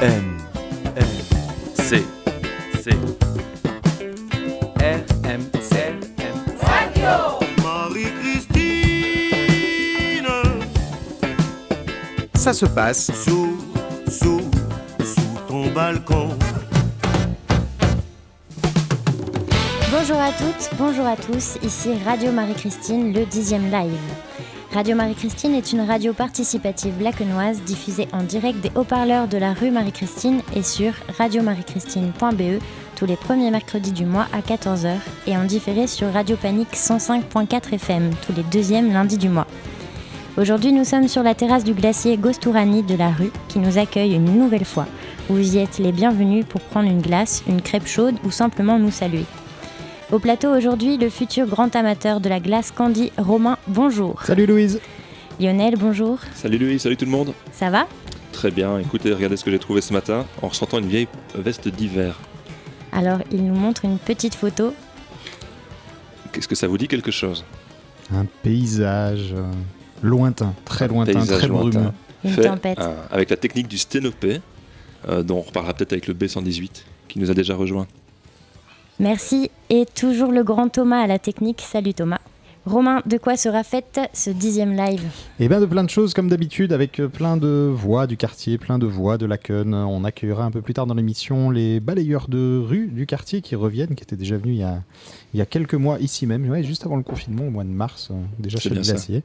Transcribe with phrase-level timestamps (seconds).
[0.00, 0.38] M
[0.94, 1.08] M
[1.74, 2.04] C.
[2.80, 2.92] C.
[4.78, 5.00] R.
[5.24, 5.42] M.
[5.60, 5.76] C.
[6.18, 6.36] M.
[7.64, 10.28] Marie-Christine.
[12.36, 13.10] Ça se passe.
[13.24, 13.58] Sous,
[14.08, 14.40] sous,
[15.00, 16.28] sous ton balcon.
[19.90, 23.98] Bonjour à toutes, bonjour à tous, ici Radio Marie-Christine, le dixième live.
[24.74, 29.70] Radio Marie-Christine est une radio participative lacenoise diffusée en direct des haut-parleurs de la rue
[29.70, 32.62] Marie-Christine et sur radiomariechristine.be
[32.94, 37.74] tous les premiers mercredis du mois à 14h et en différé sur Radio Panique 105.4
[37.76, 39.46] FM tous les deuxièmes lundis du mois.
[40.36, 44.14] Aujourd'hui, nous sommes sur la terrasse du glacier Gostourani de la rue qui nous accueille
[44.14, 44.86] une nouvelle fois.
[45.30, 48.90] Vous y êtes les bienvenus pour prendre une glace, une crêpe chaude ou simplement nous
[48.90, 49.24] saluer.
[50.10, 54.22] Au plateau aujourd'hui, le futur grand amateur de la glace Candy, Romain, bonjour.
[54.24, 54.80] Salut Louise
[55.38, 56.18] Lionel, bonjour.
[56.34, 57.34] Salut Louis, salut tout le monde.
[57.52, 57.86] Ça va?
[58.32, 61.68] Très bien, écoutez, regardez ce que j'ai trouvé ce matin en ressentant une vieille veste
[61.68, 62.18] d'hiver.
[62.92, 64.72] Alors, il nous montre une petite photo.
[66.32, 67.44] Qu'est-ce que ça vous dit quelque chose?
[68.12, 69.44] Un paysage euh,
[70.02, 71.68] lointain, très lointain, Paysage très lointain.
[71.80, 71.92] brumeux.
[72.24, 72.78] Une Fait, tempête.
[72.80, 74.40] euh, avec la technique du sténopé,
[75.08, 76.70] euh, dont on reparlera peut-être avec le B118
[77.08, 77.86] qui nous a déjà rejoint.
[79.00, 79.50] Merci.
[79.70, 81.60] Et toujours le grand Thomas à la technique.
[81.60, 82.18] Salut Thomas.
[82.66, 85.02] Romain, de quoi sera faite ce dixième live?
[85.40, 88.58] Et bien de plein de choses comme d'habitude avec euh, plein de voix du quartier,
[88.58, 89.72] plein de voix de la Cun.
[89.72, 93.54] On accueillera un peu plus tard dans l'émission les balayeurs de rue du quartier qui
[93.54, 94.82] reviennent, qui étaient déjà venus il y a,
[95.34, 97.68] il y a quelques mois ici même, ouais, juste avant le confinement au mois de
[97.68, 99.22] mars, euh, déjà chez glacier.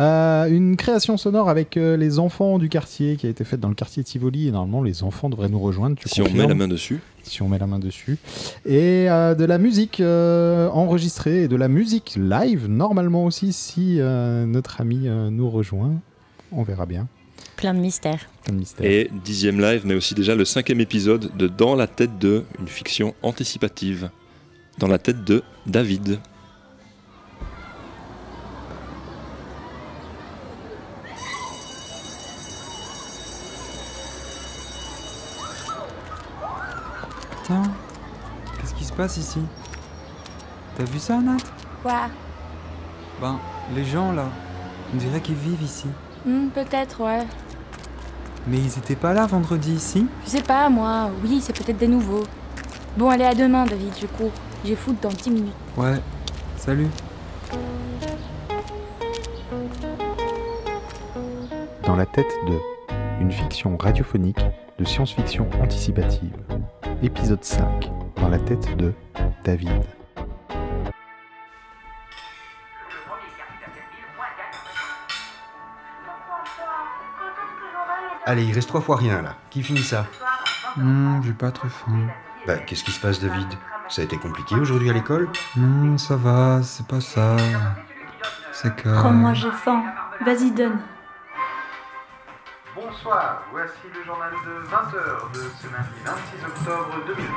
[0.00, 3.68] Euh, une création sonore avec euh, les enfants du quartier qui a été faite dans
[3.68, 5.96] le quartier Tivoli et normalement les enfants devraient nous rejoindre.
[5.96, 8.18] Tu Si on met la main dessus, si on met la main dessus.
[8.64, 14.00] Et euh, de la musique euh, enregistrée et de la musique live, normalement aussi, si
[14.00, 15.94] euh, notre ami euh, nous rejoint.
[16.52, 17.08] On verra bien.
[18.44, 18.86] Plein de mystères.
[18.86, 22.68] Et dixième live, mais aussi déjà le cinquième épisode de Dans la tête de, une
[22.68, 24.10] fiction anticipative.
[24.78, 26.20] Dans la tête de David.
[37.44, 37.62] Tiens,
[38.60, 39.40] qu'est-ce qui se passe ici?
[40.76, 41.36] T'as vu ça, Nat?
[41.82, 42.08] Quoi?
[43.20, 43.38] Ben,
[43.74, 44.26] les gens là,
[44.92, 45.86] on dirait qu'ils vivent ici.
[46.24, 47.24] Hmm, Peut-être, ouais.
[48.48, 51.10] Mais ils étaient pas là vendredi ici Je sais pas, moi.
[51.22, 52.24] Oui, c'est peut-être des nouveaux.
[52.96, 54.32] Bon, allez, à demain, David, je cours.
[54.66, 55.54] J'ai foot dans 10 minutes.
[55.76, 55.94] Ouais,
[56.56, 56.88] salut.
[61.84, 62.58] Dans la tête de
[63.20, 64.40] une fiction radiophonique
[64.76, 66.34] de science-fiction anticipative.
[67.00, 67.92] Épisode 5.
[68.16, 68.92] Dans la tête de
[69.44, 69.70] David.
[78.24, 79.36] Allez, il reste trois fois rien là.
[79.50, 80.06] Qui finit ça?
[80.76, 82.08] Non, j'ai pas très faim.
[82.48, 83.46] Bah, qu'est-ce qui se passe, David?
[83.88, 87.36] Ça a été compliqué aujourd'hui à l'école Non, ça va, c'est pas ça.
[88.52, 88.88] C'est que.
[88.88, 89.84] Oh, moi j'ai faim.
[90.24, 90.80] Vas-y, donne.
[92.74, 97.32] Bonsoir, voici le journal de 20h de ce lundi 26 octobre 2020.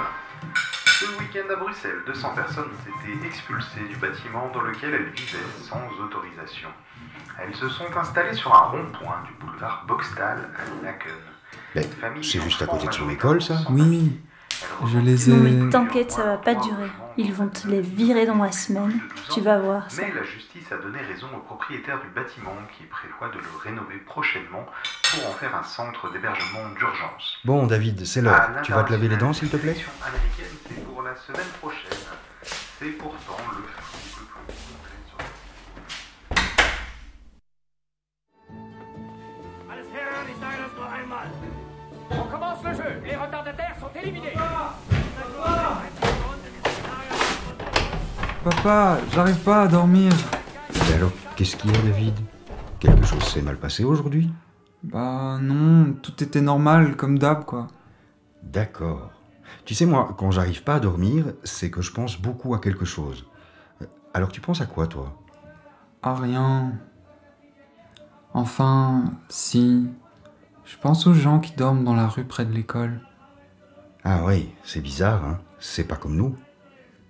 [0.85, 5.37] Ce week-end à Bruxelles, 200 personnes ont été expulsées du bâtiment dans lequel elles vivaient
[5.61, 6.69] sans autorisation.
[7.41, 11.11] Elles se sont installées sur un rond-point du boulevard Boxtal à Laken.
[11.75, 11.85] Ben,
[12.23, 14.19] c'est juste à côté de son école, ça Oui,
[14.85, 15.33] je les ai.
[15.33, 16.89] Non mais t'inquiète, ça va pas durer.
[17.17, 18.99] Ils vont te les virer dans la semaine.
[19.33, 20.01] Tu vas voir ça.
[20.01, 23.97] Mais la justice a donné raison au propriétaire du bâtiment qui prévoit de le rénover
[23.97, 24.65] prochainement
[25.11, 27.37] pour en faire un centre d'hébergement d'urgence.
[27.43, 28.49] Bon, David, c'est l'heure.
[28.63, 29.75] Tu vas te laver les dents, s'il te plaît?
[30.67, 31.99] c'est pour la semaine prochaine.
[32.43, 34.78] C'est pourtant le flou
[42.11, 43.01] On commence le jeu.
[43.03, 44.33] Les retardataires sont éliminés.
[48.43, 50.11] Papa, j'arrive pas à dormir.
[50.73, 52.15] Mais alors, qu'est-ce qu'il y a, David?
[52.79, 54.31] Quelque chose s'est mal passé aujourd'hui?
[54.81, 57.67] Bah non, tout était normal, comme d'hab quoi.
[58.41, 59.11] D'accord.
[59.65, 62.85] Tu sais, moi, quand j'arrive pas à dormir, c'est que je pense beaucoup à quelque
[62.85, 63.25] chose.
[63.81, 65.13] Euh, Alors, tu penses à quoi, toi?
[66.01, 66.71] Ah rien.
[68.33, 69.89] Enfin, si.
[70.69, 73.01] Je pense aux gens qui dorment dans la rue près de l'école.
[74.03, 76.35] Ah oui, c'est bizarre, hein C'est pas comme nous.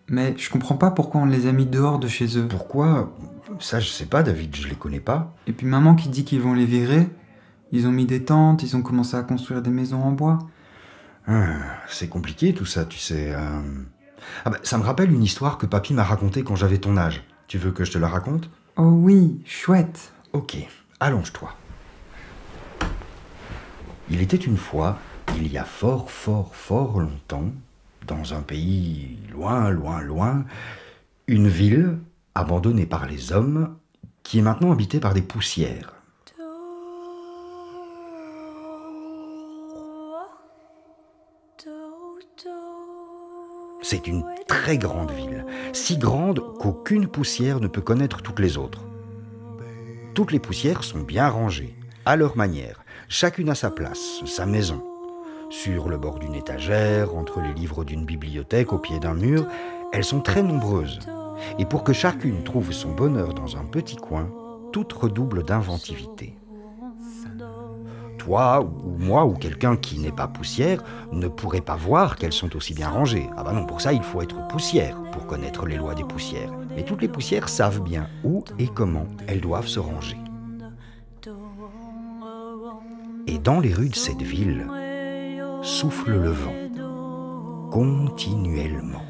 [0.08, 2.48] Mais je comprends pas pourquoi on les a mis dehors de chez eux.
[2.48, 3.14] Pourquoi?
[3.60, 5.36] Ça, je sais pas, David, je les connais pas.
[5.46, 7.10] Et puis maman qui dit qu'ils vont les virer.
[7.74, 10.40] Ils ont mis des tentes, ils ont commencé à construire des maisons en bois.
[11.28, 11.58] Ah,
[11.90, 13.34] c'est compliqué tout ça, tu sais.
[13.36, 13.62] euh.
[14.46, 17.24] Ah bah, ça me rappelle une histoire que papy m'a racontée quand j'avais ton âge.
[17.48, 18.50] Tu veux que je te la raconte?
[18.78, 20.14] Oh oui, chouette.
[20.32, 20.56] Ok,
[21.02, 21.54] allonge-toi.
[24.10, 24.98] Il était une fois
[25.36, 27.52] Il y a fort, fort, fort longtemps,
[28.08, 30.46] dans un pays loin, loin, loin,
[31.28, 32.00] une ville
[32.34, 33.76] abandonnée par les hommes
[34.24, 35.94] qui est maintenant habitée par des poussières.
[43.82, 48.84] C'est une très grande ville, si grande qu'aucune poussière ne peut connaître toutes les autres.
[50.14, 51.76] Toutes les poussières sont bien rangées,
[52.06, 54.84] à leur manière, chacune à sa place, sa maison.
[55.50, 59.48] Sur le bord d'une étagère, entre les livres d'une bibliothèque, au pied d'un mur,
[59.92, 61.00] elles sont très nombreuses.
[61.58, 64.30] Et pour que chacune trouve son bonheur dans un petit coin,
[64.72, 66.38] toutes redoublent d'inventivité.
[68.20, 72.56] Toi ou moi ou quelqu'un qui n'est pas poussière ne pourrait pas voir qu'elles sont
[72.56, 73.28] aussi bien rangées.
[73.36, 76.52] Ah bah non, pour ça il faut être poussière pour connaître les lois des poussières.
[76.76, 80.18] Mais toutes les poussières savent bien où et comment elles doivent se ranger.
[83.32, 84.66] Et dans les rues de cette ville,
[85.62, 89.04] souffle le vent, continuellement.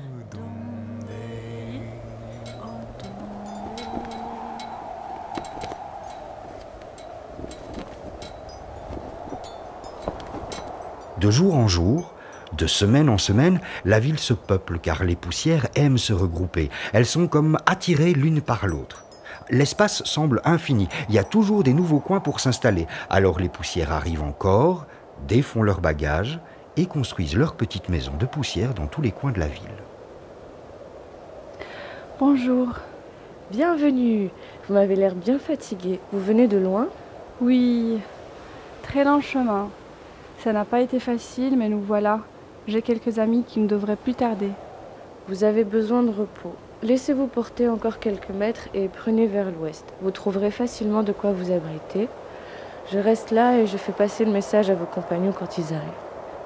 [11.22, 12.14] De jour en jour,
[12.58, 16.70] de semaine en semaine, la ville se peuple car les poussières aiment se regrouper.
[16.92, 19.06] Elles sont comme attirées l'une par l'autre.
[19.52, 20.88] L'espace semble infini.
[21.10, 22.86] Il y a toujours des nouveaux coins pour s'installer.
[23.10, 24.86] Alors les poussières arrivent encore,
[25.28, 26.40] défont leurs bagages
[26.78, 29.64] et construisent leurs petites maisons de poussière dans tous les coins de la ville.
[32.20, 32.68] Bonjour.
[33.50, 34.30] Bienvenue.
[34.68, 36.00] Vous m'avez l'air bien fatigué.
[36.12, 36.88] Vous venez de loin?
[37.42, 38.00] Oui,
[38.84, 39.70] très long chemin.
[40.44, 42.20] Ça n'a pas été facile, mais nous voilà.
[42.68, 44.52] J'ai quelques amis qui ne devraient plus tarder.
[45.28, 46.54] Vous avez besoin de repos.
[46.82, 49.86] Laissez-vous porter encore quelques mètres et prenez vers l'ouest.
[50.02, 52.08] Vous trouverez facilement de quoi vous abriter.
[52.92, 55.90] Je reste là et je fais passer le message à vos compagnons quand ils arrivent.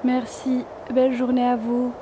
[0.02, 0.64] Merci.
[0.92, 1.92] Belle journée à vous.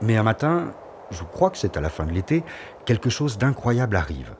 [0.00, 0.72] Mais un matin,
[1.10, 2.42] je crois que c'est à la fin de l'été,
[2.86, 4.34] quelque chose d'incroyable arrive.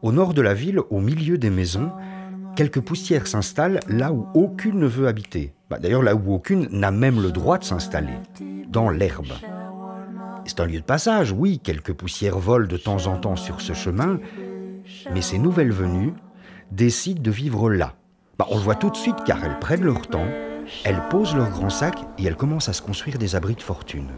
[0.00, 1.92] Au nord de la ville, au milieu des maisons,
[2.58, 5.54] quelques poussières s'installent là où aucune ne veut habiter.
[5.70, 8.18] Bah, D'ailleurs, là où aucune n'a même le droit de s'installer,
[8.68, 9.28] dans l'herbe.
[10.44, 13.74] C'est un lieu de passage, oui, quelques poussières volent de temps en temps sur ce
[13.74, 14.18] chemin,
[15.14, 16.14] mais ces nouvelles venues
[16.72, 17.94] décident de vivre là.
[18.40, 20.26] Bah, on le voit tout de suite car elles prennent leur temps,
[20.82, 24.08] elles posent leurs grands sacs et elles commencent à se construire des abris de fortune.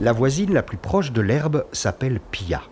[0.00, 2.62] La voisine la plus proche de l'herbe s'appelle Pia.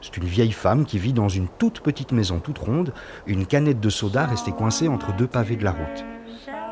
[0.00, 2.92] C'est une vieille femme qui vit dans une toute petite maison toute ronde,
[3.28, 6.04] une canette de soda restée coincée entre deux pavés de la route.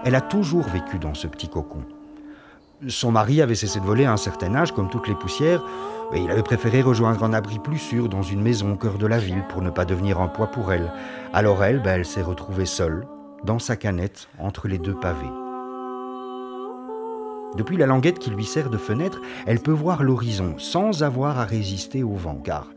[0.05, 1.85] Elle a toujours vécu dans ce petit cocon.
[2.89, 5.63] Son mari avait cessé de voler à un certain âge, comme toutes les poussières,
[6.13, 9.07] et il avait préféré rejoindre un abri plus sûr dans une maison au cœur de
[9.07, 10.93] la ville pour ne pas devenir un poids pour elle.
[11.33, 13.07] Alors elle, ben, elle s'est retrouvée seule,
[13.45, 15.42] dans sa canette, entre les deux pavés.
[17.57, 21.45] Depuis la languette qui lui sert de fenêtre, elle peut voir l'horizon sans avoir à
[21.45, 22.69] résister au vent, car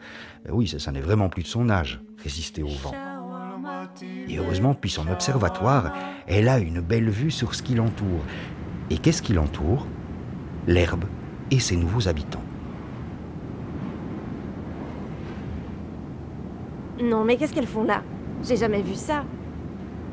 [0.47, 2.93] euh, oui, ça, ça n'est vraiment plus de son âge, résister au vent.
[4.27, 5.93] Et heureusement, depuis son observatoire,
[6.27, 8.21] elle a une belle vue sur ce qui l'entoure.
[8.89, 9.87] Et qu'est-ce qui l'entoure?
[10.67, 11.05] L'herbe
[11.51, 12.43] et ses nouveaux habitants.
[17.01, 18.01] Non, mais qu'est-ce qu'elles font là?
[18.43, 19.23] J'ai jamais vu ça.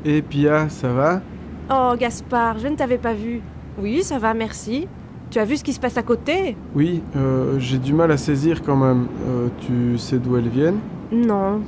[0.05, 1.21] Et Pia, ça va?
[1.69, 3.41] Oh, Gaspard, je ne t'avais pas vu.
[3.79, 4.87] Oui, ça va, merci.
[5.31, 6.55] Tu as vu ce qui se passe à côté?
[6.75, 9.07] Oui, euh, j'ai du mal à saisir quand même.
[9.27, 10.79] Euh, tu sais d'où elles viennent?
[11.11, 11.61] Non.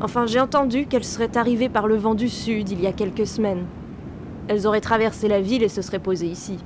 [0.00, 3.26] Enfin, j'ai entendu qu'elles seraient arrivées par le vent du sud il y a quelques
[3.26, 3.64] semaines.
[4.48, 6.58] Elles auraient traversé la ville et se seraient posées ici.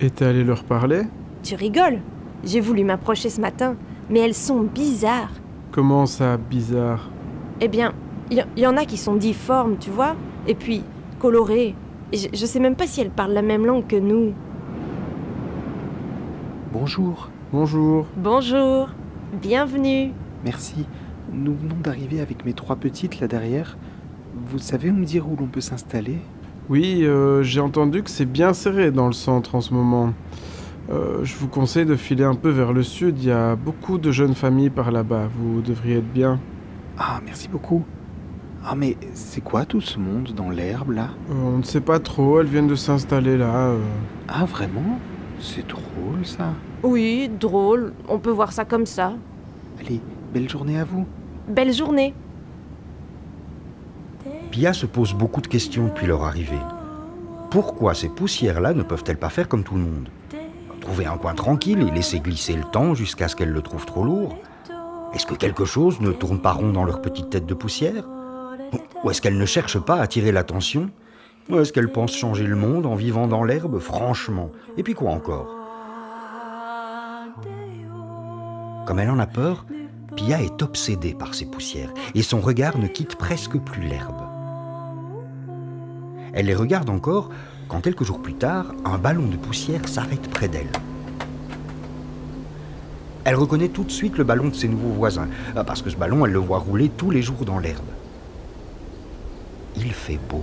[0.00, 1.02] Et t'es allé leur parler?
[1.42, 2.00] Tu rigoles?
[2.44, 3.74] J'ai voulu m'approcher ce matin,
[4.10, 5.32] mais elles sont bizarres.
[5.72, 7.08] Comment ça, bizarre?
[7.60, 7.92] Eh bien,
[8.30, 10.14] il y, y en a qui sont difformes, tu vois,
[10.46, 10.82] et puis
[11.18, 11.74] colorées.
[12.12, 14.32] Je, je sais même pas si elles parlent la même langue que nous.
[16.72, 17.30] Bonjour.
[17.52, 18.06] Bonjour.
[18.16, 18.88] Bonjour.
[19.42, 20.12] Bienvenue.
[20.44, 20.86] Merci.
[21.32, 23.76] Nous venons d'arriver avec mes trois petites là derrière.
[24.46, 26.18] Vous savez me dire où l'on peut s'installer?
[26.68, 30.12] Oui, euh, j'ai entendu que c'est bien serré dans le centre en ce moment.
[30.90, 33.18] Euh, je vous conseille de filer un peu vers le sud.
[33.18, 35.28] Il y a beaucoup de jeunes familles par là-bas.
[35.38, 36.40] Vous devriez être bien.
[36.98, 37.84] Ah, merci beaucoup.
[38.70, 41.08] Ah, mais c'est quoi tout ce monde dans l'herbe là?
[41.30, 42.40] Euh, on ne sait pas trop.
[42.40, 43.68] Elles viennent de s'installer là.
[43.68, 43.78] euh.
[44.28, 44.98] Ah, vraiment?
[45.40, 46.52] C'est drôle ça.
[46.82, 47.94] Oui, drôle.
[48.10, 49.14] On peut voir ça comme ça.
[49.80, 50.02] Allez,
[50.34, 51.06] belle journée à vous.
[51.48, 52.12] Belle journée.
[54.50, 56.60] Pia se pose beaucoup de questions depuis leur arrivée.
[57.50, 60.10] Pourquoi ces poussières-là ne peuvent-elles pas faire comme tout le monde?
[60.82, 64.04] Trouver un coin tranquille et laisser glisser le temps jusqu'à ce qu'elle le trouve trop
[64.04, 64.36] lourd?
[65.14, 68.04] Est-ce que quelque chose ne tourne pas rond dans leur petite tête de poussière?
[69.04, 70.90] Ou est-ce qu'elles ne cherchent pas à attirer l'attention
[71.48, 74.50] Ou est-ce qu'elles pensent changer le monde en vivant dans l'herbe Franchement.
[74.76, 75.54] Et puis quoi encore
[78.86, 79.66] Comme elle en a peur,
[80.16, 84.22] Pia est obsédée par ces poussières et son regard ne quitte presque plus l'herbe.
[86.32, 87.30] Elle les regarde encore
[87.68, 90.72] quand quelques jours plus tard, un ballon de poussière s'arrête près d'elle.
[93.24, 95.28] Elle reconnaît tout de suite le ballon de ses nouveaux voisins,
[95.66, 97.84] parce que ce ballon, elle le voit rouler tous les jours dans l'herbe.
[99.80, 100.42] Il fait beau,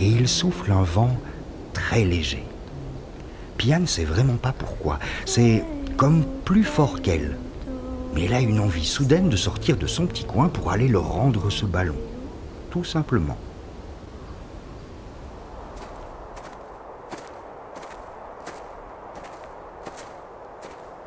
[0.00, 1.16] et il souffle un vent
[1.72, 2.44] très léger.
[3.56, 5.62] Pia ne sait vraiment pas pourquoi, c'est
[5.96, 7.36] comme plus fort qu'elle.
[8.14, 11.08] Mais elle a une envie soudaine de sortir de son petit coin pour aller leur
[11.08, 11.94] rendre ce ballon.
[12.70, 13.36] Tout simplement.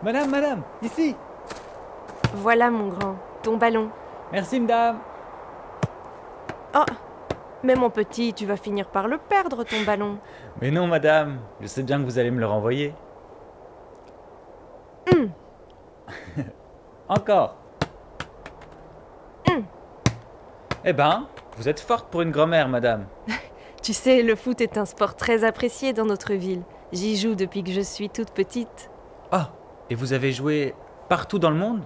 [0.01, 1.15] Madame, madame, ici
[2.35, 3.89] Voilà mon grand, ton ballon.
[4.31, 4.99] Merci, madame.
[6.75, 6.85] Oh,
[7.65, 10.17] mais mon petit, tu vas finir par le perdre, ton ballon.
[10.61, 12.93] Mais non, madame, je sais bien que vous allez me le renvoyer.
[15.11, 15.29] Hum,
[17.09, 17.55] Encore.
[19.49, 19.63] hum.
[20.83, 23.05] Eh ben, vous êtes forte pour une grand-mère, madame.
[23.81, 26.63] Tu sais, le foot est un sport très apprécié dans notre ville.
[26.91, 28.89] J'y joue depuis que je suis toute petite.
[29.31, 29.51] Ah,
[29.91, 30.73] et vous avez joué
[31.07, 31.83] partout dans le monde?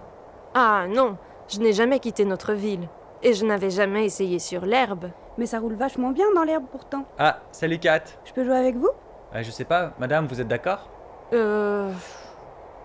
[0.53, 1.17] Ah non,
[1.49, 2.87] je n'ai jamais quitté notre ville.
[3.21, 5.09] Et je n'avais jamais essayé sur l'herbe.
[5.37, 7.05] Mais ça roule vachement bien dans l'herbe pourtant.
[7.17, 8.03] Ah, salut Kat.
[8.25, 8.89] Je peux jouer avec vous?
[9.35, 10.89] Euh, je sais pas, madame, vous êtes d'accord?
[11.33, 11.91] Euh.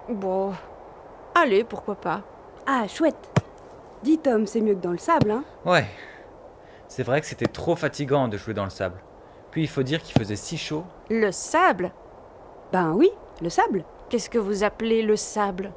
[0.08, 0.52] Bon.
[1.34, 2.22] Allez, pourquoi pas.
[2.66, 3.30] Ah, chouette.
[4.02, 5.86] Dis Tom, c'est mieux que dans le sable, hein Ouais.
[6.88, 9.00] C'est vrai que c'était trop fatigant de jouer dans le sable.
[9.50, 10.84] Puis il faut dire qu'il faisait si chaud.
[11.10, 11.92] Le sable?
[12.72, 13.10] Ben oui,
[13.40, 13.84] le sable.
[14.10, 15.72] Qu'est-ce que vous appelez le sable?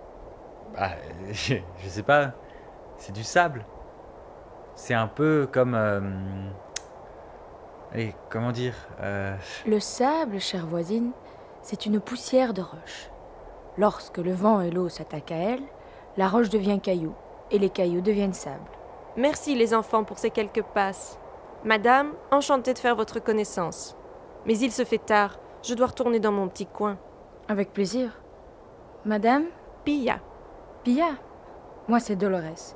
[0.75, 0.89] Bah,
[1.31, 2.33] je, je sais pas.
[2.97, 3.65] C'est du sable.
[4.77, 5.73] C'est un peu comme.
[5.75, 5.99] euh,
[7.93, 11.11] Allez, comment dire euh, Le sable, chère voisine,
[11.63, 13.09] c'est une poussière de roche.
[13.77, 15.63] Lorsque le vent et l'eau s'attaquent à elle,
[16.15, 17.13] la roche devient caillou
[17.49, 18.69] et les cailloux deviennent sable.
[19.15, 21.17] Merci les enfants pour ces quelques passes.
[21.63, 23.95] Madame, enchantée de faire votre connaissance.
[24.45, 26.97] Mais il se fait tard, je dois retourner dans mon petit coin.
[27.47, 28.21] Avec plaisir.
[29.05, 29.45] Madame?
[29.83, 30.19] Pia.
[30.83, 31.07] Pia?
[31.87, 32.75] Moi, c'est Dolores.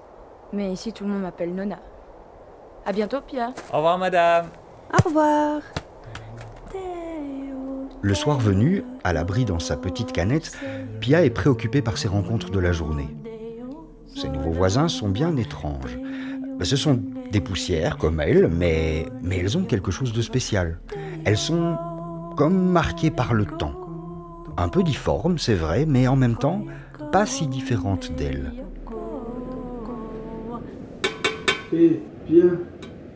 [0.54, 1.78] Mais ici, tout le monde m'appelle Nona.
[2.86, 3.54] À bientôt, Pia.
[3.72, 4.48] Au revoir, madame.
[4.92, 5.62] Au revoir.
[8.02, 10.58] Le soir venu, à l'abri dans sa petite canette,
[11.00, 13.16] Pia est préoccupée par ses rencontres de la journée.
[14.16, 16.00] Ses nouveaux voisins sont bien étranges.
[16.64, 17.00] Ce sont
[17.32, 20.80] des poussières comme elle, mais, mais elles ont quelque chose de spécial.
[21.26, 21.78] Elles sont
[22.36, 23.76] comme marquées par le temps.
[24.58, 26.66] Un peu difformes, c'est vrai, mais en même temps,
[27.12, 28.52] pas si différentes d'elle.
[31.74, 32.44] Hé, Pia,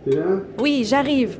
[0.05, 1.37] t'es là Oui, j'arrive.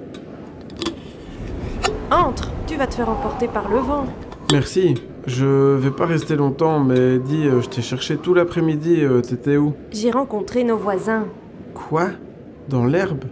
[2.12, 4.06] Entre, tu vas te faire emporter par le vent.
[4.52, 4.96] Merci.
[5.28, 9.58] Je vais pas rester longtemps, mais dis, euh, je t'ai cherché tout l'après-midi, euh, t'étais
[9.58, 9.74] où?
[9.92, 11.26] J'ai rencontré nos voisins.
[11.74, 12.10] Quoi?
[12.70, 13.24] Dans l'herbe?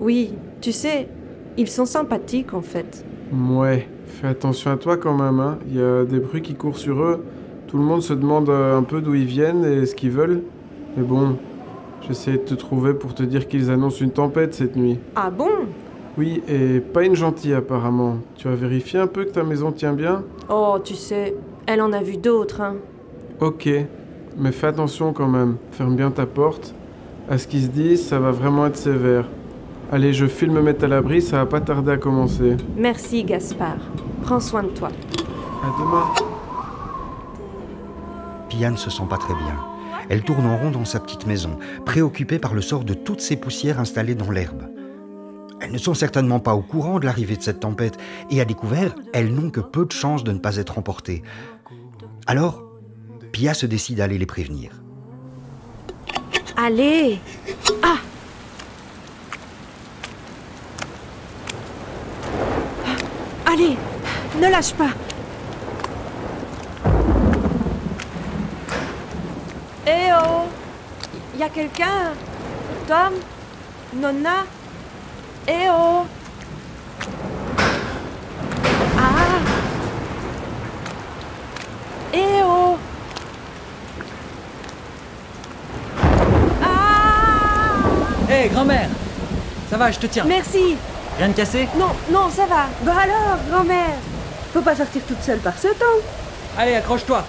[0.00, 1.08] Oui, tu sais,
[1.56, 3.04] ils sont sympathiques en fait.
[3.32, 5.58] Ouais, fais attention à toi quand même, hein.
[5.68, 7.24] Il y a des bruits qui courent sur eux.
[7.68, 10.42] Tout le monde se demande euh, un peu d'où ils viennent et ce qu'ils veulent.
[10.96, 11.36] Mais bon,
[12.06, 14.98] j'essaie de te trouver pour te dire qu'ils annoncent une tempête cette nuit.
[15.14, 15.50] Ah bon?
[16.18, 18.18] Oui, et pas une gentille apparemment.
[18.36, 20.22] Tu as vérifié un peu que ta maison tient bien?
[20.48, 21.34] Oh, tu sais,
[21.66, 22.76] elle en a vu d'autres, hein.
[23.40, 23.68] Ok,
[24.38, 25.56] mais fais attention quand même.
[25.72, 26.74] Ferme bien ta porte.
[27.28, 29.26] À ce qu'ils se disent, ça va vraiment être sévère.
[29.92, 32.56] Allez, je file me mettre à l'abri, ça va pas tarder à commencer.
[32.76, 33.76] Merci Gaspard.
[34.22, 34.88] Prends soin de toi.
[34.88, 36.04] À demain.
[38.48, 39.75] Pia ne se sent pas très bien.
[40.08, 43.36] Elle tourne en rond dans sa petite maison, préoccupée par le sort de toutes ces
[43.36, 44.68] poussières installées dans l'herbe.
[45.60, 47.96] Elles ne sont certainement pas au courant de l'arrivée de cette tempête,
[48.30, 51.22] et à découvert, elles n'ont que peu de chances de ne pas être emportées.
[52.26, 52.62] Alors,
[53.32, 54.82] Pia se décide à aller les prévenir.
[56.56, 57.18] Allez
[57.82, 57.96] Ah
[63.46, 63.76] Allez
[64.40, 64.90] Ne lâche pas
[70.24, 70.44] Oh
[71.38, 72.14] Y a quelqu'un?
[72.88, 73.12] Tom?
[73.94, 74.44] Nonna?
[75.48, 76.04] Eh oh
[78.98, 79.38] Ah!
[82.12, 82.78] Eh oh
[88.28, 88.88] Hé, grand-mère!
[89.70, 90.24] Ça va, je te tiens.
[90.26, 90.76] Merci.
[91.18, 91.68] Rien de cassé?
[91.78, 92.66] Non, non, ça va.
[92.82, 93.94] Bah alors, grand-mère?
[94.52, 96.00] Faut pas sortir toute seule par ce temps.
[96.58, 97.24] Allez, accroche-toi.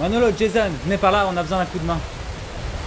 [0.00, 1.98] Manolo, Jason, venez par là, on a besoin d'un coup de main.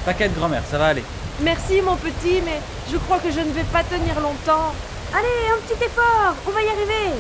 [0.03, 1.03] T'inquiète, grand-mère, ça va aller.
[1.41, 2.59] Merci mon petit, mais
[2.91, 4.73] je crois que je ne vais pas tenir longtemps.
[5.13, 7.13] Allez, un petit effort, on va y arriver.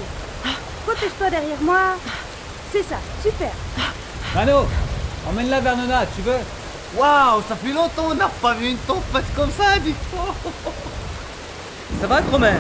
[0.87, 1.95] Protège-toi derrière moi.
[2.71, 3.51] C'est ça, super.
[4.33, 4.65] Mano,
[5.29, 6.39] emmène-la vers Nona, tu veux?
[6.97, 9.93] Waouh, ça fait longtemps on n'a pas vu une tempête comme ça, dis
[12.01, 12.57] Ça va, grand-mère?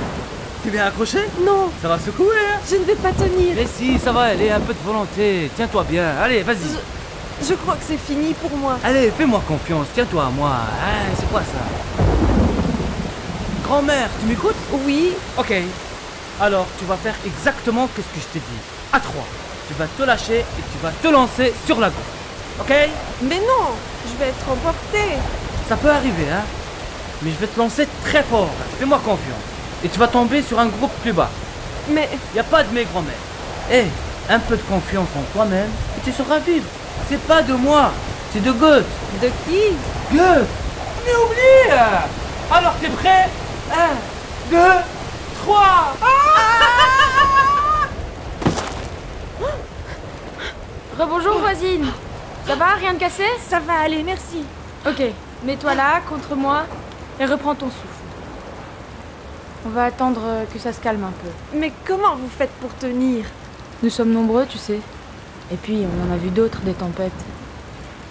[0.61, 1.27] Tu viens accrocher?
[1.41, 1.71] Non.
[1.81, 2.59] Ça va secouer, hein?
[2.69, 3.55] Je ne vais pas tenir.
[3.55, 5.49] Mais si, ça va aller, un peu de volonté.
[5.55, 6.15] Tiens-toi bien.
[6.21, 6.57] Allez, vas-y.
[6.57, 7.02] Je,
[7.47, 8.77] je crois que c'est fini pour moi.
[8.83, 9.87] Allez, fais-moi confiance.
[9.93, 10.49] Tiens-toi à moi.
[10.49, 12.05] Hein, c'est quoi ça?
[13.63, 14.55] Grand-mère, tu m'écoutes?
[14.85, 15.11] Oui.
[15.37, 15.53] Ok.
[16.41, 18.61] Alors, tu vas faire exactement ce que je t'ai dit.
[18.91, 19.25] À trois.
[19.67, 22.59] Tu vas te lâcher et tu vas te lancer sur la gauche.
[22.59, 22.73] Ok?
[23.23, 23.71] Mais non,
[24.05, 25.17] je vais être emportée.
[25.67, 26.43] Ça peut arriver, hein
[27.21, 28.49] Mais je vais te lancer très fort.
[28.79, 29.43] Fais-moi confiance.
[29.83, 31.29] Et tu vas tomber sur un groupe plus bas.
[31.89, 32.09] Mais.
[32.35, 33.13] Y a pas de mes grand-mère.
[33.71, 33.85] Hé,
[34.29, 36.65] un peu de confiance en toi-même et tu sauras vivre.
[37.09, 37.91] C'est pas de moi,
[38.31, 38.85] c'est de Goethe.
[39.21, 39.75] De qui?
[40.11, 40.47] Goethe
[41.05, 41.71] Mais oublie
[42.51, 43.29] Alors t'es prêt?
[43.71, 43.95] Un,
[44.49, 44.81] deux,
[45.43, 45.93] trois
[50.99, 51.85] Rebonjour voisine
[52.47, 53.23] Ça va, rien de cassé?
[53.47, 54.43] Ça va aller, merci.
[54.87, 55.01] Ok,
[55.43, 56.63] mets-toi là, contre moi,
[57.19, 57.87] et reprends ton souffle.
[59.65, 60.21] On va attendre
[60.53, 61.29] que ça se calme un peu.
[61.57, 63.25] Mais comment vous faites pour tenir?
[63.81, 64.79] Nous sommes nombreux, tu sais.
[65.51, 67.11] Et puis, on en a vu d'autres, des tempêtes.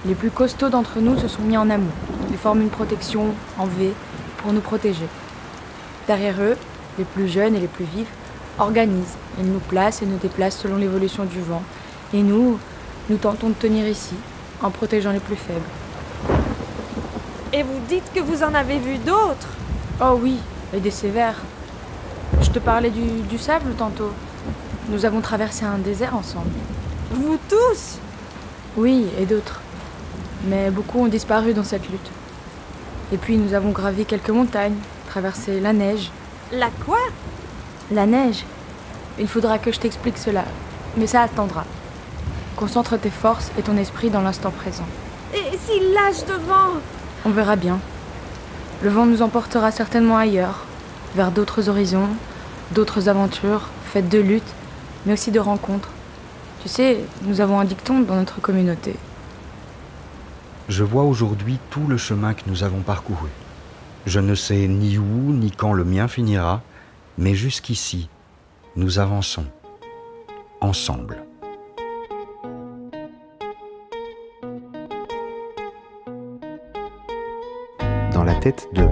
[0.04, 1.86] Les plus costauds d'entre nous se sont mis en amont.
[2.30, 3.92] Ils forment une protection en V
[4.38, 5.06] pour nous protéger.
[6.06, 6.56] Derrière eux,
[6.98, 8.10] les plus jeunes et les plus vifs
[8.58, 9.16] organisent.
[9.38, 11.62] Ils nous placent et nous déplacent selon l'évolution du vent.
[12.12, 12.58] Et nous,
[13.08, 14.14] nous tentons de tenir ici,
[14.62, 15.60] en protégeant les plus faibles.
[17.52, 19.48] Et vous dites que vous en avez vu d'autres?
[20.00, 20.36] Oh oui,
[20.74, 21.40] et des sévères.
[22.40, 24.10] Je te parlais du, du sable tantôt.
[24.88, 26.50] Nous avons traversé un désert ensemble.
[27.12, 27.98] Vous tous
[28.74, 29.60] Oui, et d'autres.
[30.46, 32.10] Mais beaucoup ont disparu dans cette lutte.
[33.12, 34.78] Et puis nous avons gravi quelques montagnes,
[35.10, 36.10] traversé la neige.
[36.52, 36.96] La quoi?
[37.90, 38.46] La neige.
[39.18, 40.46] Il faudra que je t'explique cela,
[40.96, 41.66] mais ça attendra.
[42.56, 44.86] Concentre tes forces et ton esprit dans l'instant présent.
[45.34, 46.80] Et s'il lâche devant?
[47.26, 47.78] On verra bien.
[48.82, 50.64] Le vent nous emportera certainement ailleurs,
[51.14, 52.08] vers d'autres horizons,
[52.70, 54.54] d'autres aventures, faites de luttes,
[55.04, 55.90] mais aussi de rencontres.
[56.62, 58.94] Tu sais, nous avons un dicton dans notre communauté.
[60.68, 63.30] Je vois aujourd'hui tout le chemin que nous avons parcouru.
[64.06, 66.62] Je ne sais ni où ni quand le mien finira,
[67.18, 68.08] mais jusqu'ici,
[68.76, 69.44] nous avançons,
[70.60, 71.24] ensemble.
[78.12, 78.86] Dans la tête de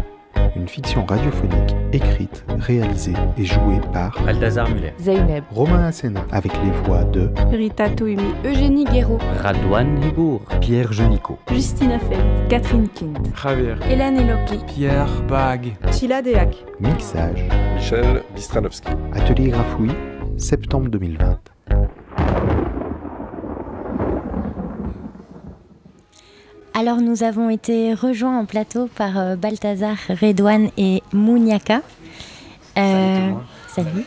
[0.56, 6.70] une fiction radiophonique écrite, réalisée et jouée par Balthazar Muller, Zeynep, Romain Asséna, avec les
[6.84, 13.74] voix de Rita Touimi, Eugénie Guéraud, Radouane Hibour, Pierre Genicaud, Justine Affect, Catherine Kint, Javier,
[13.90, 18.88] Hélène Eloki, Pierre Bag, Sheila Dehac, Mixage, Michel Bistranovski.
[19.14, 19.94] Atelier Grafouille,
[20.36, 21.49] septembre 2020.
[26.74, 31.82] Alors nous avons été rejoints en plateau par euh, Balthazar, Redouane et Mouniaka.
[32.78, 33.32] Euh,
[33.68, 34.04] salut.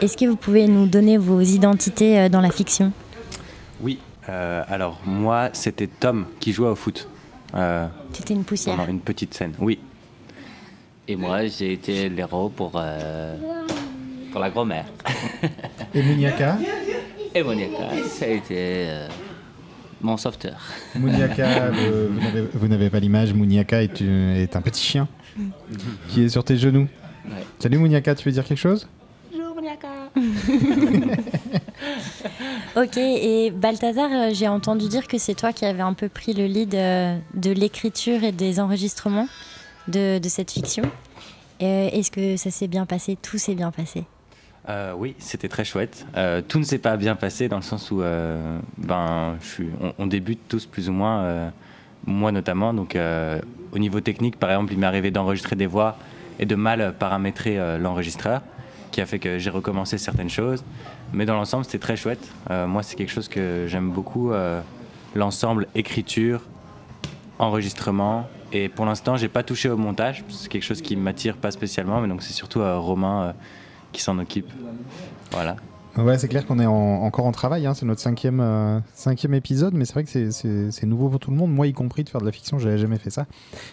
[0.00, 2.92] Est-ce que vous pouvez nous donner vos identités euh, dans la fiction?
[3.80, 7.08] Oui, euh, alors moi c'était Tom qui jouait au foot.
[7.54, 8.76] Euh, C'était une poussière.
[8.76, 9.78] pendant une petite scène, oui.
[11.06, 13.36] Et moi, j'ai été l'héros pour, euh,
[14.32, 14.86] pour la grand-mère.
[15.94, 16.56] Et Mouniaka?
[17.34, 19.06] Et Moniaka, ça a été euh,
[20.04, 20.60] mon sauveteur.
[20.94, 22.08] Mouniaka, euh,
[22.54, 24.00] vous n'avez- pas l'image, Mouniaka est,
[24.56, 25.08] un petit chien
[26.08, 26.86] qui est sur tes genoux.
[27.26, 27.32] Ouais.
[27.58, 28.86] Salut Mouniaka, tu veux dire quelque chose?
[32.76, 36.32] Ok, et Balthazar, euh, j'ai entendu dire que c'est toi qui avais un peu pris
[36.32, 39.28] le lead euh, de l'écriture et des enregistrements
[39.88, 40.82] de, de cette fiction.
[41.62, 43.16] Euh, Est-ce que ça s'est bien passé?
[43.20, 44.04] Tout s'est bien passé
[44.68, 46.06] Euh, oui, c'était très chouette.
[46.16, 49.36] Euh, tout ne s'est pas bien passé dans le sens où euh, ben,
[49.98, 51.52] on, débute tous plus ou moins,
[52.06, 52.72] moi notamment.
[52.72, 52.96] Donc
[53.72, 55.96] au niveau technique, par exemple, il m'est arrivé d'enregistrer des voix
[56.38, 58.42] et de mal paramétrer l'enregistreur,
[58.90, 60.64] qui a fait que j'ai recommencé certaines choses.
[61.12, 62.26] Mais dans l'ensemble, c'était très chouette.
[62.50, 64.32] Moi, c'est quelque chose que j'aime beaucoup,
[65.14, 66.40] l'ensemble écriture,
[67.38, 68.28] enregistrement.
[68.52, 70.24] Et pour l'instant, j'ai pas touché au montage.
[70.28, 73.34] C'est quelque chose qui m'attire pas spécialement, mais donc c'est surtout Romain
[73.94, 74.50] qui s'en occupe.
[75.30, 75.56] Voilà.
[75.96, 77.66] Ouais, c'est clair qu'on est en- encore en travail.
[77.66, 81.30] hein, C'est notre cinquième, euh, cinquième épisode, mais c'est vrai que c'est- nouveau pour tout
[81.30, 82.58] le monde, moi y compris, de faire de la fiction.
[82.58, 83.26] J'avais jamais fait ça.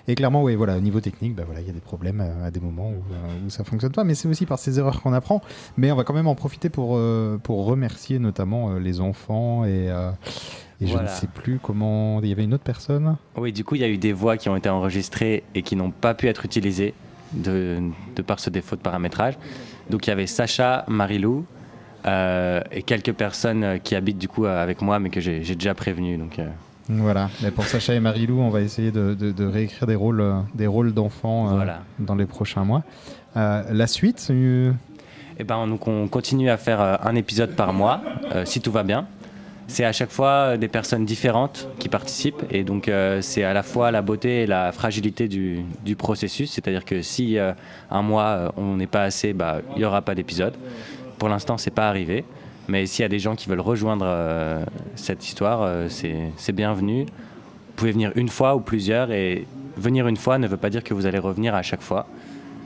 [0.07, 2.45] Et clairement, oui, voilà, au niveau technique, bah voilà, il y a des problèmes euh,
[2.45, 4.03] à des moments où, euh, où ça fonctionne pas.
[4.03, 5.41] Mais c'est aussi par ces erreurs qu'on apprend.
[5.77, 9.89] Mais on va quand même en profiter pour euh, pour remercier notamment les enfants et.
[10.79, 12.21] je ne sais plus comment.
[12.21, 13.17] Il y avait une autre personne.
[13.35, 15.75] Oui, du coup, il y a eu des voix qui ont été enregistrées et qui
[15.75, 16.93] n'ont pas pu être utilisées
[17.33, 17.79] de,
[18.15, 19.37] de par ce défaut de paramétrage.
[19.91, 21.45] Donc, il y avait Sacha, Marilou
[22.07, 25.39] euh, et quelques personnes euh, qui habitent du coup euh, avec moi, mais que j'ai
[25.41, 26.17] déjà prévenu.
[26.17, 26.47] Donc, euh,
[26.89, 27.29] Voilà.
[27.43, 30.23] Mais pour Sacha et Marilou, on va essayer de, de- de réécrire des rôles,
[30.55, 31.81] des rôles d'enfants Voilà.
[31.99, 32.81] dans les prochains mois.
[33.35, 34.27] La suite.
[34.31, 34.71] euh,
[35.39, 38.01] Eh ben, donc on continue à faire un épisode par mois,
[38.45, 39.05] si tout va bien.
[39.71, 43.53] C'est à chaque fois euh, des personnes différentes qui participent et donc euh, c'est à
[43.53, 45.63] la fois la beauté et la fragilité du,
[45.97, 46.51] processus.
[46.51, 47.53] C'est-à-dire que si euh,
[47.89, 50.55] un mois on n'est pas assez, bah, il n'y aura pas d'épisode.
[51.17, 52.25] Pour l'instant, c'est pas arrivé.
[52.67, 54.05] Mais s'il y a des gens qui veulent rejoindre
[54.95, 57.03] cette histoire, c'est bienvenu.
[57.03, 60.83] Vous pouvez venir une fois ou plusieurs et venir une fois ne veut pas dire
[60.83, 62.07] que vous allez revenir à chaque fois.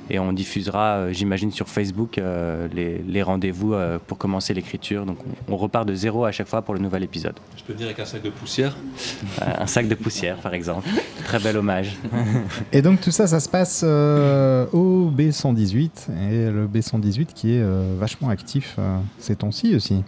[0.09, 5.05] Et on diffusera, euh, j'imagine, sur Facebook euh, les, les rendez-vous euh, pour commencer l'écriture.
[5.05, 5.17] Donc
[5.49, 7.35] on, on repart de zéro à chaque fois pour le nouvel épisode.
[7.57, 8.75] Je peux venir avec un sac de poussière
[9.41, 10.87] Euh, un sac de poussière, par exemple.
[11.25, 11.97] Très bel hommage.
[12.71, 15.89] Et donc tout ça, ça se passe euh, au B118
[16.31, 20.03] et le B118 qui est euh, vachement actif euh, ces temps-ci aussi.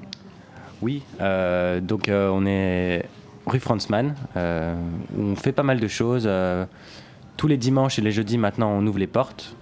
[0.84, 3.06] Oui, euh, donc euh, on est
[3.48, 4.76] rue Franzmann, euh,
[5.18, 6.26] où on fait pas mal de choses.
[6.28, 6.66] euh,
[7.36, 9.56] tous les dimanches et les jeudis maintenant, on ouvre les portes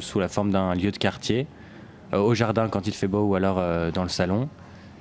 [0.00, 1.46] sous la forme d'un lieu de quartier,
[2.12, 4.48] euh, au jardin quand il fait beau ou alors euh, dans le salon.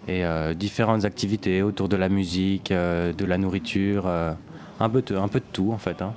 [0.07, 4.33] Et euh, différentes activités autour de la musique, euh, de la nourriture, euh,
[4.79, 6.01] un, peu de, un peu de tout en fait.
[6.01, 6.13] hein.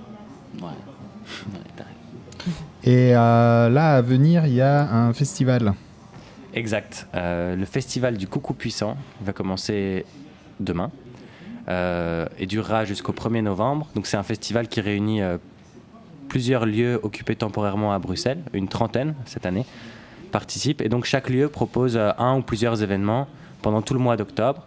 [2.85, 5.75] Et euh, là, à venir, il y a un festival.
[6.55, 7.07] Exact.
[7.14, 10.05] Euh, le festival du Coucou Puissant va commencer
[10.59, 10.90] demain
[11.68, 13.88] euh, et durera jusqu'au 1er novembre.
[13.94, 15.37] Donc c'est un festival qui réunit euh,
[16.31, 19.66] plusieurs lieux occupés temporairement à Bruxelles, une trentaine cette année,
[20.33, 20.81] participent.
[20.81, 23.27] Et donc chaque lieu propose euh, un ou plusieurs événements
[23.62, 24.66] pendant tout le mois d'octobre.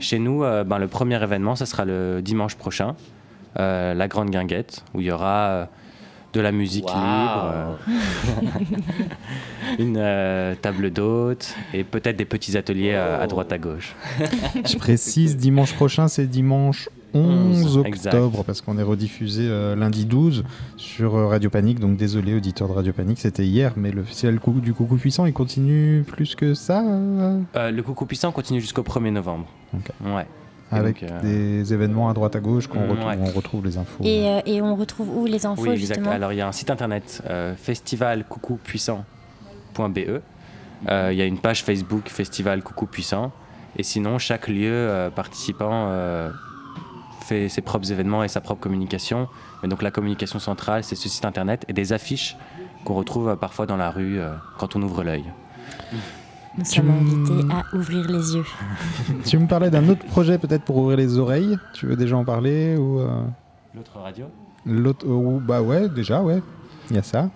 [0.00, 2.96] Chez nous, euh, ben, le premier événement, ce sera le dimanche prochain,
[3.60, 5.64] euh, la Grande Guinguette, où il y aura euh,
[6.32, 6.94] de la musique Wow.
[6.94, 7.74] libre, euh,
[9.78, 13.94] une euh, table d'hôtes et peut-être des petits ateliers euh, à droite à gauche.
[14.64, 18.14] Je précise, dimanche prochain, c'est dimanche 11 11, exact.
[18.14, 20.44] octobre, parce qu'on est rediffusé euh, lundi 12
[20.76, 21.78] sur euh, Radio Panique.
[21.80, 25.32] Donc désolé, auditeur de Radio Panique, c'était hier, mais le festival du Coucou Puissant, il
[25.32, 29.46] continue plus que ça euh, le Coucou Puissant continue jusqu'au 1er novembre.
[30.04, 30.26] Ouais.
[30.70, 31.20] Avec donc, euh,
[31.60, 32.88] des événements à droite à gauche qu'on Ouais.
[32.88, 34.02] retrouve, on retrouve les infos.
[34.04, 35.96] Et, euh, et on retrouve où les infos Oui, exact.
[35.96, 36.10] justement?
[36.10, 40.20] Alors il y a un site internet, euh, festivalcoucoupuissant.be.
[40.90, 43.32] Euh, il y a une page Facebook Festival Coucou Puissant.
[43.76, 46.30] Et sinon, chaque lieu euh, participant euh,
[47.22, 49.28] fait ses propres événements et sa propre communication.
[49.62, 52.36] Mais donc la communication centrale, c'est ce site internet et des affiches
[52.84, 55.24] qu'on retrouve euh, parfois dans la rue euh, quand on ouvre l'œil.
[56.58, 58.44] Nous sommes invités à ouvrir les yeux.
[59.24, 61.56] tu me parlais d'un autre projet peut-être pour ouvrir les oreilles.
[61.72, 63.08] Tu veux déjà en parler ou euh,
[63.74, 64.26] L'autre radio?
[64.66, 66.42] L'autre, ou- bah ouais, déjà ouais.
[66.90, 67.30] Il y a ça.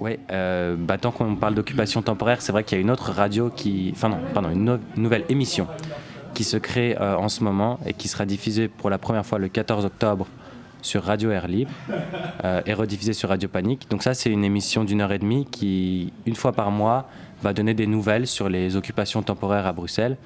[0.00, 3.12] Oui, euh, bah, tant qu'on parle d'occupation temporaire, c'est vrai qu'il y a une autre
[3.12, 3.92] radio qui.
[3.94, 5.66] Enfin, non, pardon, une no- nouvelle émission
[6.34, 9.38] qui se crée euh, en ce moment et qui sera diffusée pour la première fois
[9.38, 10.26] le 14 octobre
[10.82, 11.70] sur Radio Air Libre
[12.44, 13.88] euh, et rediffusée sur Radio Panique.
[13.90, 17.08] Donc, ça, c'est une émission d'une heure et demie qui, une fois par mois,
[17.42, 20.16] va donner des nouvelles sur les occupations temporaires à Bruxelles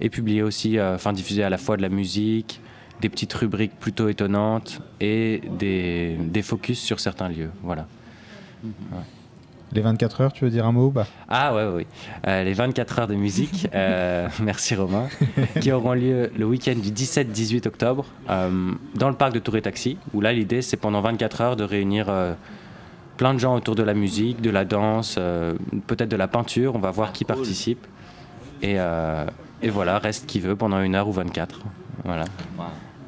[0.00, 2.60] et publier aussi, euh, enfin, diffuser à la fois de la musique,
[3.00, 7.50] des petites rubriques plutôt étonnantes et des, des focus sur certains lieux.
[7.62, 7.86] Voilà.
[8.64, 8.98] Ouais.
[9.72, 11.06] Les 24 heures, tu veux dire un mot bah.
[11.28, 11.86] Ah ouais, oui.
[12.26, 15.08] Euh, les 24 heures de musique, euh, merci Romain,
[15.60, 19.62] qui auront lieu le week-end du 17-18 octobre euh, dans le parc de Tour et
[19.62, 22.34] Taxi, où là l'idée c'est pendant 24 heures de réunir euh,
[23.16, 25.54] plein de gens autour de la musique, de la danse, euh,
[25.86, 27.86] peut-être de la peinture, on va voir qui participe.
[28.62, 29.26] Et, euh,
[29.62, 31.60] et voilà, reste qui veut pendant une heure ou 24.
[32.04, 32.24] Voilà.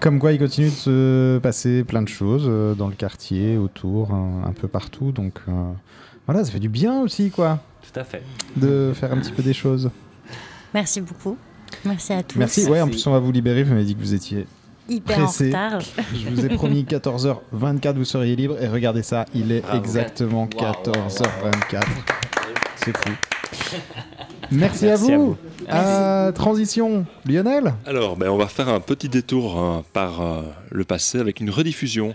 [0.01, 4.13] Comme quoi, il continue de se passer plein de choses euh, dans le quartier, autour,
[4.13, 5.11] un, un peu partout.
[5.13, 5.53] Donc euh,
[6.29, 8.23] voilà, ça fait du bien aussi, quoi, Tout à fait.
[8.57, 9.91] de faire un petit peu des choses.
[10.75, 11.37] Merci beaucoup.
[11.85, 12.39] Merci à tous.
[12.39, 12.67] Merci.
[12.67, 13.63] Ouais, en plus, on va vous libérer.
[13.63, 14.47] Vous m'avez dit que vous étiez
[14.89, 15.47] Hyper en pressé.
[15.49, 15.81] retard.
[16.15, 18.57] Je vous ai promis 14h24, vous seriez libre.
[18.63, 19.79] Et regardez ça, il est Bravo.
[19.79, 21.83] exactement Wow, wow, 14h24.
[22.77, 23.11] C'est fou.
[24.51, 25.27] Merci, à Merci à vous.
[25.27, 25.37] vous.
[25.71, 30.85] Euh, transition, Lionel Alors, ben, on va faire un petit détour hein, par euh, le
[30.85, 32.15] passé avec une rediffusion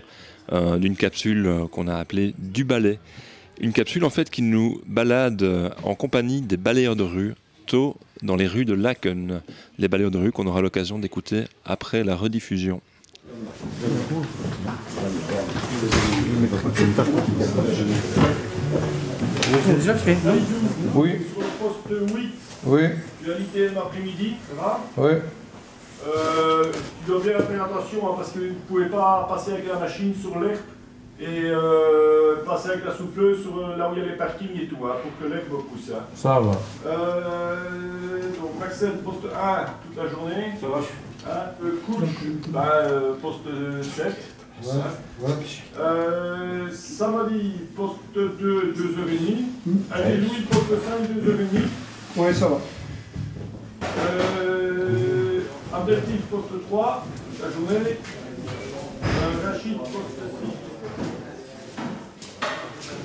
[0.52, 2.98] euh, d'une capsule euh, qu'on a appelée Du balai.
[3.60, 5.44] Une capsule en fait qui nous balade
[5.84, 7.34] en compagnie des balayeurs de rue
[7.66, 9.40] tôt dans les rues de Laken,
[9.78, 12.80] les balayeurs de rue qu'on aura l'occasion d'écouter après la rediffusion.
[19.66, 20.34] J'ai déjà fait, non
[20.94, 21.12] Oui.
[21.32, 22.28] Sur le poste 8,
[22.66, 22.80] Oui.
[23.22, 25.12] tu as l'ITM après-midi, ça va Oui.
[26.06, 26.64] Euh,
[27.04, 29.78] tu dois bien faire attention hein, parce que vous ne pouvez pas passer avec la
[29.78, 30.58] machine sur l'herbe
[31.20, 34.60] et euh, passer avec la souffleuse sur euh, là où il y a les parkings
[34.60, 35.90] et tout, hein, pour que l'herbe pousse.
[35.94, 36.02] hein.
[36.14, 36.52] Ça va.
[36.86, 40.52] Euh, donc Axel, poste 1 toute la journée.
[40.60, 40.78] Ça va.
[41.26, 42.08] Hein, euh, Couch,
[42.48, 43.44] bah, euh, poste
[43.96, 44.16] 7.
[44.64, 44.72] Ouais,
[45.20, 45.32] ouais.
[45.78, 49.44] Euh, samedi, poste 2, 2h30.
[49.92, 51.62] Allez, Louis, poste 5, 2h30.
[52.16, 52.58] Oui, ça va.
[53.84, 55.40] Euh,
[55.72, 57.96] Abdeltif, poste 3, toute la journée.
[59.04, 60.63] Euh, Rachid, poste 6.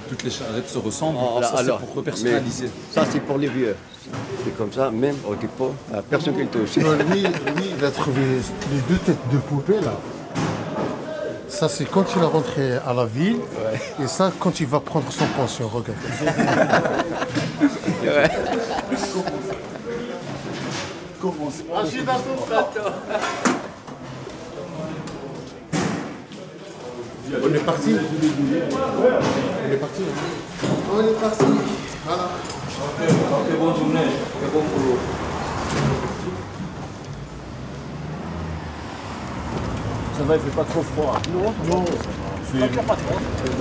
[0.10, 1.20] Toutes les charrettes se ressemblent.
[1.22, 2.70] Ah, Là, ça, alors, c'est pour personnaliser.
[2.92, 3.76] Ça, c'est pour les vieux.
[4.44, 6.78] C'est comme ça, même au dépôt, euh, personne qui le touche.
[6.78, 8.22] Non, lui, lui, il a trouvé
[8.72, 9.94] les deux têtes de poupée là.
[11.48, 13.38] Ça, c'est quand il est rentré à la ville.
[14.02, 15.68] Et ça, quand il va prendre son pension.
[15.68, 15.98] Regarde.
[21.20, 22.00] Commence Ah, je
[27.32, 30.02] On est parti On est parti.
[30.92, 31.46] On est parti.
[32.06, 32.30] Voilà.
[33.60, 34.10] bonne journée.
[34.52, 34.98] bon boulot.
[40.18, 41.20] Ça va, il fait pas trop froid.
[41.32, 41.96] Non, non, ça va.
[42.56, 42.76] Il fait-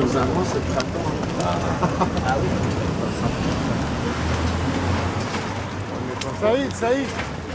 [0.01, 1.05] Dans un mois, c'est très bon.
[2.27, 2.49] Ah oui
[6.41, 7.07] Saïd, Saïd,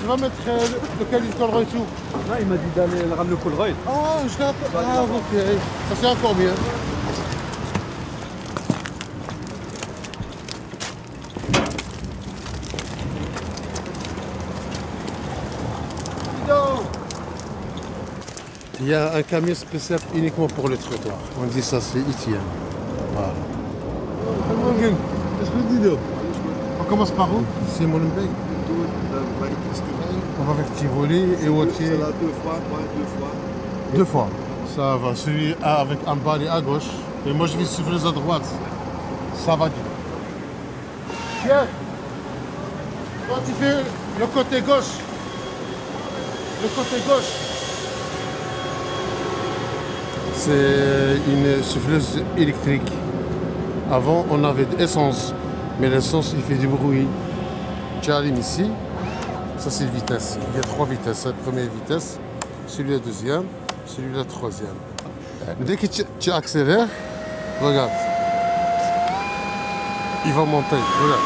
[0.04, 1.78] tu vas mettre euh, le- lequel il collerait tout
[2.28, 3.74] Non, il m'a dit d'aller ramener le Colreuil.
[3.88, 5.40] Ah, je l'ai un peu- Ah, ok.
[5.90, 6.52] Ça, c'est encore mieux.
[18.80, 21.16] Il y a un camion spécial uniquement pour le trottoir.
[21.42, 22.42] On dit ça, c'est Etienne.
[23.14, 23.32] Voilà.
[26.80, 27.44] On commence par où?
[27.78, 28.30] C'est Molenbeek.
[30.44, 31.88] On va vers Tivoli et Wautier.
[31.88, 33.32] deux fois, ouais, deux fois.
[33.96, 34.28] Deux fois.
[34.76, 35.16] Ça va.
[35.16, 36.90] Celui avec un balai à gauche.
[37.26, 38.44] Et moi, je vais suivre à droite.
[39.36, 39.78] Ça va dire.
[41.44, 41.68] Pierre,
[43.30, 43.84] quand tu fais
[44.20, 45.00] le côté gauche,
[46.62, 47.32] le côté gauche,
[50.36, 52.92] c'est une souffleuse électrique.
[53.90, 55.34] Avant, on avait de l'essence,
[55.80, 57.08] mais l'essence, il fait du bruit.
[58.02, 58.66] Tu allumes ici,
[59.64, 60.38] ça c'est vitesse.
[60.54, 61.26] Il y a trois vitesses.
[61.26, 62.20] La première vitesse,
[62.68, 63.46] celui-là deuxième,
[63.86, 64.76] celui-là troisième.
[65.62, 66.90] Dès que tu, tu accélères,
[67.62, 67.92] regarde.
[70.26, 71.22] Il va monter, regarde.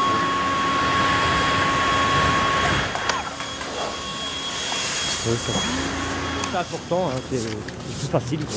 [6.52, 8.44] Ça important, hein, c'est plus facile.
[8.44, 8.56] Quoi.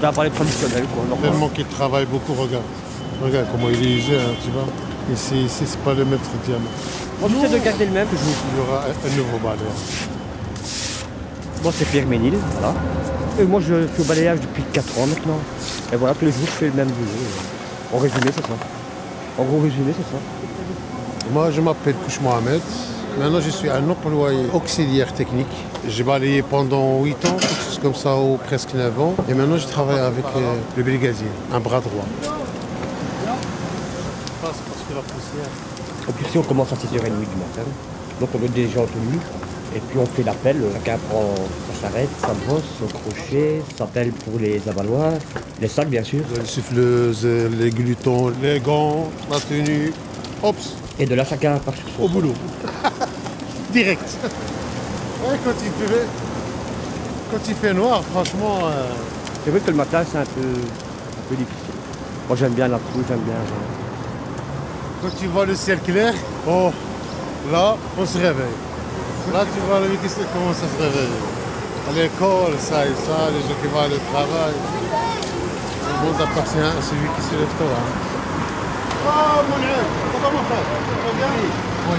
[0.00, 0.86] C'est un parler traditionnel.
[0.86, 1.18] Quoi.
[1.22, 2.64] Tellement qu'il travaille beaucoup, regarde.
[3.22, 4.66] Regarde comment il est usé, hein, tu vois.
[5.12, 6.60] Ici, ici c'est pas le même diamant.
[7.20, 8.34] Moi, j'essaie de garder le même toujours.
[8.52, 9.70] Il y aura un, un nouveau balai.
[11.62, 12.74] Moi, c'est Pierre Ménil, voilà.
[13.38, 15.38] Et moi, je fais au balayage depuis 4 ans maintenant.
[15.92, 17.10] Et voilà, tous les jours, je fais le même boulot.
[17.92, 18.54] En résumé, c'est ça.
[19.38, 20.20] En gros résumé, c'est ça.
[21.32, 22.60] Moi, je m'appelle Kouch Mohamed.
[23.18, 25.52] Maintenant, je suis un employé auxiliaire technique.
[25.86, 29.14] J'ai balayé pendant 8 ans, quelque chose comme ça, ou presque 9 ans.
[29.28, 32.06] Et maintenant, je travaille avec euh, le brigadier, un bras droit.
[34.90, 35.50] Que la poussière.
[36.08, 37.62] Et puis, si on commence à 6h30 du matin,
[38.20, 39.20] donc on est déjà en tenue.
[39.76, 40.56] Et puis, on fait l'appel.
[40.74, 41.34] Chacun prend
[41.72, 45.12] sa charrette, sa brosse, son crochet, sa pelle pour les avaloirs,
[45.60, 46.22] les sacs, bien sûr.
[46.36, 49.92] Les souffleuses, les glutons, les gants, la tenue.
[50.42, 52.32] Hops, Et de là, chacun part sur son au boulot.
[53.72, 54.02] Direct.
[55.22, 56.06] Ouais, quand il fait,
[57.30, 58.86] quand il fait noir, franchement, euh,
[59.44, 61.74] C'est vrai que le matin, c'est un peu, un peu difficile.
[62.26, 63.34] Moi, j'aime bien la pluie, j'aime bien.
[63.34, 63.79] euh,
[65.02, 66.12] quand tu vois le ciel clair,
[66.48, 66.70] oh,
[67.52, 68.58] là, on se réveille.
[69.32, 71.22] Là, tu vois le mec qui se- commence à se réveiller.
[71.88, 74.54] À l'école, ça et ça, les gens qui vont aller au travail.
[74.54, 77.64] Le monde appartient à celui qui se lève tôt.
[77.70, 77.88] Hein.
[79.06, 79.80] Oh, mon Dieu,
[80.12, 81.30] ça va mon frère va bien
[81.88, 81.98] Oui.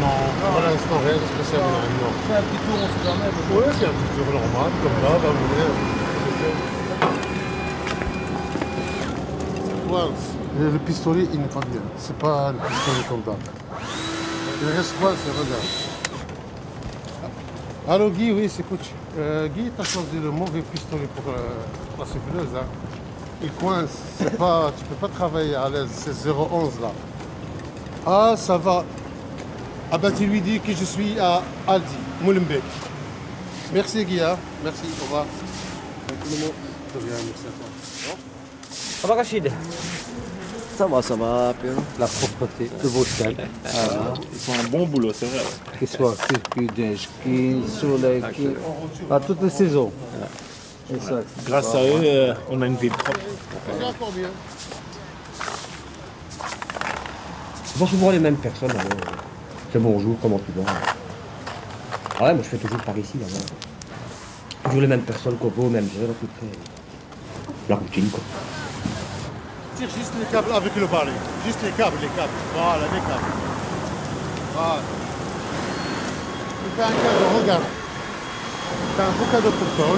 [0.00, 1.64] Non, pour l'instant, rien de spécial.
[1.64, 2.12] Non.
[2.28, 3.30] Fais un petit tour, on sait jamais.
[3.52, 5.68] Oui, c'est un petit tour normal, comme là, bah, mon Dieu.
[9.90, 10.08] Ouais,
[10.60, 11.80] le, le pistolet, il n'est pas bien.
[11.96, 13.38] C'est pas le pistolet comme ça.
[14.62, 15.64] Il reste quoi, c'est regarde.
[17.88, 18.90] Allô Guy, oui, c'est coach.
[19.18, 21.38] Euh, Guy, t'as choisi le mauvais pistolet pour euh,
[21.98, 22.54] la souffleuse.
[22.54, 22.66] Hein.
[23.42, 23.96] il coince.
[24.18, 25.88] C'est pas, tu peux pas travailler à l'aise.
[25.92, 26.92] C'est 011 là.
[28.06, 28.84] Ah, ça va.
[29.90, 32.62] Ah ben tu lui dis que je suis à Aldi, Molenbeek.
[33.72, 34.36] Merci Guy, hein.
[34.62, 35.24] merci, au revoir.
[36.08, 38.16] Merci à toi.
[39.00, 39.50] Ça va Rachid?
[40.80, 41.72] Ça va, ça va, bien.
[41.98, 43.36] La propreté, le beau style.
[43.36, 45.44] Ils font un bon boulot, c'est vrai.
[45.78, 48.48] Qu'il soit circuit d'un ski, soleil, ski,
[49.10, 49.92] à toutes les saisons.
[50.90, 51.26] Exact.
[51.44, 53.20] Grâce à eux, euh, on a une ville propre.
[53.78, 54.10] C'est encore.
[57.66, 58.70] Ce sont souvent les mêmes personnes.
[58.70, 59.10] euh,
[59.74, 60.72] C'est bonjour, comment tu vas?
[62.18, 63.18] Ah ouais, moi je fais toujours par ici.
[63.18, 64.64] alors.
[64.64, 66.58] Toujours les mêmes personnes, copo, même heure, à peu près.
[67.68, 68.22] La routine, quoi.
[69.80, 71.12] Juste les câbles avec le balai.
[71.46, 72.28] Juste les câbles, les câbles.
[72.54, 73.32] Voilà, les câbles.
[74.54, 74.80] Voilà.
[76.62, 77.62] Tu fais un cadeau, regarde.
[78.94, 79.96] C'est un beau cadeau pour toi.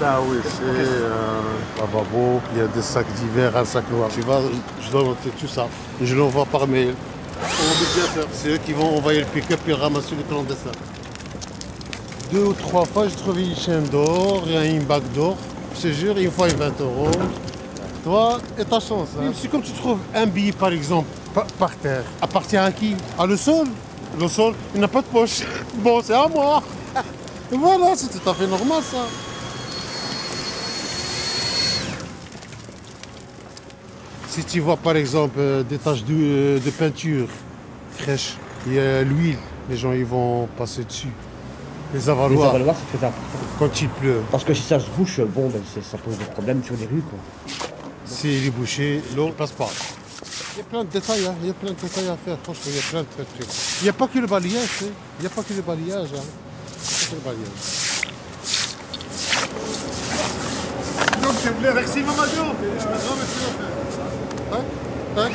[0.00, 4.08] Ça oui, c'est un lavabo, il y a des sacs d'hiver, un sac noir.
[4.12, 4.40] Tu vas,
[4.80, 5.66] je dois noter tout ça.
[6.00, 6.94] Je l'envoie par mail.
[8.32, 10.70] C'est eux qui vont envoyer le pick-up et ramasser le clandestin.
[12.32, 15.36] Deux ou trois fois, j'ai trouvé une chaîne d'or et une bague d'or.
[15.76, 17.10] Je te jure, une fois, une 20 euros.
[18.04, 19.08] Toi et ta chance.
[19.18, 19.32] Hein.
[19.34, 22.02] C'est comme tu trouves un billet, par exemple, par, par terre.
[22.20, 22.96] Appartient à qui?
[23.18, 23.66] À le sol.
[24.20, 25.40] Le sol, il n'a pas de poche.
[25.76, 26.62] Bon, c'est à moi.
[27.52, 28.98] Et voilà, c'est tout à fait normal, ça.
[34.28, 37.28] Si tu vois, par exemple, euh, des taches de, euh, de peinture
[37.98, 38.36] fraîches,
[38.66, 39.36] il y a l'huile,
[39.68, 41.08] les gens ils vont passer dessus.
[41.92, 42.52] Les avaloirs.
[42.52, 43.28] Les avaloirs, c'est très important.
[43.58, 44.22] Quand il pleut.
[44.30, 46.86] Parce que si ça se bouche, bon, ben, c'est- ça pose des problèmes sur les
[46.86, 47.18] rues, quoi.
[48.22, 49.68] S'il est bouché, l'eau ne passe pas.
[50.54, 51.34] Il y a plein de détails, hein.
[51.42, 53.48] il y a plein de détails à faire, franchement, il y a plein de trucs.
[53.80, 54.92] Il n'y a pas que le balayage, sais.
[55.18, 56.08] il n'y a pas que le balayage.
[56.14, 56.22] Hein.
[56.22, 57.48] Il pas que le balayage.
[61.20, 62.44] Donc c'est Madio.
[64.50, 64.60] Tac,
[65.16, 65.32] tac.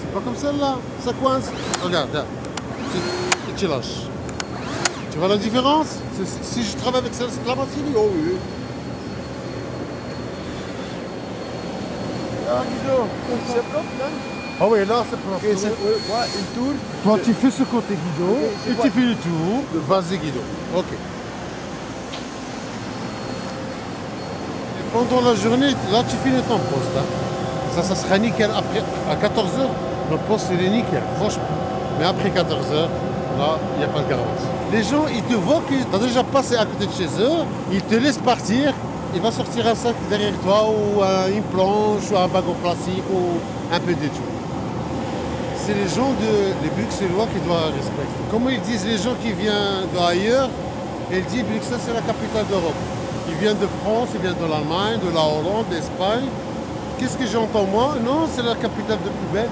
[0.00, 1.44] C'est pas comme celle-là, ça coince.
[1.80, 2.24] Regarde, là.
[2.92, 2.98] Tu,
[3.52, 4.08] et tu lâches.
[5.12, 5.86] Tu vois la différence?
[6.16, 8.34] C'est- Si je travaille avec celle- cette la machine, oh oui.
[12.48, 13.06] Ah, Guido,
[13.48, 14.06] c'est propre, là
[14.60, 15.44] Ah oui, là, c'est propre.
[15.44, 16.72] Une tour.
[17.04, 18.30] Toi, tu fais ce côté, Guido,
[18.68, 19.62] et quoi tu fais le tour.
[19.88, 20.40] Vas-y, Guido.
[20.76, 20.84] Ok.
[24.78, 26.96] Et pendant la journée, là, tu finis ton poste.
[26.96, 27.04] hein.
[27.74, 28.50] Ça, ça sera nickel.
[28.56, 29.66] Après, à 14h,
[30.10, 31.42] le poste, il est nickel, franchement.
[31.98, 32.88] Mais après 14h,
[33.38, 34.46] là, il n'y a pas de garantie.
[34.72, 37.44] Les gens, ils te voient que tu as déjà passé à côté de chez eux,
[37.72, 38.72] ils te laissent partir,
[39.16, 43.02] il va sortir un sac derrière toi, ou un- une planche, ou un bagot plastique,
[43.12, 43.20] ou
[43.74, 44.30] un peu de tout.
[45.64, 48.20] C'est les gens de les Bruxellois qui doivent respecter.
[48.30, 50.48] Comment ils disent les gens qui viennent d'ailleurs
[51.10, 52.80] Ils disent Bruxelles c'est la capitale d'Europe.
[53.28, 56.26] Ils viennent de France, ils viennent de l'Allemagne, de la Hollande, d'Espagne.
[56.98, 57.94] Qu'est-ce que j'entends moi?
[58.04, 59.50] Non, c'est la capitale de plus belle.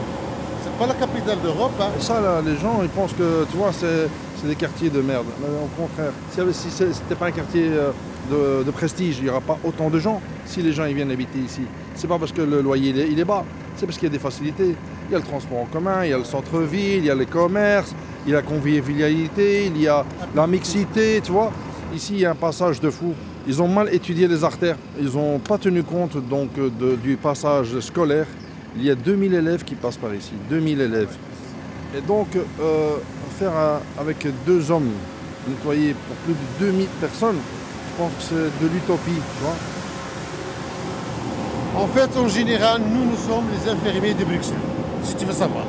[0.62, 1.72] C'est pas la capitale d'Europe.
[1.80, 1.90] Hein.
[1.98, 5.26] Ça, là, les gens, ils pensent que, tu vois, c'est des quartiers de merde.
[5.40, 6.12] Mais au contraire,
[6.52, 7.90] si, n'était pas un quartier euh,
[8.30, 11.38] de, prestige, il n'y aura pas autant de gens si les gens ils viennent habiter
[11.38, 11.62] ici.
[11.94, 13.44] C'est pas parce que le loyer il est, bas,
[13.76, 14.74] c'est parce qu'il y a des facilités.
[15.08, 17.14] Il y a le transport en commun, il y a le centre-ville, il y a
[17.14, 17.94] les commerces,
[18.26, 21.52] il y a la convivialité, il y a la mixité, tu vois.
[21.94, 23.12] Ici, il y a un passage de fou.
[23.46, 24.76] Ils ont mal étudié les artères.
[24.98, 26.50] Ils n'ont pas tenu compte donc
[27.02, 28.26] du passage scolaire.
[28.76, 30.32] Il y a 2000 élèves qui passent par ici.
[30.48, 31.16] 2000 élèves.
[31.96, 32.96] Et donc, euh,
[33.38, 33.52] faire
[33.98, 34.90] avec deux hommes
[35.48, 37.36] nettoyer pour plus de 2000 personnes,
[37.96, 39.20] pense de l'utopie.
[41.76, 44.56] En fait, en général, nous, nous sommes les infirmiers de Bruxelles.
[45.02, 45.64] Si tu veux savoir.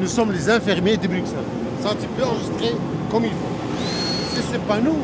[0.00, 1.50] Nous sommes les infirmiers de Bruxelles.
[1.82, 2.74] Ça, tu peux enregistrer
[3.10, 4.34] comme il faut.
[4.34, 4.96] Si c'est pas nous,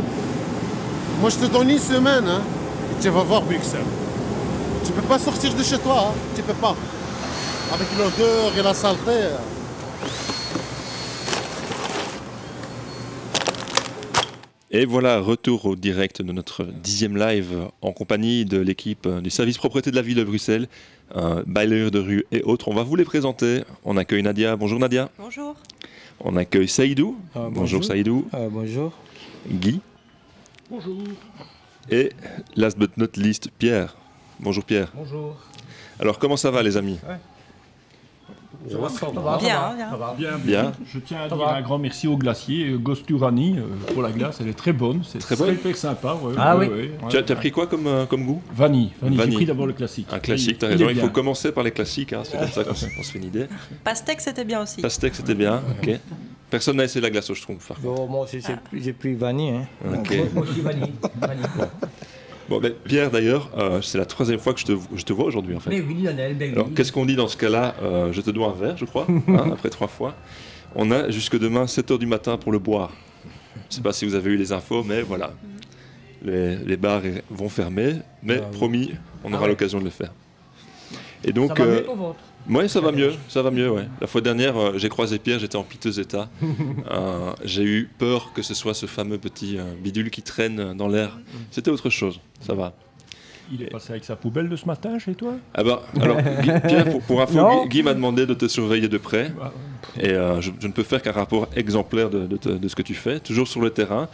[1.20, 2.40] moi, je te donne une semaine, hein,
[2.92, 3.80] et tu vas voir Bruxelles.
[4.84, 6.14] Tu peux pas sortir de chez toi, hein.
[6.34, 6.74] tu peux pas.
[7.72, 9.12] Avec l'odeur et la saleté.
[14.78, 19.56] Et voilà, retour au direct de notre dixième live en compagnie de l'équipe du service
[19.56, 20.68] propreté de la ville de Bruxelles,
[21.16, 22.68] euh, balayeurs de rue et autres.
[22.68, 23.64] On va vous les présenter.
[23.86, 24.54] On accueille Nadia.
[24.54, 25.08] Bonjour Nadia.
[25.18, 25.56] Bonjour.
[26.20, 27.16] On accueille Saïdou.
[27.36, 27.52] Euh, bonjour.
[27.54, 27.84] bonjour.
[27.84, 28.28] Saïdou.
[28.50, 28.92] bonjour.
[29.50, 29.80] Guy.
[30.68, 30.98] Bonjour.
[31.90, 32.10] Et
[32.54, 33.96] last but not least, Pierre.
[34.40, 34.92] Bonjour Pierre.
[34.94, 35.38] Bonjour.
[35.98, 36.98] Alors comment ça va les amis?
[38.68, 39.38] Ça va, ça va.
[39.38, 39.74] bien.
[40.18, 40.72] Bien, Bien.
[40.92, 44.38] Je tiens à dire un grand merci au glacier, euh, Gosturani, euh, pour la glace.
[44.40, 45.02] Elle est très bonne.
[45.04, 46.14] C'est Très bonne super sympa.
[46.14, 46.76] ouais, Ah ouais, oui.
[46.78, 47.24] ouais, Tu as, ouais.
[47.26, 48.42] tu as pris quoi comme, euh, comme goût?
[48.54, 48.92] Vanille.
[49.00, 49.16] Vanille.
[49.16, 49.36] J'ai Vanille.
[49.36, 50.08] pris d'abord le classique.
[50.12, 51.00] Un classique, tu as Il- il raison.
[51.00, 52.12] Il faut commencer par les classiques.
[52.12, 53.46] hein, C'est comme ça qu'on se on se fait une idée.
[53.84, 54.80] Pastèque, c'était bien aussi.
[54.82, 55.62] Pastèque, c'était bien.
[55.82, 55.90] Ok.
[56.48, 57.72] Personne n'a essayé la glace au schtroumpf.
[57.82, 59.50] Bon, moi aussi, j'ai pris- j'ai vanille.
[59.84, 59.94] Hein.
[59.98, 60.16] Ok.
[60.34, 60.92] Moi aussi, vanille.
[61.20, 61.44] vanille.
[62.48, 65.24] Bon, ben, Pierre, d'ailleurs, euh, c'est la troisième fois que je te, je te vois
[65.24, 65.70] aujourd'hui, en fait.
[65.70, 66.54] Mais oui, Lionel, ben oui.
[66.54, 69.06] Alors, qu'est-ce qu'on dit dans ce cas-là Euh, Je te dois un verre, je crois,
[69.28, 70.14] hein, après trois fois.
[70.74, 72.92] On a jusque demain 7h du matin pour le boire.
[73.54, 75.32] Je ne sais pas si vous avez eu les infos, mais voilà.
[76.22, 78.92] Les, les bars vont fermer, mais promis,
[79.24, 79.48] on aura Ah ouais.
[79.48, 80.12] l'occasion de le faire.
[81.24, 82.18] Et donc, Ça va mieux euh, pour votre
[82.48, 83.86] Ouais, ça va mieux, ça va mieux, ouais.
[84.00, 86.28] La fois dernière, euh, j'ai croisé Pierre, j'étais en piteux état.
[86.90, 90.86] Euh, j'ai eu peur que ce soit ce fameux petit euh, bidule qui traîne dans
[90.88, 91.18] l'air.
[91.50, 92.74] C'était autre chose, ça va.
[93.52, 95.34] Il est passé avec sa poubelle de ce matin chez toi?
[95.54, 97.32] Ah bah, alors, Guy- Pierre, pour, pour info.
[97.64, 99.32] Guy, Guy m'a demandé de te surveiller de près.
[100.00, 102.74] Et euh, je, je ne peux faire qu'un rapport exemplaire de, de te- de ce
[102.74, 104.08] que tu fais, toujours sur le terrain.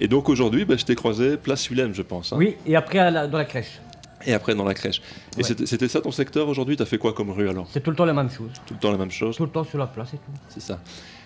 [0.00, 2.32] Et donc aujourd'hui, bah, je t'ai croisé place Willem, je pense.
[2.32, 2.36] hein.
[2.38, 3.80] Oui, et après à la- dans la crèche.
[4.24, 5.02] Et après dans la crèche.
[5.34, 5.42] Et Ouais.
[5.42, 6.76] c'était- c'était ça ton secteur aujourd'hui?
[6.76, 7.68] T'as fait quoi comme rue alors?
[7.70, 8.50] C'est tout le temps la même chose.
[8.66, 9.36] Tout le temps la même chose?
[9.36, 10.32] Tout le temps sur la place et tout.
[10.48, 10.80] C'est ça.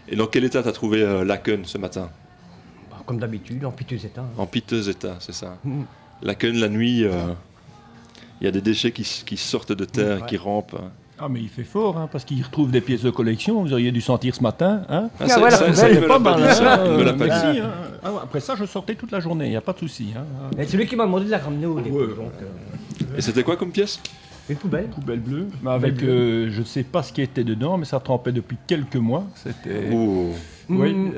[0.09, 2.11] Et dans quel état t'as trouvé euh, Laken ce matin?
[2.91, 4.22] Bah, comme d'habitude, en piteux état.
[4.22, 4.28] hein.
[4.36, 5.57] En piteux état, c'est ça.
[5.64, 5.82] Mm.
[6.22, 7.28] Laken, la nuit, euh,
[8.41, 9.05] il y a des déchets qui,
[9.36, 10.26] sortent de terre, Ouais.
[10.26, 10.76] qui rampent.
[11.22, 13.62] Ah, mais il fait fort, hein, parce qu'il retrouve des pièces de collection.
[13.62, 14.82] Vous auriez dû sentir ce matin.
[14.88, 15.10] Hein?
[15.20, 16.48] Ah, ça- Ah ouais, la ça- il me pas pas mal.
[16.50, 16.74] dit, ça.
[16.74, 17.58] hein, Il me l'a pas merci, dit.
[17.60, 17.70] hein.
[18.02, 20.06] Ah ouais, après ça, je sortais toute la journée, il n'y a pas de souci.
[20.16, 20.24] Hein.
[20.58, 22.14] Et c'est lui qui m'a demandé de la ramener au donc, euh,
[23.18, 24.00] Et c'était quoi comme pièce?
[24.48, 24.86] Une poubelle.
[24.88, 25.46] Poubelle bleue.
[25.62, 28.56] Mais avec, euh, je ne sais pas ce qui était dedans, mais ça trempait depuis
[28.66, 29.24] quelques mois.
[29.34, 29.90] C'était.
[29.92, 30.30] Oh.
[30.70, 30.84] Oui, Mm.
[30.86, 31.12] Une,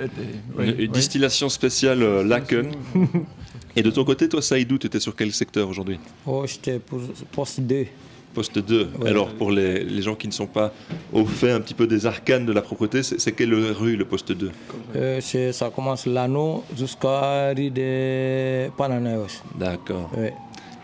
[0.59, 0.89] oui, une oui.
[0.89, 2.71] distillation spéciale euh, Laken.
[3.77, 5.99] Et de ton côté, toi, Saïdou, tu étais sur quel secteur aujourd'hui?
[6.27, 6.99] Oh, j'étais pour
[7.31, 7.87] poste 2.
[8.35, 8.89] Poste 2.
[9.01, 9.09] Ouais.
[9.11, 10.73] Alors, pour les, les gens qui ne sont pas
[11.13, 14.33] au fait un petit peu des arcanes de la propreté, c'est quelle rue, le poste
[14.33, 14.51] 2
[14.97, 19.43] Euh, c'est- ça commence l'anneau jusqu'à rue de Pananeos.
[19.59, 20.11] D'accord.
[20.17, 20.33] Ouais.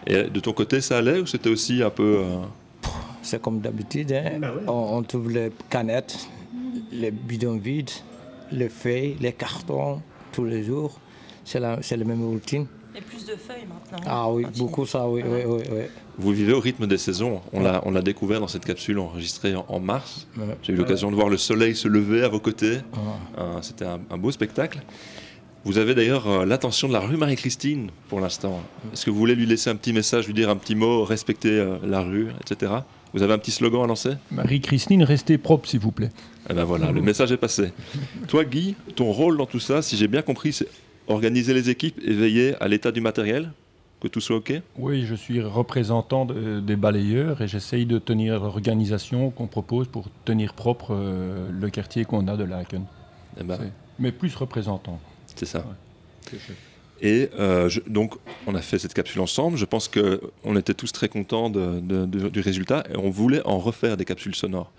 [0.06, 2.18] Et de ton côté, ça allait ou c'était aussi un peu.
[2.24, 2.36] euh,
[3.22, 4.12] C'est comme d'habitude.
[4.12, 4.40] hein.
[4.66, 6.16] on, on trouve les canettes,
[6.92, 7.90] les bidons vides,
[8.52, 10.00] les feuilles, les cartons,
[10.32, 10.98] tous les jours.
[11.44, 12.66] C'est la, c'est la même routine.
[12.96, 14.06] Et plus de feuilles maintenant.
[14.06, 15.62] Ah oui, beaucoup ça, oui, oui, oui.
[15.70, 15.82] oui.
[16.18, 17.40] Vous vivez au rythme des saisons.
[17.52, 20.26] On l'a, on l'a découvert dans cette capsule enregistrée en, en mars.
[20.36, 20.44] Ouais.
[20.62, 22.78] J'ai eu l'occasion de voir le soleil se lever à vos côtés.
[23.38, 24.80] Euh, c'était un, un beau spectacle.
[25.64, 28.60] Vous avez d'ailleurs euh, l'attention de la rue Marie-Christine pour l'instant.
[28.92, 31.50] Est-ce que vous voulez lui laisser un petit message, lui dire un petit mot, respecter
[31.50, 32.72] euh, la rue, etc.
[33.14, 34.12] Vous avez un petit slogan à lancer?
[34.30, 36.10] Marie-Christine, restez propre, s'il vous plaît.
[36.50, 37.72] Eh ben voilà, le message est passé.
[38.28, 40.68] Toi, Guy, ton rôle dans tout ça, si j'ai bien compris, c'est
[41.06, 43.50] organiser les équipes et veiller à l'état du matériel,
[44.00, 44.52] que tout soit OK?
[44.76, 50.06] Oui, je suis représentant de- des balayeurs et j'essaye de tenir l'organisation qu'on propose pour
[50.24, 52.84] tenir propre euh, le quartier qu'on a de Laken.
[53.40, 53.58] Eh ben.
[53.98, 55.00] Mais plus représentant.
[55.34, 55.64] C'est ça.
[57.00, 58.14] Et euh, je- donc,
[58.46, 59.56] on a fait cette capsule ensemble.
[59.56, 63.42] Je pense qu'on était tous très contents de- de- de- du résultat et on voulait
[63.46, 64.70] en refaire des capsules sonores.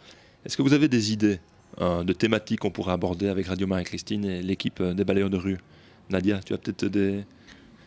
[0.45, 1.39] Est-ce que vous avez des idées
[1.81, 5.37] euh, de thématiques qu'on pourrait aborder avec Radio Marie-Christine et l'équipe euh, des balayeurs de
[5.37, 5.59] rue?
[6.09, 7.23] Nadia, tu as peut-être des...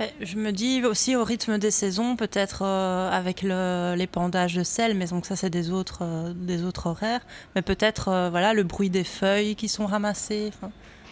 [0.02, 4.96] Eh, Je me dis aussi au rythme des saisons, peut-être euh, avec l'épandage de sel,
[4.96, 7.20] mais donc ça c'est des autres, euh, des autres horaires,
[7.54, 10.50] mais peut-être euh, voilà le bruit des feuilles qui sont ramassées,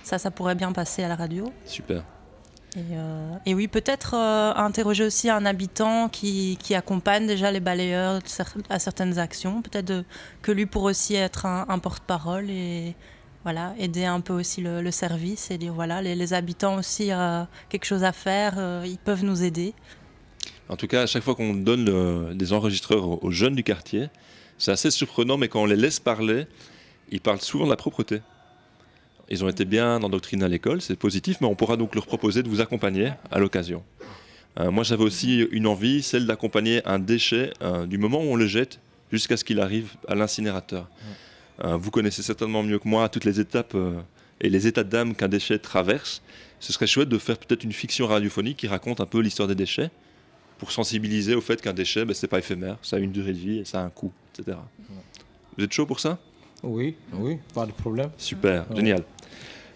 [0.02, 1.52] ça ça pourrait bien passer à la radio.
[1.66, 2.02] Super.
[2.76, 8.20] Et, euh, et oui, peut-être interroger aussi un habitant qui, qui accompagne déjà les balayeurs
[8.68, 9.60] à certaines actions.
[9.60, 10.04] Peut-être
[10.40, 12.94] que lui pourrait aussi être un, un porte-parole et
[13.42, 17.10] voilà, aider un peu aussi le, le service et dire voilà, les, les habitants aussi
[17.10, 19.72] euh, quelque chose à faire, euh, ils peuvent nous aider.
[20.68, 23.64] En tout cas, à chaque fois qu'on donne le- des enregistreurs aux, aux jeunes du
[23.64, 24.08] quartier,
[24.58, 26.46] c'est assez surprenant, mais quand on les laisse parler,
[27.10, 28.20] ils parlent souvent de la propreté.
[29.30, 32.42] Ils ont été bien endoctrinés à l'école, c'est positif, mais on pourra donc leur proposer
[32.42, 33.82] de vous accompagner à l'occasion.
[34.58, 38.36] Euh, moi, j'avais aussi une envie, celle d'accompagner un déchet euh, du moment où on
[38.36, 38.80] le jette
[39.12, 40.88] jusqu'à ce qu'il arrive à l'incinérateur.
[41.62, 44.00] Vous connaissez certainement mieux que moi toutes les étapes euh,
[44.40, 46.22] et les états d'âme qu'un déchet traverse.
[46.58, 49.54] Ce serait chouette de faire peut-être une fiction radiophonique qui raconte un peu l'histoire des
[49.54, 49.90] déchets
[50.58, 53.38] pour sensibiliser au fait qu'un déchet, ben, c'est pas éphémère, ça a une durée de
[53.38, 54.58] vie et ça a un coût, etc.
[55.56, 56.18] Vous êtes chaud pour ça?
[56.62, 58.10] Oui, oui, pas de problème.
[58.18, 58.76] Super, Ouais.
[58.76, 59.04] génial.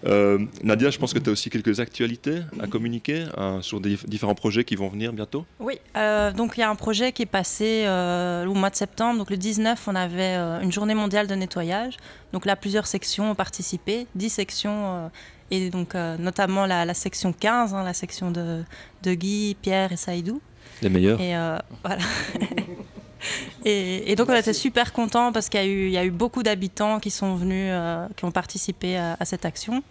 [0.06, 3.96] Euh, Nadia, je pense que tu as aussi quelques actualités à communiquer euh, sur des
[4.06, 5.46] différents projets qui vont venir bientôt.
[5.60, 8.76] Oui, euh, donc il y a un projet qui est passé euh, au mois de
[8.76, 9.18] septembre.
[9.18, 11.96] Donc le 19, on avait euh, une journée mondiale de nettoyage.
[12.32, 15.08] Donc là, plusieurs sections ont participé, 10 sections, euh,
[15.50, 18.62] et donc euh, notamment la, la section 15, hein, la section de,
[19.02, 20.40] de Guy, Pierre et Saïdou.
[20.82, 21.20] Les meilleurs.
[21.20, 22.02] Et euh, voilà.
[23.64, 26.04] et, et donc on était super contents parce qu'il y, a eu- il y a
[26.04, 29.82] eu beaucoup d'habitants qui sont venus, euh, qui ont participé à, à cette action.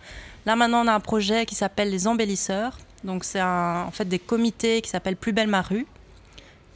[0.46, 2.78] Là maintenant on a un projet qui s'appelle les embellisseurs.
[3.04, 5.86] Donc c'est en fait des comités qui s'appellent Plus belle ma rue.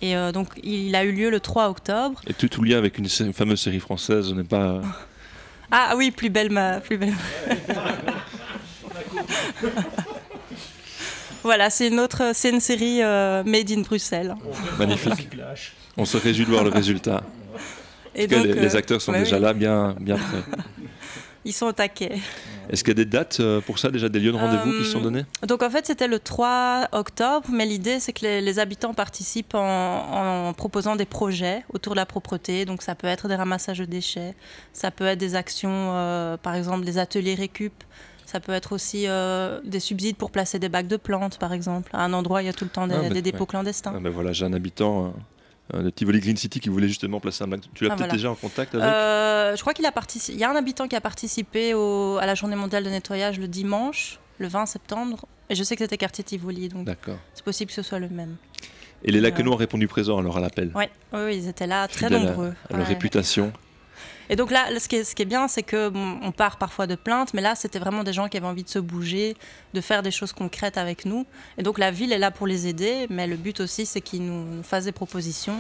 [0.02, 2.22] Et euh, donc il a eu lieu le 3 octobre.
[2.28, 4.82] Et tout, tout lien avec une fameuse série française n'est pas.
[5.70, 6.80] Ah oui, plus belle ma...
[6.80, 7.14] Plus belle...
[11.44, 14.36] voilà, c'est une autre, c'est une série euh, made in Bruxelles.
[14.78, 15.28] Magnifique.
[15.98, 17.24] On se réjouit de voir le résultat.
[18.16, 19.42] Et En tout cas, donc, les, les euh, acteurs sont ouais, déjà oui.
[19.44, 20.44] là, bien, bien prêts.
[21.46, 22.18] Ils sont au taquet.
[22.70, 24.82] Est-ce qu'il y a des dates euh, pour ça, déjà des lieux de rendez-vous qui
[24.90, 25.24] Euh, sont donnés?
[25.48, 29.56] Donc en fait c'était le 3 octobre, mais l'idée c'est que les, les habitants participent
[29.56, 32.66] en, en proposant des projets autour de la propreté.
[32.66, 34.34] Donc ça peut être des ramassages de déchets,
[34.74, 37.74] ça peut être des actions, euh, par exemple des ateliers récup.
[38.26, 41.90] Ça peut être aussi euh, des subsides pour placer des bacs de plantes, par exemple.
[41.94, 43.46] À un endroit, il y a tout le temps des, Ah, bah, des dépôts ouais.
[43.46, 43.94] clandestins.
[43.96, 45.12] Ah, ben voilà, j'ai un habitant euh, euh,
[45.74, 47.50] de Tivoli Green City qui voulait justement placer un.
[47.50, 48.14] Tu l'as Ah, peut-être voilà.
[48.14, 50.38] déjà en contact avec Euh, Je crois qu'il a participé.
[50.38, 53.40] Il y a un habitant qui a participé au- à la journée mondiale de nettoyage
[53.40, 55.26] le dimanche, le 20 septembre.
[55.50, 56.88] Et je sais que c'était quartier Tivoli, donc
[57.34, 58.36] c'est possible que ce soit le même.
[59.04, 60.72] Et les Lacanois ont répondu présent alors à l'appel.
[60.76, 62.54] Ouais, oui, ils étaient là, très nombreux.
[62.70, 62.88] À, leur Ouais.
[62.94, 63.54] réputation.
[64.30, 67.42] Et donc là, ce qui est, bien, c'est que on part parfois de plaintes, mais
[67.42, 69.38] là, c'était vraiment des gens qui avaient envie de se bouger,
[69.74, 71.26] de faire des choses concrètes avec nous.
[71.58, 74.26] Et donc la ville est là pour les aider, mais le but aussi, c'est qu'ils
[74.26, 75.58] nous, fassent des propositions.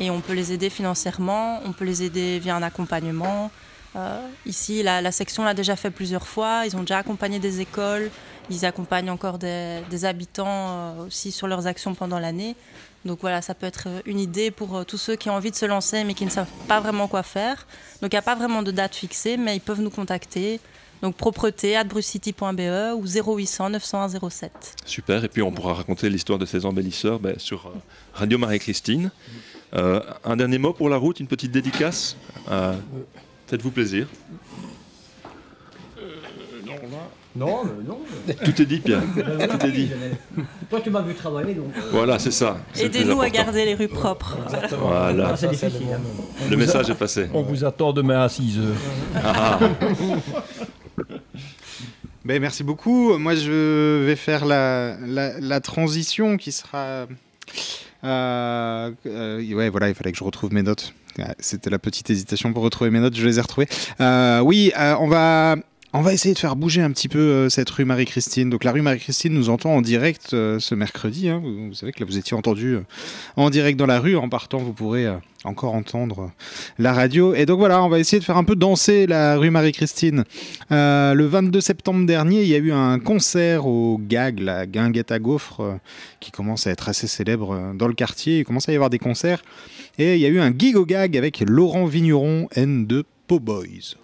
[0.00, 3.50] Et on peut les aider financièrement, on peut les aider via un accompagnement.
[3.96, 6.64] Euh, ici, la, section l'a déjà fait plusieurs fois.
[6.66, 8.10] Ils ont déjà accompagné des écoles.
[8.48, 12.56] Ils accompagnent encore des, des habitants euh, aussi sur leurs actions pendant l'année.
[13.04, 15.50] Donc voilà, ça peut être euh, une idée pour euh, tous ceux qui ont envie
[15.50, 17.66] de se lancer mais qui ne savent pas vraiment quoi faire.
[18.02, 20.60] Donc il n'y a pas vraiment de date fixée, mais ils peuvent nous contacter.
[21.02, 24.76] Donc propreté at ou 0800 901 07.
[24.84, 25.24] Super.
[25.24, 27.70] Et puis on pourra raconter l'histoire de ces embellisseurs ben, sur euh,
[28.12, 29.10] Radio Marie-Christine.
[29.72, 32.16] Un dernier mot pour la route, une petite dédicace?
[33.46, 34.08] Faites-vous plaisir.
[37.36, 37.98] Non, mais non.
[38.44, 39.02] Tout est dit, Pierre.
[39.14, 39.90] Ben Tout est dit.
[40.68, 41.66] Toi, tu m'as vu travailler, donc.
[41.76, 42.58] euh, Voilà, c'est ça.
[42.78, 44.36] Aidez-nous à garder les rues propres.
[44.78, 45.30] Voilà.
[45.32, 45.86] Ah, c'est difficile.
[45.94, 46.00] hein.
[46.50, 47.28] Le message est passé.
[47.32, 49.22] On vous attend demain à 6 heures.
[49.24, 49.58] Ah.
[52.24, 53.16] Ben, merci beaucoup.
[53.16, 57.06] Moi, je vais faire la, la, la transition qui sera.
[58.04, 60.92] euh, euh, ouais, voilà, il fallait que je retrouve mes notes.
[61.18, 63.16] Ah, C'était la petite hésitation pour retrouver mes notes.
[63.16, 63.68] Je les ai retrouvées.
[64.00, 65.56] Euh, oui, euh, on va.
[65.92, 68.48] On va essayer de faire bouger un petit peu euh, cette rue Marie-Christine.
[68.48, 71.28] Donc la rue Marie-Christine nous entend en direct euh, ce mercredi.
[71.28, 71.42] hein.
[71.44, 72.82] Vous, savez que là vous étiez entendu euh,
[73.34, 74.14] en direct dans la rue.
[74.14, 75.08] En partant, vous pourrez
[75.42, 76.30] encore entendre
[76.78, 77.34] la radio.
[77.34, 80.22] Et donc voilà, on va essayer de faire un peu danser la rue Marie-Christine.
[80.70, 85.18] Le 22 septembre dernier, il y a eu un concert au GAG, la Guinguette à
[85.18, 85.80] Gaufres,
[86.20, 88.40] qui commence à être assez célèbre dans le quartier.
[88.40, 89.42] Il commence à y avoir des concerts.
[89.98, 93.40] Et il y a eu un gig au GAG avec Laurent Vigneron, N de Po
[93.40, 93.96] Boys.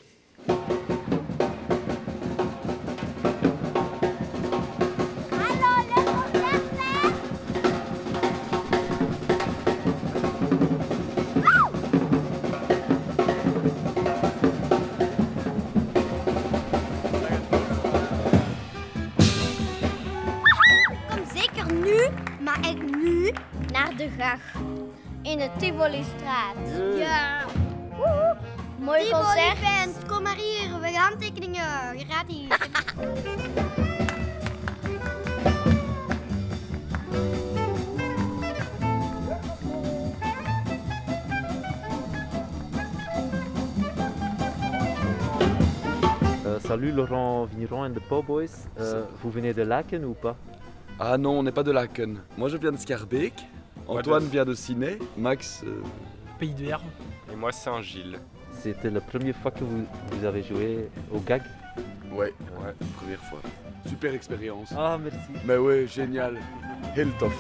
[25.86, 26.56] Tivoli-straat.
[26.98, 27.44] Ja.
[27.96, 28.36] Woehoe.
[28.78, 29.58] Mooi Tivoli concert.
[29.58, 30.80] fans, kom maar hier.
[30.80, 31.98] We gaan tekeningen.
[32.08, 32.48] Gratis.
[46.44, 48.50] Euh, salut Laurent Vigneron and the Po Boys.
[48.78, 50.36] Euh, vous venez de Laken ou pas?
[50.98, 52.18] Ah non, on n'est pas de Laken.
[52.36, 53.34] Moi je viens de Scarbeck.
[53.88, 54.98] Antoine vient de Ciné.
[55.16, 55.62] Max.
[55.64, 55.82] euh,
[56.38, 56.82] Pays de Herbe.
[57.32, 58.18] Et moi, Saint-Gilles.
[58.52, 61.42] C'était la première fois que vous, vous avez joué au GAG
[62.12, 62.32] Ouais,
[62.62, 63.40] ouais, première fois.
[63.86, 64.72] Super expérience.
[64.76, 65.18] Ah, merci.
[65.44, 66.38] Mais ouais, génial.
[66.96, 67.34] Heel tof.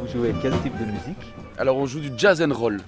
[0.00, 2.78] Vous jouez quel type de musique Alors on joue du jazz and roll.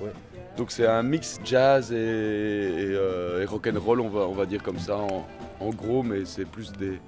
[0.00, 0.12] Ouais.
[0.56, 4.34] Donc c'est un mix jazz et, et, euh, et rock and roll, on va, on
[4.34, 5.26] va dire comme ça en,
[5.60, 7.00] en gros, mais c'est plus des,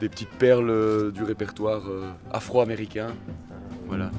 [0.00, 3.08] des petites perles euh, du répertoire euh, afro-américain.
[3.86, 4.10] Voilà.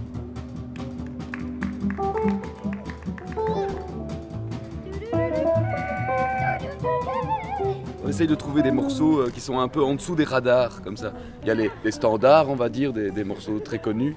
[8.04, 10.82] On essaye de trouver des morceaux euh, qui sont un peu en dessous des radars,
[10.82, 11.14] comme ça.
[11.42, 14.16] Il y a les, standards, on va dire, des, morceaux très connus,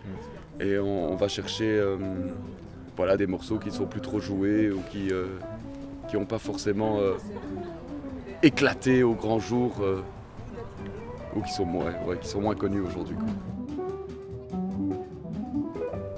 [0.61, 1.83] et on, va chercher
[2.97, 5.11] voilà, des morceaux qui ne sont plus trop joués ou qui
[6.15, 6.99] n'ont pas forcément
[8.43, 9.81] éclaté au grand jour,
[11.37, 13.17] ou qui sont, moins, ouais, qui sont moins connus aujourd'hui.
[13.17, 13.27] quoi.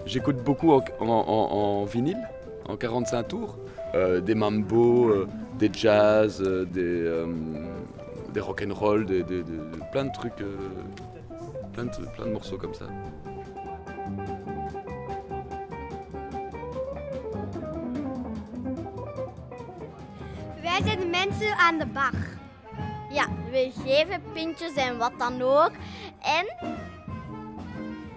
[0.06, 2.18] J'écoute beaucoup en, en- en- en vinyle,
[2.68, 3.56] en 45 tours.
[3.94, 7.26] Euh, des mambo, euh, des jazz, euh, des, euh,
[8.32, 9.58] des rock and roll, des, des- des-
[9.92, 10.56] plein de trucs, euh,
[11.74, 12.86] plein, de, plein de morceaux comme ça.
[20.62, 22.12] Wij zijn de mensen aan de bar.
[23.12, 25.70] Ja, we geven pintjes en wat dan ook.
[26.20, 26.46] En...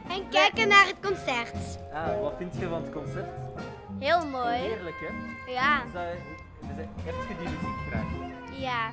[0.10, 1.56] En kijken naar het concert.
[1.94, 3.30] Ah, wat vind je van het concert?
[4.00, 4.56] Heel mooi.
[4.58, 5.52] Heerlijk, hè?
[5.52, 5.84] Ja.
[7.04, 8.06] Heb je die muziek graag?
[8.60, 8.92] Ja.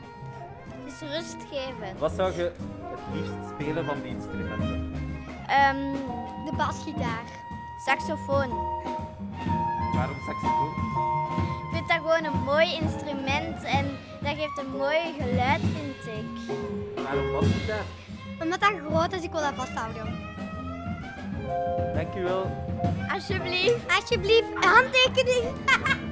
[0.66, 1.98] Het is rustgevend.
[1.98, 4.94] Wat zou je het liefst spelen van die instrumenten?
[5.46, 5.92] Ehm,
[6.44, 7.24] de basgitaar.
[7.86, 8.50] Saxofoon.
[9.94, 10.72] Waarom saxofoon?
[11.62, 16.54] Ik vind dat gewoon een mooi instrument en dat geeft een mooi geluid, vind ik.
[17.04, 17.84] Waarom basgitaar?
[18.40, 20.18] Omdat dat groot is, ik wil dat vasthouden.
[21.94, 22.50] Dank u wel.
[23.12, 23.76] Alsjeblieft.
[23.96, 25.44] Alsjeblieft, handtekening.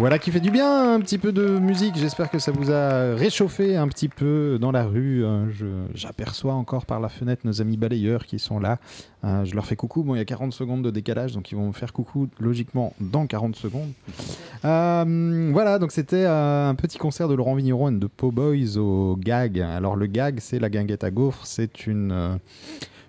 [0.00, 1.94] Voilà qui fait du bien, un petit peu de musique.
[1.94, 5.22] J'espère que ça vous a réchauffé un petit peu dans la rue.
[5.52, 8.78] Je- J'aperçois encore par la fenêtre nos amis balayeurs qui sont là.
[9.24, 10.02] Euh, je leur fais coucou.
[10.02, 12.94] Bon, il y a 40 secondes de décalage, donc ils vont me faire coucou logiquement
[12.98, 13.90] dans 40 secondes.
[14.64, 18.78] Euh, voilà, donc c'était euh, un petit concert de Laurent Vigneron et de Po Boys
[18.78, 19.60] au GAG.
[19.60, 21.44] Alors le GAG, c'est la guinguette à gaufres.
[21.44, 22.34] C'est une, euh,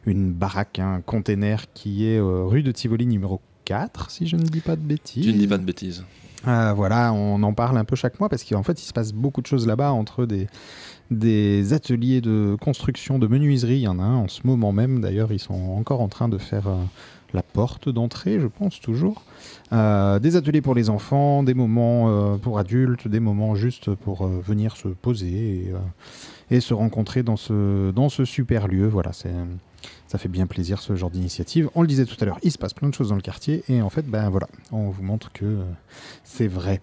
[0.06, 4.60] une baraque, un container qui est rue de Tivoli numéro 4, si je ne dis
[4.60, 5.24] pas de bêtises.
[5.26, 6.04] Tu ne dis pas de bêtises.
[6.48, 9.14] Euh, voilà, on en parle un peu chaque mois parce qu'en fait, il se passe
[9.14, 10.48] beaucoup de choses là-bas entre des,
[11.12, 13.78] des ateliers de construction de menuiserie.
[13.78, 15.02] Il y en a un en ce moment même.
[15.02, 16.84] D'ailleurs, ils sont encore en train de faire euh,
[17.34, 19.24] la porte d'entrée, je pense toujours.
[19.72, 24.76] Euh, des ateliers pour les enfants, des moments pour adultes, des moments juste pour venir
[24.76, 25.72] se poser
[26.50, 28.88] et, et se rencontrer dans ce, dans ce super lieu.
[28.88, 29.32] Voilà, c'est.
[30.12, 31.70] Ça fait bien plaisir ce genre d'initiative.
[31.74, 33.64] On le disait tout à l'heure, il se passe plein de choses dans le quartier
[33.70, 35.64] et en fait, ben voilà, on vous montre que euh,
[36.26, 36.82] c'est vrai.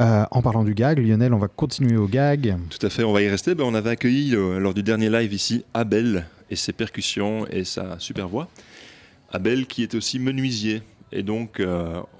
[0.00, 2.58] Euh, en parlant du gag, Lionel, on va continuer au gag.
[2.68, 3.54] Tout à fait, on va y rester.
[3.54, 7.64] Ben, on avait accueilli euh, lors du dernier live ici Abel et ses percussions et
[7.64, 8.50] sa super voix.
[9.32, 10.82] Abel qui est aussi menuisier.
[11.10, 11.62] Et donc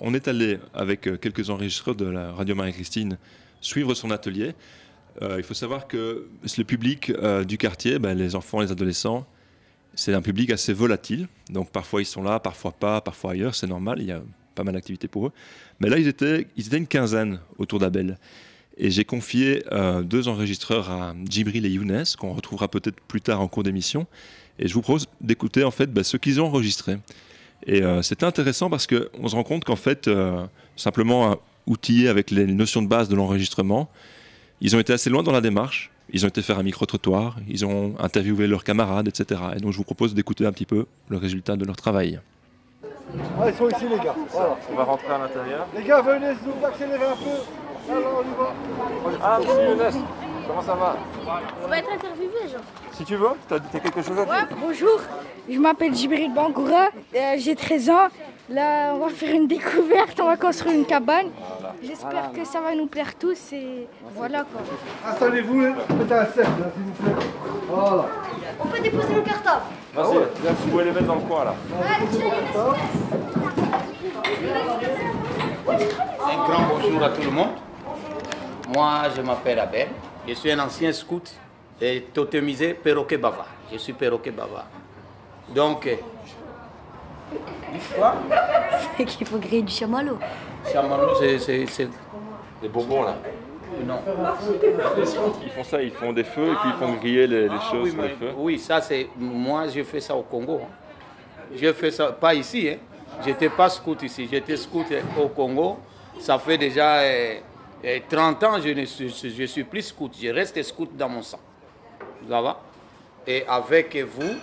[0.00, 3.18] on est allé avec quelques enregistreurs de la Radio Marie-Christine
[3.60, 4.54] suivre son atelier.
[5.20, 6.26] Il faut savoir que
[6.56, 7.12] le public
[7.46, 9.26] du quartier, ben, les enfants, les adolescents,
[9.98, 11.26] c'est un public assez volatile.
[11.50, 14.22] Donc parfois ils sont là, parfois pas, parfois ailleurs, c'est normal, il y a
[14.54, 15.32] pas mal d'activités pour eux.
[15.80, 18.16] Mais là, ils étaient, une quinzaine autour d'Abel.
[18.76, 23.40] Et j'ai confié euh, deux enregistreurs à Djibril et Younes, qu'on retrouvera peut-être plus tard
[23.40, 24.06] en cours d'émission.
[24.60, 26.98] Et je vous propose d'écouter en fait bah, ce qu'ils ont enregistré.
[27.66, 30.46] Et euh, c'était intéressant parce qu'on se rend compte qu'en fait, euh,
[30.76, 31.34] simplement euh,
[31.66, 33.90] outillés avec les notions de base de l'enregistrement,
[34.60, 35.90] ils ont été assez loin dans la démarche.
[36.10, 39.40] Ils ont été faire un micro-trottoir, ils ont interviewé leurs camarades, etc.
[39.56, 42.20] Et donc je vous propose d'écouter un petit peu le résultat de leur travail.
[43.40, 44.14] Ah, ils sont ici, les gars.
[44.30, 44.56] Voilà.
[44.70, 45.66] On va rentrer à l'intérieur.
[45.76, 47.92] Les gars, venez vous accélérer un peu.
[47.92, 49.18] Alors, on y va.
[49.22, 50.04] Ah, monsieur Younes,
[50.46, 50.96] comment ça va?
[51.64, 52.60] On va être interviewé, genre.
[52.92, 54.32] Si tu veux, t'as as quelque chose à dire?
[54.32, 55.00] Ouais, bonjour,
[55.48, 58.08] je m'appelle Jibril Bangoura, euh, j'ai 13 ans.
[58.50, 61.28] Là, on va faire une découverte, on va construire une cabane.
[61.82, 64.60] J'espère que ça va nous plaire tous et voilà quoi.
[65.10, 67.26] Installez-vous, mettez un cercle, là, s'il vous plaît.
[67.68, 68.06] Voilà.
[68.60, 69.62] On peut déposer nos cartables.
[69.94, 71.54] Vas-y, vous pouvez les mettre dans le coin là.
[76.20, 77.50] Un grand bonjour à tout le monde.
[78.74, 79.88] Moi, je m'appelle Abel.
[80.26, 81.30] Je suis un ancien scout
[81.80, 83.46] et totemisé perroquet bavard.
[83.72, 84.66] Je suis perroquet bavard.
[85.54, 85.96] Donc, euh,
[87.72, 88.16] l'histoire,
[88.96, 90.18] C'est qu'il faut griller du chamallow.
[90.72, 91.88] Chamallow, c'est-
[92.62, 93.16] Des bonbons là.
[93.86, 94.00] Non.
[95.44, 97.68] Ils font ça, ils font des feux et puis ils font griller les, les Ah
[97.70, 98.32] choses oui, sur mais- les feux.
[98.36, 99.08] oui, ça c'est.
[99.16, 100.60] Moi, j'ai fait ça au Congo.
[100.64, 100.68] hein.
[101.54, 102.68] J'ai fait ça, pas ici.
[102.68, 102.76] Hein.
[103.24, 104.86] J'étais pas scout ici, j'étais scout
[105.20, 105.78] au Congo.
[106.18, 107.34] Ça fait déjà euh,
[107.84, 110.12] euh, 30 ans, je ne suis, je suis plus scout.
[110.20, 111.38] Je reste scout dans mon sang.
[112.28, 112.60] Ça va?
[113.26, 114.34] Et avec vous,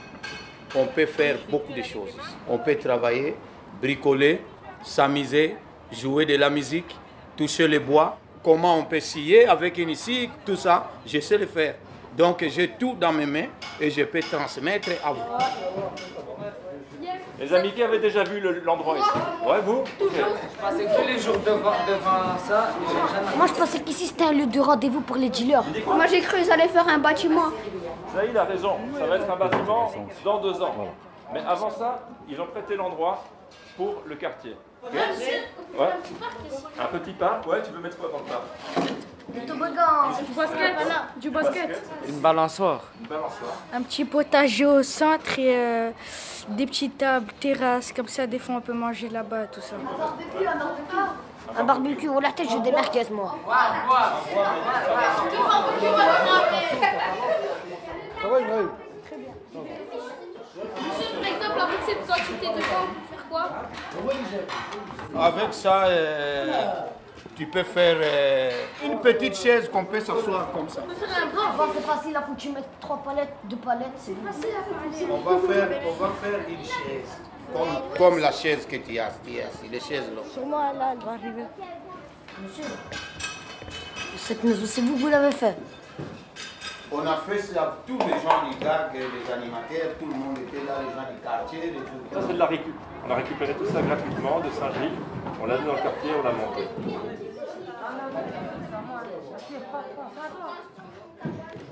[0.75, 2.15] on peut faire beaucoup de choses.
[2.49, 3.35] On peut travailler,
[3.81, 4.41] bricoler,
[4.83, 5.55] s'amuser,
[5.95, 6.95] jouer de la musique,
[7.37, 8.17] toucher le bois.
[8.43, 11.75] Comment on peut scier avec une scie, tout ça, je sais le faire.
[12.15, 13.47] Donc j'ai tout dans mes mains
[13.81, 15.21] et je peux transmettre à vous.
[17.39, 19.09] Les amis qui avaient déjà vu le- l'endroit ici?
[19.45, 19.83] Ouais, vous?
[19.99, 22.69] Je passais tous les jours devant, devant ça.
[23.13, 25.63] jamais- Moi, je pensais qu'ici, c'était un lieu de rendez-vous pour les dealers.
[25.85, 27.47] Moi j'ai cru qu'ils allaient faire un bâtiment.
[28.15, 29.91] Zaïd a raison, ça va être un bâtiment
[30.23, 30.73] dans deux ans.
[31.33, 33.21] Mais avant ça, ils ont prêté l'endroit
[33.75, 34.55] pour le quartier.
[34.93, 35.89] Ouais.
[36.79, 38.43] Un petit parc, ouais, tu veux mettre quoi dans le parc?
[39.27, 40.11] Du toboggan.
[40.25, 40.75] Du basket.
[41.17, 41.81] Du basket.
[42.07, 42.81] Une balançoire.
[43.01, 43.55] Une balançoire.
[43.73, 45.91] Un petit potager au centre et euh,
[46.49, 49.75] des petites tables, terrasses, comme ça, des fois on peut manger là-bas, tout ça.
[51.57, 53.35] Un barbecue, oh la tête, des merguez moi.
[58.21, 58.69] Ça va, Ibrahim
[60.77, 63.04] Monsieur, par exemple, avec cette quantité de temps, faire
[63.35, 65.23] quoi?
[65.25, 66.81] Avec ça, euh,
[67.35, 68.51] tu peux faire euh,
[68.83, 70.81] une petite chaise qu'on peut s'asseoir comme ça.
[70.81, 75.07] Bon, c'est facile, là, faut que tu mettes trois palettes, deux palettes, c'est facile.
[75.11, 77.17] On va faire, on va faire une chaise.
[77.53, 80.21] Comme, comme la chaise que tu as, tu as les chaises là.
[80.33, 81.45] Sûrement là, elle va arriver.
[82.41, 82.63] Monsieur,
[84.17, 85.55] cette maison, c'est vous qui l'avez fait.
[86.91, 90.65] On a fait ça, tous les gens du GAG, les animateurs, tout le monde était
[90.65, 92.01] là, les gens du quartier, les tout.
[92.13, 92.75] Ça, c'est de la récup.
[93.05, 94.97] On a récupéré tout ça gratuitement de Saint-Gilles.
[95.39, 96.67] On l'a mis dans le quartier, on l'a monté.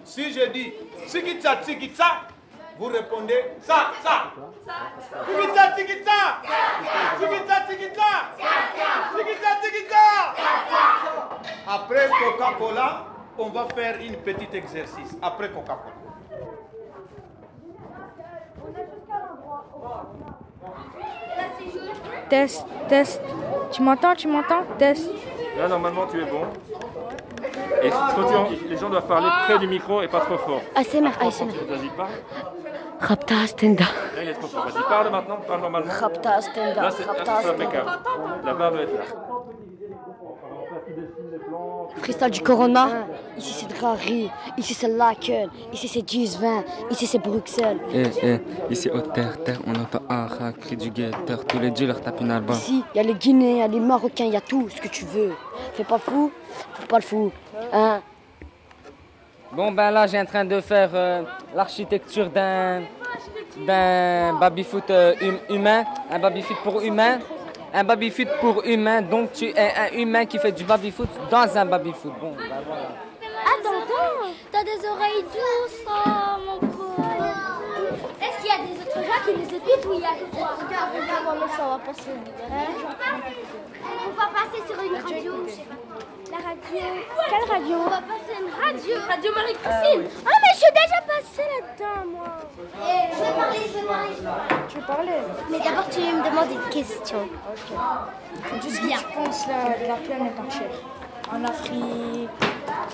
[0.06, 0.74] Si je dis
[1.08, 2.06] Tsikitsa, Tsikitsa,
[2.78, 4.32] vous répondez ça, ça.
[5.24, 6.12] Tsikitsa, Tsikitsa.
[7.18, 8.12] Tsikitsa, Tsikitsa.
[9.16, 10.06] Tsikitsa, Tsikitsa.
[11.68, 13.06] Après Coca-Cola,
[13.40, 15.18] on va faire une petite exercice.
[15.20, 16.04] Après Coca-Cola.
[22.30, 23.22] Test, test.
[23.72, 24.64] Tu m'entends, tu m'entends?
[24.78, 25.10] Test.
[25.58, 26.44] Là, normalement, tu es bon.
[27.84, 30.62] Et quand tu en- les gens doivent parler près du micro et pas trop fort.
[30.76, 31.52] ASMR, ASMR.
[31.70, 32.10] Vas-y, parle.
[33.00, 33.84] Rapta, stenda.
[34.16, 34.66] Là, il est trop fort.
[34.66, 35.92] Vas-y, parle maintenant, parle normalement.
[36.00, 36.82] Rapta, stenda.
[36.82, 37.90] Là, c'est là, Rapta, c'est impeccable.
[38.46, 39.04] La barre doit être là.
[41.98, 42.90] Freestyle du Corona.
[43.38, 47.80] Ici c'est Drari, ici c'est Laken, ici c'est 10-20, ici c'est Bruxelles.
[47.94, 52.02] Eh, eh, ici au terre, terre, on entend Ara, cri du guetteur, tous les dealers
[52.02, 52.56] tapent une album.
[52.56, 54.70] Ici, il y a les Guinéens, il y a les Marocains, il y a tout
[54.70, 55.34] ce que tu veux.
[55.74, 56.32] Fais pas fou,
[56.74, 57.32] fais pas le fou.
[57.72, 58.02] Hein?
[59.52, 61.24] Bon, ben là, j'ai en train de faire euh,
[61.56, 62.82] l'architecture d'un
[63.68, 67.20] d'un baby-foot euh, hum- humain, un baby-foot pour humain,
[67.74, 69.02] un baby-foot pour humain.
[69.02, 72.14] Donc, tu es un humain qui fait du baby-foot dans un baby-foot.
[72.22, 72.90] Bon, ben voilà.
[73.46, 76.94] Attends, attends, t'as des oreilles douces, oh, mon pauvre.
[78.22, 80.36] Est-ce qu'il y a des autres gens qui nous écoutent ou il y a que
[80.36, 80.56] toi?
[80.56, 82.12] Regarde, regarde, on ça va passer.
[84.06, 85.76] On va passer sur une radio, je sais pas.
[86.34, 86.82] La radio.
[87.30, 88.96] Quelle radio On va passer une radio.
[89.08, 90.24] Radio Marie-Christine.
[90.26, 92.40] Ah, mais je suis déjà passée là-dedans, moi.
[92.74, 94.66] je vais parler, je vais parler, je vais parler.
[94.68, 95.12] Tu veux parler
[95.52, 97.20] Mais d'abord, tu me demandes une question.
[97.20, 98.62] Ok.
[98.64, 100.82] Qu'est-ce que tu penses là, de la planète entière
[101.32, 102.30] En Afrique,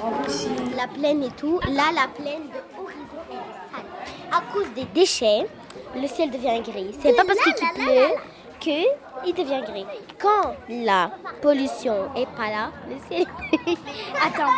[0.03, 1.61] en Russie La plaine et tout.
[1.69, 3.85] Là, la plaine de Horizon est sale.
[4.33, 5.47] À cause des déchets,
[5.95, 6.93] le ciel devient gris.
[7.01, 8.17] C'est pas parce qu'il pleut
[8.59, 9.85] qu'il devient gris.
[10.19, 13.25] Quand la pollution est pas là, le ciel.
[14.25, 14.51] Attends.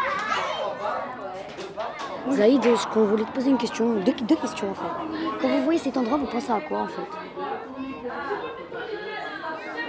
[2.31, 5.41] Zaïd, ce qu'on voulait te poser une question, deux, deux questions en fait.
[5.41, 7.01] Quand vous voyez cet endroit, vous pensez à quoi en fait?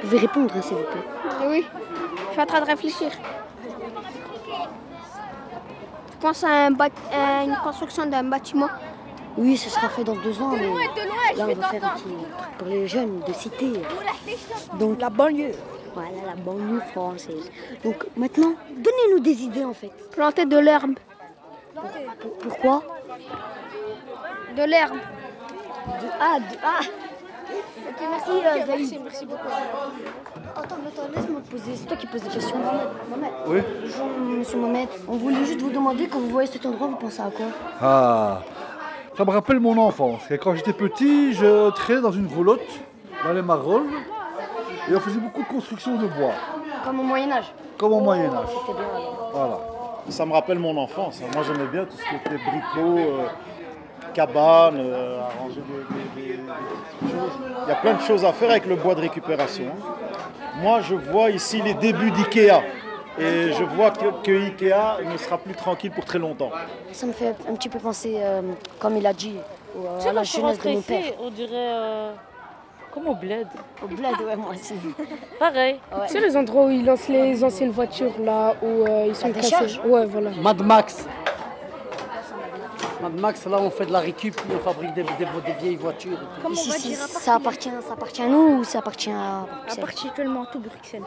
[0.02, 1.46] Vous pouvez répondre, hein, s'il vous plaît.
[1.48, 1.66] Oui,
[2.28, 3.10] je suis en train de réfléchir.
[6.12, 8.68] Je pense à, un bat- à une construction d'un bâtiment.
[9.38, 12.02] Oui, ce sera fait dans deux ans, mais de là on va faire un petit
[12.04, 12.16] truc
[12.58, 13.72] pour les jeunes de cité.
[14.78, 15.52] Donc la banlieue.
[15.94, 17.50] Voilà, la banlieue française.
[17.84, 19.90] Donc maintenant, donnez-nous des idées en fait.
[20.10, 20.94] Planter de l'herbe.
[22.20, 22.82] Pour- pourquoi
[24.56, 24.96] De l'herbe.
[26.20, 26.80] Ah, de- ah
[27.88, 29.00] Ok, merci euh, Zaïd.
[29.04, 29.40] merci beaucoup.
[30.56, 31.72] Attends, mais attends, laisse-moi te poser.
[31.76, 32.56] C'est toi qui poses des questions.
[32.58, 33.32] Mohamed, Mohamed.
[33.48, 34.06] Oui Bonjour,
[34.38, 34.88] monsieur Mohamed.
[35.08, 37.46] On voulait juste vous demander, quand vous voyez cet endroit, vous pensez à quoi?
[37.80, 38.40] Ah,
[39.16, 40.22] ça me rappelle mon enfance.
[40.30, 42.60] Et quand j'étais petit, je traînais dans une roulotte,
[43.24, 43.86] dans les Marolles,
[44.90, 46.32] et on faisait beaucoup de constructions de bois,
[46.84, 47.52] Comme au Moyen-Âge.
[47.78, 48.48] comme au Moyen-Âge.
[49.32, 49.58] Voilà.
[50.08, 51.20] Ça me rappelle mon enfance.
[51.32, 53.26] Moi, j'aimais bien tout ce qui était bricot, euh,
[54.14, 55.60] cabane, euh, arranger
[56.16, 57.38] des, des- des- des petites choses.
[57.64, 59.64] Il y a plein de choses à faire avec le bois de récupération.
[59.70, 59.92] hein.
[60.60, 62.62] Moi, je vois ici les débuts d'IKEA.
[63.18, 66.50] Et je vois que, que IKEA ne sera plus tranquille pour très longtemps.
[66.92, 68.40] Ça me fait un petit peu penser, euh,
[68.78, 69.36] comme il a dit,
[69.76, 71.02] au- Tu sais, à la jeunesse de mon ici, père.
[71.20, 72.12] on dirait euh,
[72.92, 73.46] comme au bled.
[73.82, 74.74] Au bled, ouais, moi aussi.
[75.38, 75.78] Pareil.
[76.06, 79.30] Tu sais les endroits où ils lancent les anciennes voitures là, où euh, ils sont
[79.32, 79.50] cassés.
[79.50, 80.30] décharge Ouais, voilà.
[80.40, 81.06] Mad Max.
[83.02, 85.10] Mad Max, là, on fait de la récup, on fabrique des, des-
[85.44, 86.12] des vieilles voitures.
[86.22, 86.52] et tout.
[86.52, 90.60] Ici, si- ça, appartient, ça appartient à nous ou ça appartient à Bruxelles Particulièrement tout
[90.60, 91.02] Bruxelles.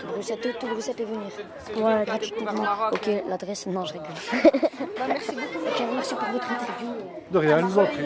[0.00, 1.30] Tout Bruxelles, tout, tout Bruxelles peut venir.
[1.76, 2.62] Ouais, gratuitement.
[2.92, 4.08] Ok, l'adresse, non, je rigole.
[5.08, 5.66] merci beaucoup.
[5.66, 6.90] Ok, merci pour votre interview.
[7.30, 7.96] De rien, je vous en prie.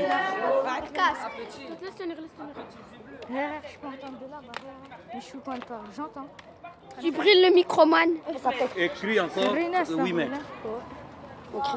[0.93, 1.07] Casse.
[1.83, 3.51] Laisse tenir, laisse tenir.
[3.73, 4.41] Je peux entendre de là,
[5.15, 5.85] mais je suis pas encore.
[5.97, 6.27] J'entends.
[7.01, 8.09] Tu brilles le microman.
[8.77, 10.25] Écris encore Sabrina, 8 Sabrina.
[10.27, 10.45] mètres.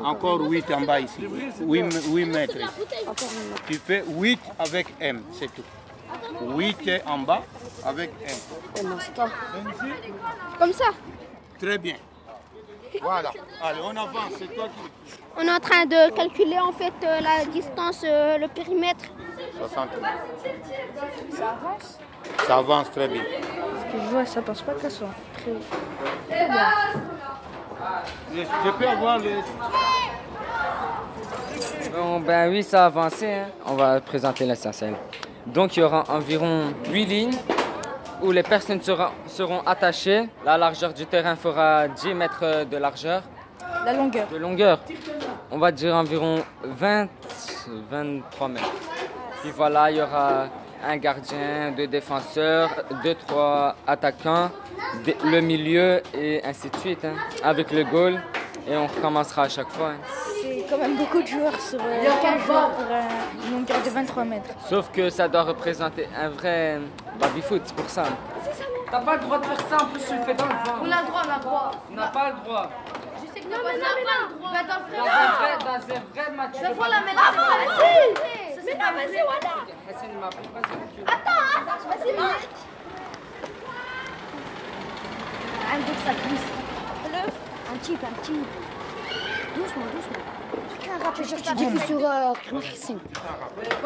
[0.03, 1.21] Encore 8 en bas ici.
[1.61, 2.57] 8, mètres.
[2.57, 2.67] ici.
[3.67, 5.63] Tu fais 8 avec M, c'est tout.
[6.41, 7.43] 8 en bas
[7.85, 8.85] avec M.
[10.59, 10.85] Comme ça.
[11.59, 11.95] Très bien.
[13.01, 13.31] Voilà.
[13.61, 14.33] Allez, on avance.
[14.37, 15.13] C'est toi qui.
[15.37, 19.05] On est en train de calculer en fait euh, la distance, euh, le périmètre.
[19.59, 19.89] 60
[21.31, 21.99] Ça avance
[22.47, 23.23] Ça avance très bien.
[23.23, 25.05] Parce que je vois, ça passe pas que ça.
[25.37, 26.47] Très
[28.33, 29.29] Je, je peux avoir le.
[31.95, 33.27] Bon, ben oui, ça a avancé.
[33.31, 33.47] hein.
[33.65, 34.95] On va présenter l'essentiel.
[35.45, 37.37] Donc, il y aura environ 8 lignes
[38.21, 40.27] où les personnes sera- seront attachées.
[40.45, 43.21] La largeur du terrain fera 10 mètres de largeur.
[43.85, 44.27] La longueur.
[44.27, 44.79] De longueur,
[45.51, 47.07] on va dire environ 20,
[47.89, 48.71] 23 mètres.
[49.41, 50.47] Puis voilà, il y aura
[50.87, 52.69] un gardien, deux défenseurs,
[53.03, 54.49] deux, trois attaquants,
[55.25, 57.13] le milieu et ainsi de suite, hein,
[57.43, 58.21] avec le goal.
[58.69, 59.89] Et on recommencera à chaque fois.
[59.91, 59.97] hein.
[60.41, 63.01] C'est quand même beaucoup de joueurs sur euh, 15 joueurs pour euh,
[63.47, 64.49] une longueur de 23 mètres.
[64.67, 66.79] Sauf que ça doit représenter un vrai
[67.19, 68.03] baby-foot, c'est pour ça.
[68.91, 70.75] T'as pas le droit de faire ça, en plus tu le fais dans le vent.
[70.81, 71.71] On a le droit, on a le droit.
[71.91, 72.69] On n'a pas le droit.
[73.21, 74.51] Je sais que t'as pas le droit.
[74.51, 76.53] Va dans le Dans un vrai, dans un vrai match.
[76.61, 77.05] La baby-foot.
[77.05, 77.43] mettre là.
[77.67, 78.63] Vas-y.
[78.65, 79.55] Mais non, vas-y, voilà.
[79.89, 80.27] Hassan, m'a.
[80.27, 81.43] Attends,
[81.87, 82.49] vas-y, Marc.
[85.73, 86.49] Un deux, ça glisse.
[87.73, 88.51] Un type, un type.
[89.55, 90.23] Doucement, doucement.
[90.93, 92.33] Un rap, je tu diffuses sur euh.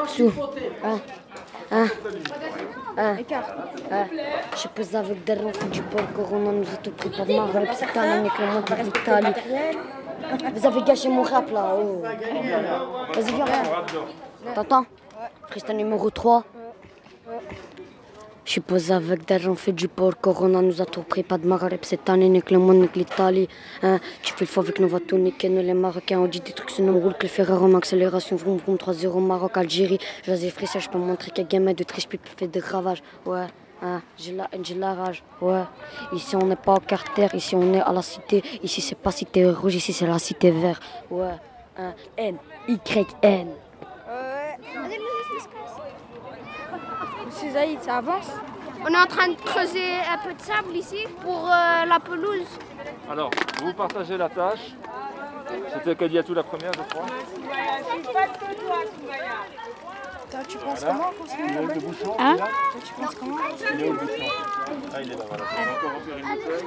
[0.08, 0.34] Sous.
[4.56, 8.02] Je avec des renforts du port Corona, nous a tout pris par Maghreb, c'est un
[8.02, 9.34] année que le monde de l'Italie.
[10.56, 11.76] Vous avez gâché mon rap là.
[11.78, 12.02] Oh.
[13.14, 13.46] Vas-y, viens.
[14.56, 14.86] T'entends?
[15.50, 16.44] Freestyle numéro 3.
[18.44, 20.18] Je suis posé avec des gens fait du port.
[20.20, 22.88] Corona nous a tout pris, pas de Maghreb cette année, ni que le monde, ni
[22.88, 23.48] que l'Italie.
[23.84, 25.48] Hein, tu fais le faux avec nous, va tout niquer.
[25.50, 28.36] Nous les Marocains, on dit des trucs, c'est nous roule que le Ferrari en accélération.
[28.36, 30.00] Vroom, vroom, 3-0 Maroc, Algérie.
[30.26, 33.04] Vas-y, frère, je peux montrer qu'il y a gamin de triche, puis fait des ravages.
[33.26, 33.46] Ouais.
[33.84, 34.48] Hein, j'ai la
[34.78, 35.64] la rage, ouais.
[36.14, 38.44] Ici on n'est pas au carter, ici on est à la cité.
[38.62, 40.80] Ici c'est pas cité rouge, ici c'est la cité vert.
[41.10, 41.34] Ouais.
[41.78, 43.48] Hein, N, Y, N.
[47.50, 48.30] Zaïd, ça avance
[48.84, 52.48] On est en train de creuser un peu de sable ici pour euh, la pelouse.
[53.10, 53.30] Alors,
[53.64, 54.72] vous partagez la tâche.
[55.74, 57.06] C'était Kadiatou la première, je crois.
[60.32, 60.96] Toi, tu penses Voilà.
[60.96, 61.12] comment
[61.50, 62.36] Il le bouchon, Hein?
[62.38, 62.46] là.
[62.72, 63.38] Toi, tu penses comment?
[63.74, 64.32] Il est où le bouchon
[64.94, 65.44] Ah, il est là, voilà.
[65.44, 66.66] Encore refaire une bouteille.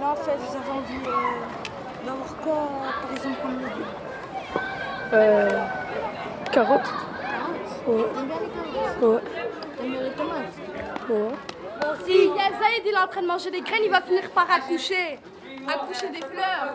[0.00, 2.68] Là, en fait, vous avez envie euh, d'avoir quoi,
[3.02, 3.84] par exemple, comme légumes
[5.12, 5.50] Euh.
[6.50, 6.90] Carottes.
[7.86, 7.94] Ouais.
[9.02, 9.18] Ouais.
[9.76, 10.56] T'aimes bien les tomates
[11.08, 11.28] Ouais.
[12.04, 14.00] Si il y a Zaïd, il est en train de manger des graines, il va
[14.00, 15.18] finir par accoucher.
[15.68, 16.74] Accoucher des fleurs.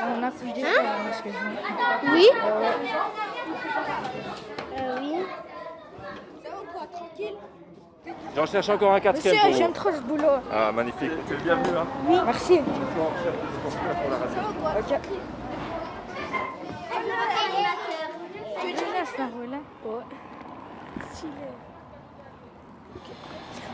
[0.00, 2.28] On accouche des fleurs, hein, parce que je Oui
[4.78, 5.14] Euh, oui.
[6.92, 7.34] tranquille?
[8.36, 10.38] J'en cherche encore un quatrième Monsieur, j'aime trop ce boulot.
[10.52, 11.10] Ah, magnifique.
[11.26, 11.76] Tu es le bienvenu.
[11.76, 11.86] Hein.
[12.06, 12.18] Oui.
[12.24, 12.54] Merci.
[12.54, 14.40] Je suis en recherche de sponsors pour la radio.
[14.80, 15.00] Ok.
[18.60, 19.56] Tu es du neuf, là, voilà.
[19.84, 20.04] Ouais.
[21.14, 21.32] Stylé.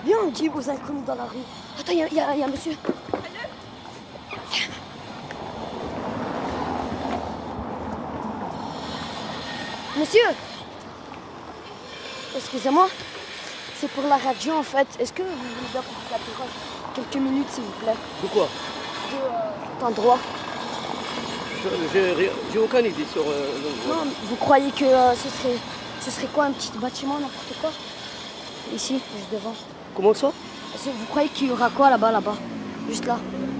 [0.04, 1.38] Viens, on dit aux inconnus dans la rue.
[1.80, 2.72] Attends, il y, a- y y a un monsieur.
[9.98, 10.22] Monsieur
[12.36, 12.88] Excusez-moi,
[13.78, 14.88] c'est pour la radio en fait.
[14.98, 16.50] Est-ce que vous voulez bien qu'on vous interroge
[16.96, 17.94] quelques minutes s'il vous plaît?
[18.22, 18.48] De quoi?
[19.10, 19.28] De euh,
[19.78, 20.18] cet endroit
[21.92, 23.88] J'ai aucune idée sur euh.
[23.88, 25.56] Non, vous croyez que euh, ce serait
[26.00, 27.70] ce serait quoi un petit bâtiment, n'importe quoi?
[28.74, 29.54] Ici, juste devant.
[29.94, 30.32] Comment ça?
[30.84, 32.34] Vous croyez qu'il y aura quoi là-bas, là-bas?
[32.88, 33.16] Juste là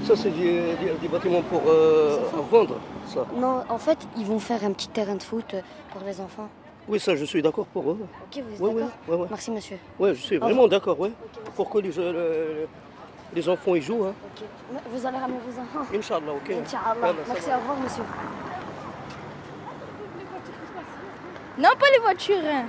[0.07, 2.19] Ça, c'est des, des- des bâtiments pour euh,
[2.51, 2.77] vendre,
[3.07, 3.25] ça.
[3.37, 5.61] Non, en fait, ils vont faire un petit terrain de foot euh,
[5.93, 6.49] pour les enfants.
[6.87, 7.99] Oui, ça, je suis d'accord pour eux.
[8.27, 8.89] Ok, vous êtes Ouais, d'accord?
[9.09, 9.27] ouais, ouais.
[9.31, 9.79] Merci, monsieur.
[9.99, 11.13] Ouais, je suis vraiment d'accord, ouais.
[11.57, 11.93] Pour que les,
[13.35, 14.15] les enfants y jouent, hein.
[14.37, 14.45] Ok.
[14.93, 16.51] Vous allez ramener vos enfants Inch'Allah, ok.
[16.51, 17.13] Inch'Allah.
[17.29, 18.03] Merci, au revoir, monsieur.
[21.59, 22.37] Non, pas les voitures.
[22.47, 22.65] hein.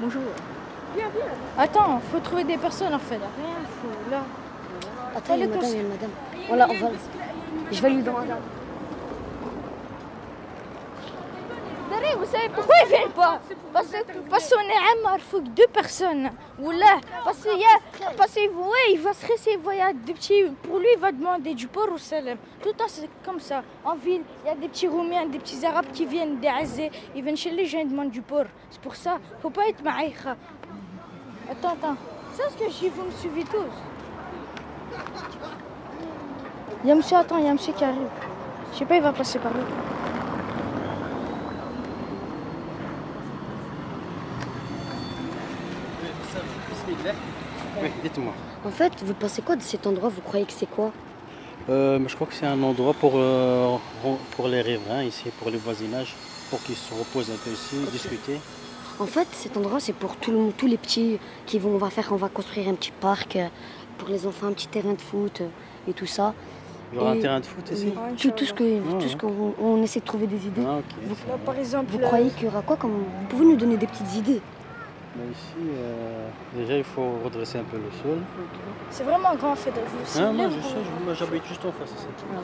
[0.00, 0.22] Bonjour.
[0.94, 1.24] Viens, viens.
[1.58, 3.16] Attends, faut trouver des personnes en fait.
[3.16, 4.22] Rien, faut là.
[5.16, 6.10] Attends, il y a une madame, il y a une madame.
[6.48, 6.88] Voilà, on va...
[7.72, 8.28] Je vais lui demander.
[12.18, 13.40] Vous savez pourquoi ils viennent pas?
[13.72, 16.30] Parce qu'on est un que deux personnes.
[16.60, 18.40] Ou là, parce qu'il y a, parce que,
[18.92, 21.98] il va se rester, il des petits, pour lui, il va demander du porc au
[21.98, 22.38] salam.
[22.62, 23.62] Tout le temps, c'est comme ça.
[23.84, 27.22] En ville, il y a des petits Roumains, des petits Arabes qui viennent d'Azé, ils
[27.22, 28.46] viennent chez les gens, ils demandent du porc.
[28.70, 30.36] C'est pour ça, faut pas être maïkha.
[31.50, 31.96] Attends, attends.
[32.32, 33.74] C'est ce que je vous me suivez tous?
[36.84, 38.08] Il y a monsieur, attends, il y a monsieur qui arrive.
[38.72, 39.60] Je sais pas, il va passer par là.
[47.82, 48.32] Oui, dites-moi.
[48.64, 50.08] En fait, vous pensez quoi de cet endroit?
[50.08, 50.92] Vous croyez que c'est quoi?
[51.68, 53.76] Euh, je crois que c'est un endroit pour, euh,
[54.32, 56.14] pour les riverains ici, pour le voisinage,
[56.50, 58.38] pour qu'ils se reposent un peu ici, discuter.
[58.98, 61.78] En fait, cet endroit, c'est pour tout le monde, tous les petits qui vont, on
[61.78, 63.46] va faire, on va construire un petit parc euh,
[63.98, 65.42] pour les enfants, un petit terrain de foot
[65.86, 66.34] et tout ça.
[66.92, 67.92] Il y aura un terrain de foot ici?
[67.94, 70.62] oui, tout, tout ce que, Ah, tout ce qu'on on essaie de trouver des idées.
[70.66, 70.78] Ah.
[71.04, 72.92] Vous, Là, par exemple, vous croyez qu'il y aura quoi comme...
[72.92, 74.40] Vous pouvez nous donner des petites idées?
[75.18, 78.18] Mais ici, euh, déjà, il faut redresser un peu le sol.
[78.90, 80.20] C'est vraiment grand, fait de vous.
[80.20, 81.90] Ah, moi, je sais, moi, j'habite juste en face.
[81.90, 82.06] ici.
[82.30, 82.36] Mais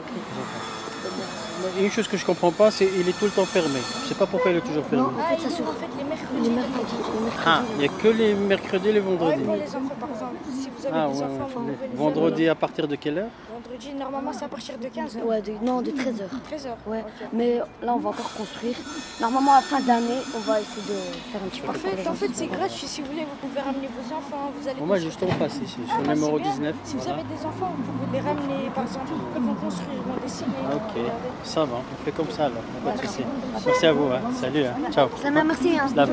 [1.79, 3.79] Une chose que je comprends pas, c'est qu'il est tout le temps fermé.
[4.03, 5.03] Je sais pas pourquoi il est toujours fermé.
[5.05, 6.41] Non, en fait, ça se en fait les mercredis.
[6.43, 6.95] Les mercredis.
[7.15, 7.43] Les mercredis.
[7.45, 9.43] Ah, il n'y a que les mercredis et les Ouais, vendredis.
[9.43, 10.35] pour les enfants, par exemple.
[10.51, 11.47] Si vous avez Ah, des ouais, enfants, ouais.
[11.47, 14.87] vous pouvez les Vendredi à partir de quelle heure Vendredi, normalement, c'est à partir de
[14.87, 15.23] 15h.
[15.25, 16.29] Ouais, de- non, de 13h.
[16.49, 16.69] 13h.
[16.87, 17.03] Ouais,
[17.33, 18.75] mais là, on va encore construire.
[19.19, 20.97] Normalement, à la fin d'année, on va essayer de
[21.31, 22.87] faire un petit En pour les fait, en fait c'est gratuit.
[22.87, 24.51] Si vous voulez, vous pouvez ramener vos enfants.
[24.59, 26.51] Vous allez Bon, Moi, juste en face ici, sur Ah, le bah, numéro c'est bien.
[26.51, 26.75] 19.
[26.83, 29.09] Si vous avez des enfants, vous pouvez les ramener, par exemple.
[29.35, 30.49] Ils vont construire, ils vont dessiner.
[30.61, 31.11] ils vont Ok,
[31.55, 33.23] ça va, on fait comme ça alors, pas de souci.
[33.65, 34.19] Merci à vous, hein.
[34.41, 34.73] salut, hein.
[34.91, 35.07] ciao.
[35.15, 35.79] Ça m'a merci.
[35.79, 35.87] Hein.
[35.87, 36.09] Salam.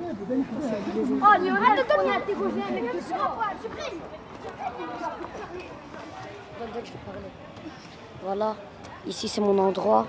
[0.00, 2.22] Oh, Lionel, poil.
[3.62, 4.00] Jibril
[8.24, 8.56] Voilà,
[9.06, 10.06] ici c'est mon endroit.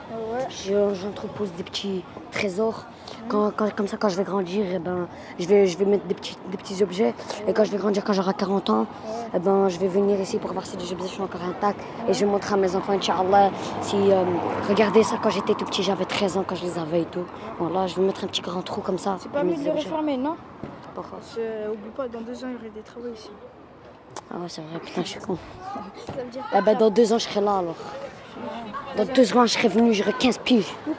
[0.49, 2.85] Je- J'entrepose des petits trésors.
[3.31, 5.07] Quand, quand- comme ça, quand je vais grandir, eh ben,
[5.39, 7.13] je, vais, je vais mettre des petits, des petits objets.
[7.47, 8.85] Et quand je vais grandir, quand j'aurai 40 ans,
[9.33, 11.79] eh ben, je vais venir ici pour voir si les objets sont encore intacts.
[12.09, 13.49] Et je vais montrer à mes enfants, Inch'Allah,
[13.83, 13.95] si...
[13.95, 14.25] euh,
[14.67, 17.23] regardez ça, quand j'étais tout petit, j'avais 13 ans quand je les avais et tout.
[17.57, 19.15] Voilà, je vais mettre un petit grand trou comme ça.
[19.17, 19.83] C'est pas mieux de les objets.
[19.83, 20.35] réformer, non
[20.93, 21.19] Pourquoi
[21.71, 23.29] Oublie pas, dans deux ans, il y aurait des travaux ici.
[24.29, 25.37] Ah ouais, c'est vrai, putain, je suis con.
[26.05, 27.75] Ça veut dire Eh ben, dans deux ans, je serai là alors.
[28.97, 30.73] Dans deux ans, je serai venu, j'aurai 15 piges.
[30.85, 30.91] Oh,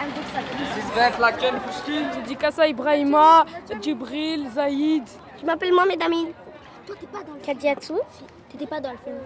[0.00, 1.32] Inch'Allah.
[2.16, 3.44] Dédicace à Ibrahima,
[3.80, 5.04] Djibril, Zaïd.
[5.40, 6.24] Je m'appelle Mohamed Amin.
[6.86, 7.98] Toi, t'es pas dans le Kadiatou
[8.50, 9.16] T'étais pas dans le film.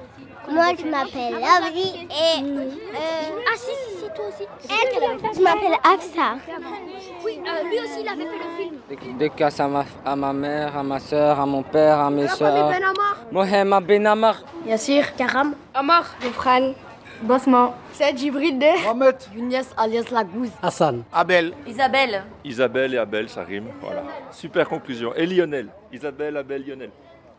[0.50, 2.42] Moi, je m'appelle Avril et.
[2.42, 2.70] euh,
[3.50, 4.46] Ah, si, si, si, toi aussi.
[5.34, 6.36] Je m'appelle Afsa.
[7.24, 8.50] Oui, euh, lui aussi, il avait fait le
[8.98, 9.16] film.
[9.18, 12.70] Dédicace à ma, à ma mère, à ma soeur, à mon père, à mes soeurs.
[13.32, 14.42] Mohema Benamar.
[14.66, 16.04] Yassir, Karam, Amar.
[17.22, 19.16] Basma, c'est Djibril de Mohamed.
[19.34, 20.50] Younes alias Lagouze.
[20.62, 21.02] Hassan.
[21.12, 21.52] Abel.
[21.66, 22.22] Isabelle.
[22.44, 23.66] Isabelle et Abel, ça rime.
[23.80, 24.02] Voilà.
[24.30, 25.14] Super conclusion.
[25.14, 25.68] Et Lionel.
[25.92, 26.90] Isabelle, Abel, Lionel.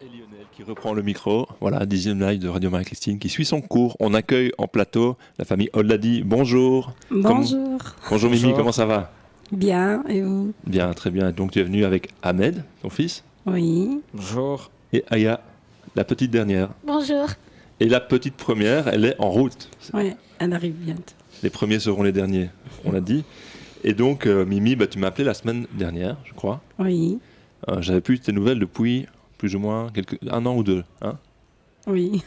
[0.01, 1.47] Et Lionel qui reprend le micro.
[1.61, 3.95] Voilà, dixième live de Radio Marie-Christine qui suit son cours.
[3.99, 6.23] On accueille en plateau la famille Olladi.
[6.23, 6.93] Bonjour.
[7.11, 7.77] Bonjour.
[7.77, 8.57] Comme- Bonjour Mimi, Bonjour.
[8.57, 9.11] comment ça va?
[9.51, 10.51] Bien, et vous?
[10.65, 11.31] Bien, très bien.
[11.31, 14.01] Donc tu es venu avec Ahmed, ton fils, Oui.
[14.13, 14.71] Bonjour.
[14.91, 15.39] et Aya,
[15.95, 16.69] la petite dernière.
[16.83, 17.27] Bonjour.
[17.79, 19.69] Et la petite première, elle est en route.
[19.93, 21.13] Oui, elle arrive bientôt.
[21.43, 22.49] Les premiers seront les derniers,
[22.85, 23.23] on l'a dit.
[23.83, 26.61] Et donc, euh, Mimi, bah, tu m'as appelé la semaine dernière, je crois.
[26.79, 27.19] Oui,
[27.69, 29.05] Euh, J'avais plus tes nouvelles depuis
[29.37, 30.83] plus ou moins quelques, un an ou deux.
[31.01, 31.17] Hein
[31.87, 32.23] oui.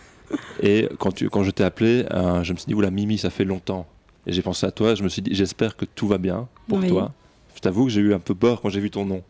[0.63, 3.31] et quand, tu, quand je t'ai appelé, euh, je me suis dit, oula, Mimi, ça
[3.31, 3.87] fait longtemps.
[4.27, 6.79] Et j'ai pensé à toi, je me suis dit, j'espère que tout va bien pour
[6.79, 6.89] Oui.
[6.89, 7.13] toi.
[7.55, 9.23] Je t'avoue que j'ai eu un peu peur quand j'ai vu ton nom.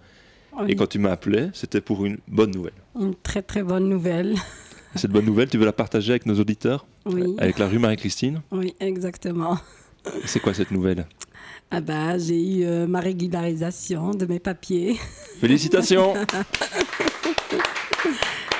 [0.59, 0.73] Oui.
[0.73, 2.73] Et quand tu m'as appelé, c'était pour une bonne nouvelle.
[2.99, 4.35] Une très très bonne nouvelle.
[4.99, 7.35] Cette bonne nouvelle, tu veux la partager avec nos auditeurs Oui.
[7.39, 9.59] Avec la rue Marie-Christine Oui, exactement.
[10.25, 11.07] C'est quoi cette nouvelle
[11.71, 14.97] Ah bah, j'ai eu euh, ma régularisation de mes papiers.
[15.41, 16.15] Félicitations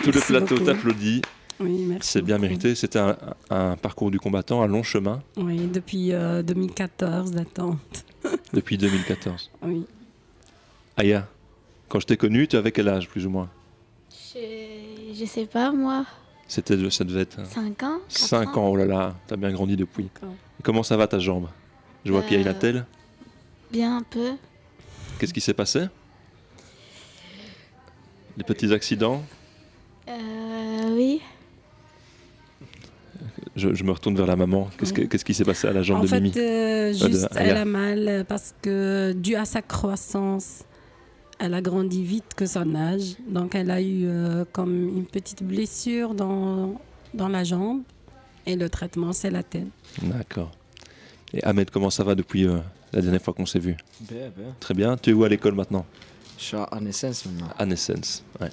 [0.03, 1.23] Tout le plateau t'applaudit.
[1.61, 2.11] Oui, merci.
[2.13, 2.75] C'est bien mérité.
[2.77, 3.17] C'était un,
[3.51, 8.05] un parcours du combattant, un long chemin Oui, depuis euh, 2014 d'attente.
[8.53, 9.51] depuis 2014.
[9.63, 9.85] Oui.
[10.97, 11.27] Aya,
[11.89, 13.49] quand je t'ai connu, tu avais quel âge plus ou moins?
[14.35, 16.05] Je, je sais pas, moi.
[16.49, 20.05] C'était, Ça devait être 5 ans 5 ans, oh là là, t'as bien grandi depuis.
[20.05, 21.49] Et comment ça va ta jambe?
[22.07, 22.87] Je vois qu'il y a une Euh, attelle.
[23.71, 24.33] Bien un peu.
[25.19, 25.87] Qu'est-ce qui s'est passé?
[28.37, 29.23] Des petits accidents?
[30.09, 31.21] Euh, oui.
[33.57, 34.71] je, je me retourne vers la maman.
[34.79, 36.33] Qu'est-ce, que- qu'est-ce qui s'est passé à la jambe en de fait, Mimi?
[36.39, 40.61] euh, Euh, de juste elle a mal euh, parce que dû à sa croissance,
[41.39, 43.17] elle a grandi vite que son âge.
[43.29, 46.81] Donc elle a eu euh, comme une petite blessure dans,
[47.15, 47.83] dans la jambe.
[48.47, 49.67] Et le traitement, c'est la tête.
[50.03, 50.51] D'accord.
[51.35, 52.59] Et Ahmed, comment ça va depuis euh,
[52.93, 53.77] la dernière fois qu'on s'est vu?
[54.01, 54.55] Bien, bien.
[54.59, 54.97] Très bien.
[54.97, 55.85] Tu es où à l'école maintenant?
[56.39, 57.49] Je suis à Naissance maintenant.
[57.59, 58.49] À Naissance, ouais.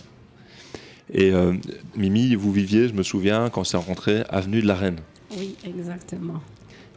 [1.13, 1.53] Et euh,
[1.95, 4.99] Mimi, vous viviez, je me souviens, quand on s'est rencontrés, avenue de la Reine.
[5.37, 6.41] Oui, exactement.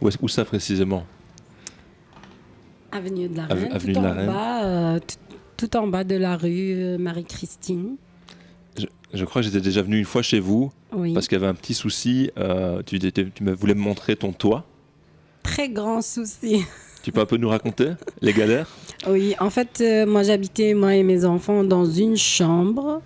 [0.00, 1.04] Où, ça précisément?
[2.90, 4.26] Avenue de la Reine, avenue tout, de la en Reine.
[4.26, 5.27] Bas, euh, tout,
[5.58, 7.96] tout en bas de la rue euh, Marie-Christine.
[8.78, 11.12] je, je crois que j'étais déjà venu une fois chez vous Oui.
[11.12, 12.30] parce qu'il y avait un petit souci.
[12.38, 14.64] euh, tu, tu me voulais me montrer ton toit.
[15.42, 16.62] Très grand souci.
[17.02, 17.90] Tu peux un peu nous raconter
[18.20, 18.68] les galères?
[19.08, 23.00] Oui, en fait, euh, moi j'habitais, moi et mes enfants, dans une chambre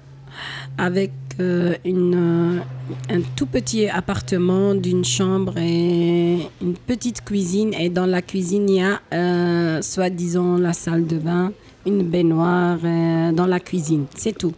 [0.78, 2.62] avec euh, une,
[3.10, 7.74] un tout petit appartement d'une chambre et une petite cuisine.
[7.74, 11.52] Et dans la cuisine, il y a, soi-disant, la salle de bain,
[11.86, 14.06] une baignoire euh, dans la cuisine.
[14.14, 14.54] C'est tout.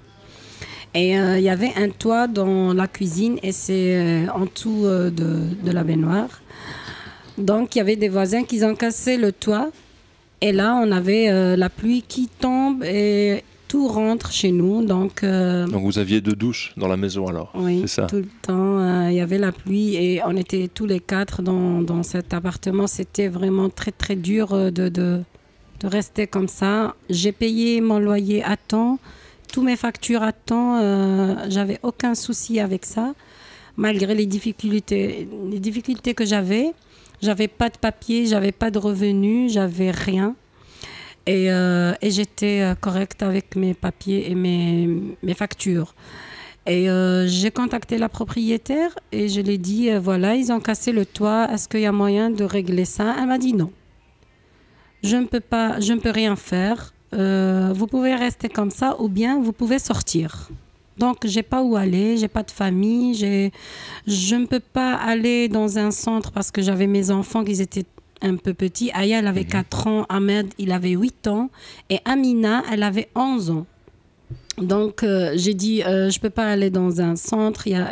[0.95, 4.83] Et euh, il y avait un toit dans la cuisine et c'est euh, en dessous
[4.85, 6.41] euh, de, de la baignoire.
[7.37, 9.71] Donc il y avait des voisins qui ont cassé le toit.
[10.41, 14.85] Et là, on avait la pluie qui tombe et tout rentre chez nous.
[14.85, 19.09] Donc, Donc vous aviez deux douches dans la maison alors oui, ça tout le temps,
[19.09, 22.87] il y avait la pluie et on était tous les quatre dans, dans cet appartement.
[22.87, 25.23] C'était vraiment très, très dur de, de,
[25.81, 26.95] de rester comme ça.
[27.11, 28.99] J'ai payé mon loyer à temps,
[29.53, 30.79] tous mes factures à temps.
[30.81, 33.15] euh, J'avais aucun souci avec ça,
[33.77, 36.73] malgré les difficultés, les difficultés que j'avais.
[37.23, 40.35] J'avais pas de papier, j'avais pas de revenus, j'avais rien.
[41.27, 44.89] Et, euh, j'étais euh, correcte avec mes papiers et mes,
[45.23, 45.95] mes factures.
[46.67, 46.87] Et
[47.27, 51.47] j'ai contacté la propriétaire et je lui ai dit, voilà, ils ont cassé le toit,
[51.53, 53.15] est-ce qu'il y a moyen de régler ça?
[53.19, 53.71] Elle m'a dit non.
[55.05, 56.95] Je ne peux pas, je ne peux rien faire.
[57.13, 60.49] Euh, vous pouvez rester comme ça ou bien vous pouvez sortir.
[60.97, 63.53] Donc, j'ai pas où aller, j'ai pas de famille, j'ai,
[64.07, 67.85] je ne peux pas aller dans un centre parce que j'avais mes enfants qui étaient
[68.23, 68.91] un peu petits.
[68.95, 71.51] Aya, elle avait 4 ans, Ahmed, il avait 8 ans
[71.91, 73.67] et Amina, elle avait 11 ans.
[74.57, 77.67] Donc, euh, j'ai dit, euh, je peux pas aller dans un centre.
[77.67, 77.91] Il y a,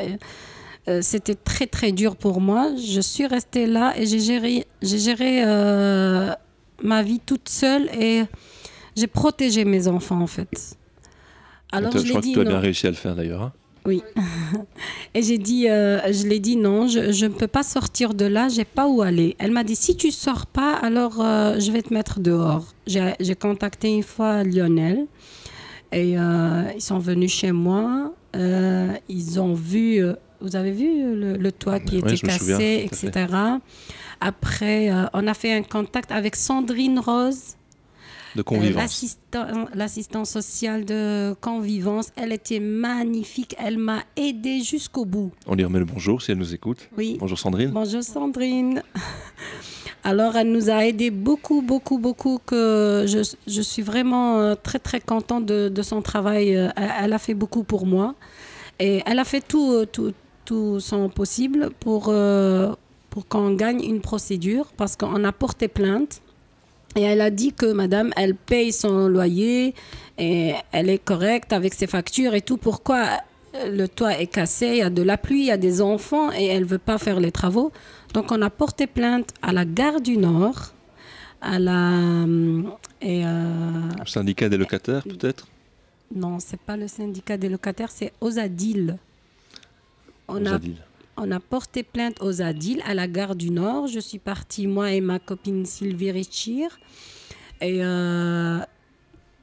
[0.89, 2.71] euh, c'était très, très dur pour moi.
[2.77, 5.43] Je suis restée là et j'ai géré, j'ai géré
[6.83, 8.23] ma vie toute seule et
[8.97, 10.77] j'ai protégé mes enfants, en fait.
[11.71, 13.43] Alors, je, je, crois dit que tu as bien réussi à le faire d'ailleurs.
[13.43, 13.53] hein.
[13.85, 14.03] Oui.
[15.15, 18.49] Et j'ai dit, euh, je l'ai dit non, je ne peux pas sortir de là,
[18.49, 19.35] j'ai pas où aller.
[19.39, 22.65] Elle m'a dit, si tu sors pas, alors euh, je vais te mettre dehors.
[22.87, 25.07] J'ai contacté une fois Lionel
[25.91, 28.13] et euh, ils sont venus chez moi.
[28.37, 30.01] Euh, ils ont vu,
[30.41, 33.27] vous avez vu le, le toit qui était souviens, cassé, etc.
[34.25, 37.57] Après, euh, on a fait un contact avec Sandrine Rose.
[38.37, 38.77] De Euh, convivence.
[38.83, 43.55] l'assistant- L'assistante sociale de convivence, elle était magnifique.
[43.59, 45.33] Elle m'a aidée jusqu'au bout.
[45.47, 46.89] On lui remet le bonjour si elle nous écoute.
[46.97, 47.17] Oui.
[47.21, 47.71] Bonjour Sandrine.
[47.73, 48.83] Bonjour Sandrine.
[50.05, 52.39] Alors, elle nous a aidé beaucoup, beaucoup, beaucoup.
[52.47, 56.57] Que je, je suis vraiment euh, très, très contente de, de son travail.
[56.57, 58.15] Euh, Elle, elle a fait beaucoup pour moi.
[58.79, 60.13] Et elle a fait tout, euh, tout,
[60.47, 62.73] tout son possible pour, euh,
[63.13, 66.23] pour qu'on gagne une procédure parce qu'on a porté plainte.
[66.97, 69.75] Et elle a dit que madame, elle paye son loyer
[70.17, 72.57] et elle est correcte avec ses factures et tout.
[72.57, 73.07] Pourquoi
[73.55, 75.83] euh, le toit est cassé, il y a de la pluie, il y a des
[75.83, 77.71] enfants et elle veut pas faire les travaux.
[78.15, 80.73] Donc on a porté plainte à la gare du Nord,
[81.43, 85.49] à la hum, et euh, syndicat des locataires peut-être?
[86.15, 88.97] Non, c'est pas le syndicat des locataires, c'est aux Adil.
[90.29, 90.77] On Aux a, Adil.
[91.17, 93.87] On a porté plainte aux Adil à la gare du Nord.
[93.87, 96.79] Je suis partie, moi et ma copine Sylvie Richir.
[97.61, 98.59] Et, euh,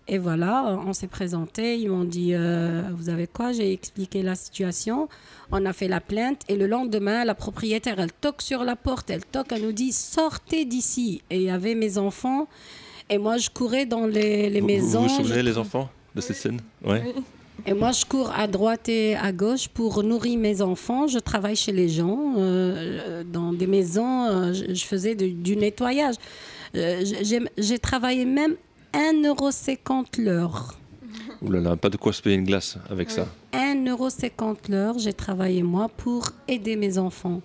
[0.08, 1.78] et voilà, on s'est présenté.
[1.80, 3.52] Ils m'ont dit euh, Vous avez quoi?
[3.52, 5.08] J'ai expliqué la situation.
[5.52, 6.42] On a fait la plainte.
[6.50, 9.10] Et le lendemain, la propriétaire, elle toque sur la porte.
[9.12, 11.22] Elle toque, elle nous dit Sortez d'ici.
[11.30, 12.48] Et il y avait mes enfants.
[13.12, 15.02] Et moi, je courais dans les, les Vous- maisons.
[15.04, 16.60] Vous vous souvenez je- les enfants de cette scène?
[16.84, 17.14] Ouais.
[17.66, 21.08] Et moi, je cours à droite et à gauche pour nourrir mes enfants.
[21.08, 24.26] Je travaille chez les gens, euh, dans des maisons.
[24.26, 26.16] euh, je, faisais du nettoyage.
[26.76, 27.04] Euh,
[27.58, 28.56] j'ai- travaillé même
[28.94, 30.76] 1,50€ l'heure.
[31.42, 33.28] Ouh là là, pas de quoi se payer une glace avec ça.
[33.54, 37.42] 1,50€ l'heure, j'ai travaillé moi pour aider mes enfants.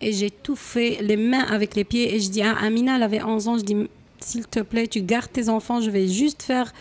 [0.00, 2.14] Et j'ai tout fait, les mains avec les pieds.
[2.14, 3.76] Et je dis à Amina, elle avait 11 ans, je dis,
[4.20, 6.72] s'il te plaît, tu gardes tes enfants, je vais juste faire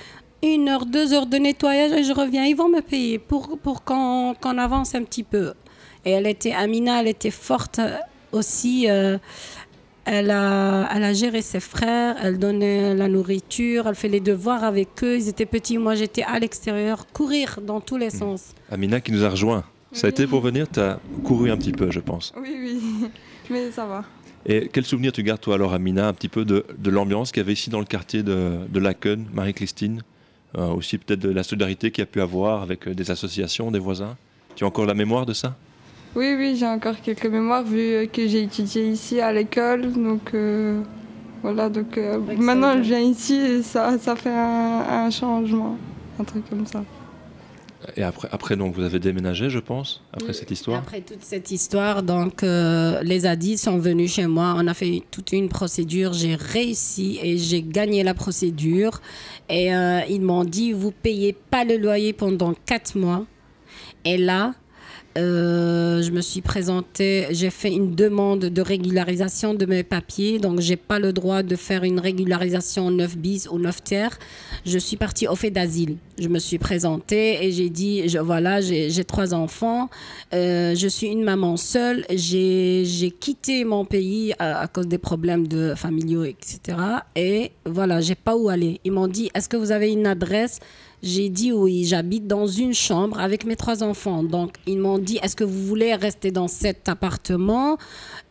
[0.53, 2.45] une heure, deux heures de nettoyage et je reviens.
[2.45, 5.53] Ils vont me payer pour, pour qu'on qu'on avance un petit peu.
[6.05, 7.81] Et elle était, Amina, elle était forte
[8.31, 8.85] aussi.
[8.89, 9.17] euh,
[10.07, 14.63] Elle a, elle a géré ses frères, elle donnait la nourriture, elle fait les devoirs
[14.63, 15.15] avec eux.
[15.17, 18.53] Ils étaient petits, moi j'étais à l'extérieur, courir dans tous les sens.
[18.72, 19.63] Amina qui nous a rejoint.
[19.93, 22.34] Ça a été pour venir, tu as couru un petit peu, je pense.
[22.39, 22.80] Oui, oui,
[23.49, 24.03] mais ça va.
[24.45, 27.41] Et quel souvenir tu gardes, toi, alors, Amina, un petit peu de, de l'ambiance qu'il
[27.41, 30.03] y avait ici dans le quartier de, de Laken, Marie-Christine?
[30.57, 33.80] Aussi peut-être de la solidarité qu'il y a pu avoir avec euh, des associations, des
[33.80, 34.15] voisins
[34.56, 35.56] Tu as encore la mémoire de ça?
[36.15, 39.91] Oui, oui, j'ai encore quelques mémoires vu que j'ai étudié ici à l'école.
[39.91, 40.82] Donc euh,
[41.44, 45.77] voilà, donc euh, maintenant je viens ici et ça, ça fait un, un changement,
[46.19, 46.84] un truc comme ça.
[47.95, 51.52] Et après, après, donc, vous avez déménagé, je pense, après cette histoire Après toute cette
[51.52, 54.56] histoire, donc euh, les Adis sont venus chez moi.
[54.57, 56.14] On a fait toute une procédure.
[56.14, 59.02] J'ai réussi et j'ai gagné la procédure.
[59.49, 63.26] Et euh, ils m'ont dit vous payez pas le loyer pendant quatre mois.
[64.03, 64.53] Et là,
[65.17, 70.59] euh, je me suis présentée, j'ai fait une demande de régularisation de mes papiers, donc
[70.59, 74.19] j'ai pas le droit de faire une régularisation 9 bis ou 9 tiers.
[74.65, 75.97] Je suis partie au fait d'asile.
[76.19, 79.89] Je me suis présentée et j'ai dit, je, voilà, j'ai trois enfants,
[80.33, 84.97] euh, je suis une maman seule, j'ai j'ai quitté mon pays à, à cause des
[84.97, 86.77] problèmes de familiaux, etc.
[87.15, 88.81] Et voilà, j'ai pas où aller.
[88.83, 90.59] Ils m'ont dit, est-ce que vous avez une adresse
[91.06, 94.23] j'ai dit oui, j'habite dans une chambre avec mes trois enfants.
[94.23, 97.77] Donc, ils m'ont dit, est-ce que vous voulez rester dans cet appartement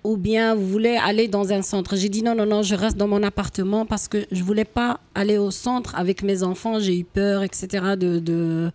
[0.02, 1.94] ou bien vous voulez aller dans un centre?
[1.94, 4.98] J'ai dit non, non, non, je reste dans mon appartement parce que je voulais pas
[5.14, 6.80] aller au centre avec mes enfants.
[6.80, 8.72] J'ai eu peur, etc., de, de,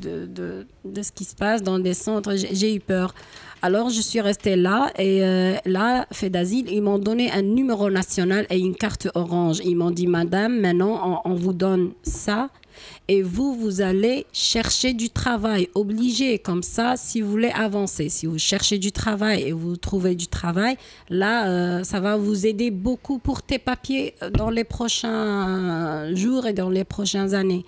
[0.00, 2.34] de, de, ce qui se passe dans des centres.
[2.34, 3.14] J'ai eu peur.
[3.62, 7.90] Alors, je suis restée là et euh, là, fait d'asile, ils m'ont donné un numéro
[7.90, 9.60] national et une carte orange.
[9.64, 12.50] Ils m'ont dit, madame, maintenant, on vous donne ça
[13.08, 18.08] et vous, vous allez chercher du travail, obligé comme ça, si vous voulez avancer.
[18.08, 20.76] Si vous cherchez du travail et vous trouvez du travail,
[21.08, 26.52] là, euh, ça va vous aider beaucoup pour tes papiers dans les prochains jours et
[26.52, 27.64] dans les prochaines années.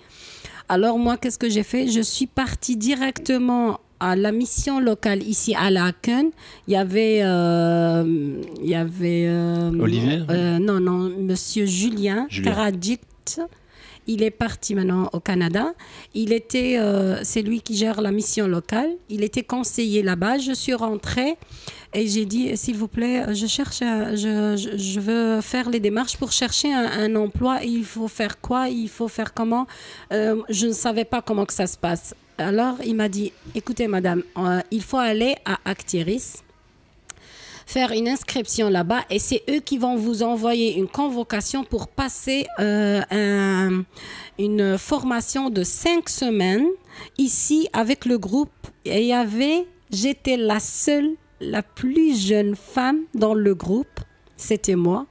[0.67, 1.87] Alors moi, qu'est-ce que j'ai fait?
[1.87, 6.29] Je suis partie directement à la mission locale ici à Laken.
[6.67, 12.71] Il y avait, euh, il y avait euh, Olivier euh, Non, non, Monsieur Julien, Julien.
[14.11, 15.73] Il est parti maintenant au Canada.
[16.15, 18.89] Il était, euh, c'est lui qui gère la mission locale.
[19.07, 20.39] Il était conseiller là-bas.
[20.39, 21.37] Je suis rentrée
[21.93, 26.73] et j'ai dit, s'il vous plaît, je cherche, je, veux faire les démarches pour chercher
[26.73, 27.59] un, un emploi.
[27.63, 28.67] Il faut faire quoi?
[28.67, 29.67] Il faut faire comment?
[30.11, 32.15] Euh, Je ne savais pas comment que ça se passe.
[32.39, 36.41] Alors il m'a dit, écoutez madame, euh, il faut aller à Actiris
[37.73, 42.47] faire une inscription là-bas et c'est eux qui vont vous envoyer une convocation pour passer
[42.59, 43.83] euh, un-
[44.39, 46.65] une formation de cinq semaines
[47.19, 48.49] ici avec le groupe.
[48.85, 53.99] Et il y avait, j'étais la seule, la plus jeune femme dans le groupe,
[54.35, 55.05] c'était moi.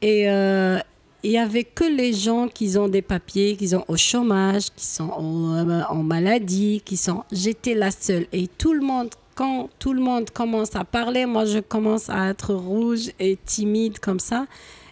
[0.00, 0.78] Et euh,
[1.22, 4.84] il y avait que les gens qui ont des papiers, qui sont au chômage, qui
[4.84, 7.22] sont en, euh, en maladie, qui sont.
[7.30, 8.26] J'étais la seule.
[8.32, 9.10] Et tout le monde,
[9.42, 13.98] quand tout le monde commence à parler, moi je commence à être rouge et timide
[13.98, 14.46] comme ça.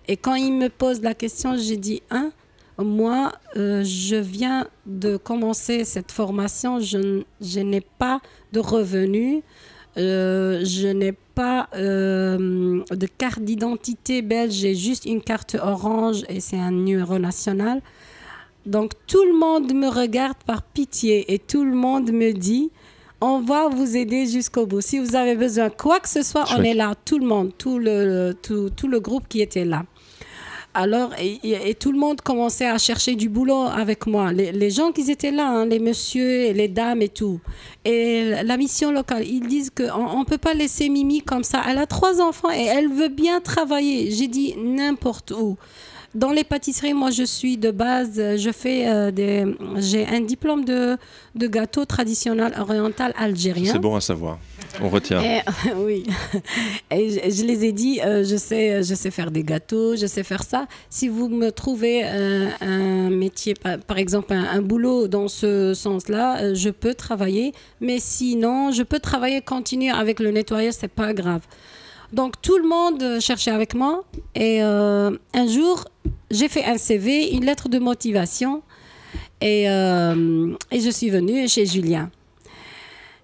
[0.09, 2.33] Et quand il me pose la question, j'ai dit hein,
[2.77, 8.21] moi, euh, je viens de commencer cette formation, je, n'ai pas
[8.53, 9.45] de revenus,
[9.99, 16.41] euh, je n'ai pas euh, de carte d'identité belge, j'ai juste une carte orange et
[16.41, 17.83] c'est un numéro national.
[18.67, 22.73] Donc tout le monde me regarde par pitié et tout le monde me dit,
[23.21, 24.81] on va vous aider jusqu'au bout.
[24.81, 27.53] Si vous avez besoin de quoi que ce soit, on est là, tout le monde,
[27.59, 29.85] tout le, tout, tout le groupe qui était là.
[30.73, 34.33] Alors, et, et- et tout le monde commençait à chercher du boulot avec moi.
[34.33, 37.41] Les, les gens qui étaient là, hein, les messieurs et les dames et tout.
[37.85, 41.61] Et la mission locale, ils disent qu'on ne peut pas laisser Mimi comme ça.
[41.69, 44.13] Elle a trois enfants et elle veut bien travailler.
[44.13, 45.57] J'ai dit n'importe où.
[46.15, 49.45] Dans les pâtisseries, moi, je suis de base, euh, je fais euh, des.
[49.77, 50.97] J'ai un diplôme de,
[51.35, 53.73] de gâteau traditionnel oriental algérien.
[53.73, 54.39] C'est bon à savoir.
[54.81, 55.21] On retient.
[55.23, 55.41] Et,
[55.77, 56.05] oui.
[56.91, 60.07] Et je, je les ai dit, euh, je, sais, je sais faire des gâteaux, je
[60.07, 60.67] sais faire ça.
[60.89, 65.75] Si vous me trouvez euh, un métier, par, par exemple un, un boulot dans ce
[65.75, 67.53] sens-là, euh, je peux travailler.
[67.81, 71.43] Mais sinon, je peux travailler, continuer avec le nettoyage, c'est pas grave.
[72.13, 74.05] Donc tout le monde cherchait avec moi.
[74.35, 75.85] Et euh, un jour,
[76.31, 78.63] j'ai fait un CV, une lettre de motivation.
[79.41, 82.11] Et, euh, et je suis venue chez Julien.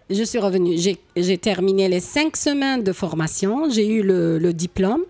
[0.09, 0.77] Je suis revenue.
[1.17, 3.69] J'ai terminé les cinq semaines de formation.
[3.69, 5.03] J'ai eu le, diplôme,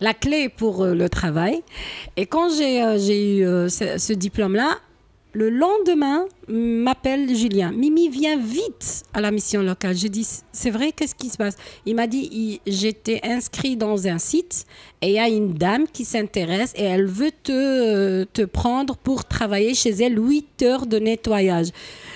[0.00, 1.62] la clé pour euh, le travail.
[2.16, 4.78] Et quand j'ai eu ce, ce diplôme-là,
[5.34, 7.72] le lendemain, m'appelle Julien.
[7.72, 9.96] Mimi, viens vite à la mission locale.
[9.96, 11.56] J'ai dit, c'est vrai, qu'est-ce qui se passe?
[11.86, 14.64] Il m'a dit, j'étais inscrit dans un site
[15.02, 19.24] et il y a une dame qui s'intéresse et elle veut te, te prendre pour
[19.24, 21.68] travailler chez elle 8 heures de nettoyage.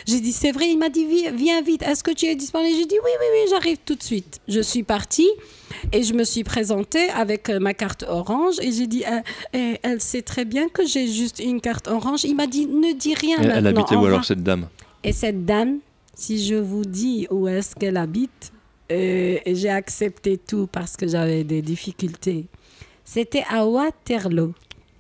[0.09, 2.74] J'ai dit, c'est vrai, il m'a dit, Vi- viens vite, est-ce que tu es disponible?
[2.76, 4.40] J'ai dit, oui, oui, oui, j'arrive tout de suite.
[4.48, 5.28] Je suis partie
[5.93, 9.05] et je me suis présentée avec euh, ma carte orange et j'ai dit,
[9.55, 12.24] Euh, elle sait très bien que j'ai juste une carte orange.
[12.24, 13.80] Il m'a dit, ne dis rien Elle, elle maintenant.
[13.82, 14.68] habitait on où alors cette dame?
[15.05, 15.78] Et cette dame,
[16.14, 18.51] si je vous dis où est-ce qu'elle habite,
[18.90, 22.47] euh, j'ai accepté tout parce que j'avais des difficultés.
[23.05, 24.55] C'était à Waterloo.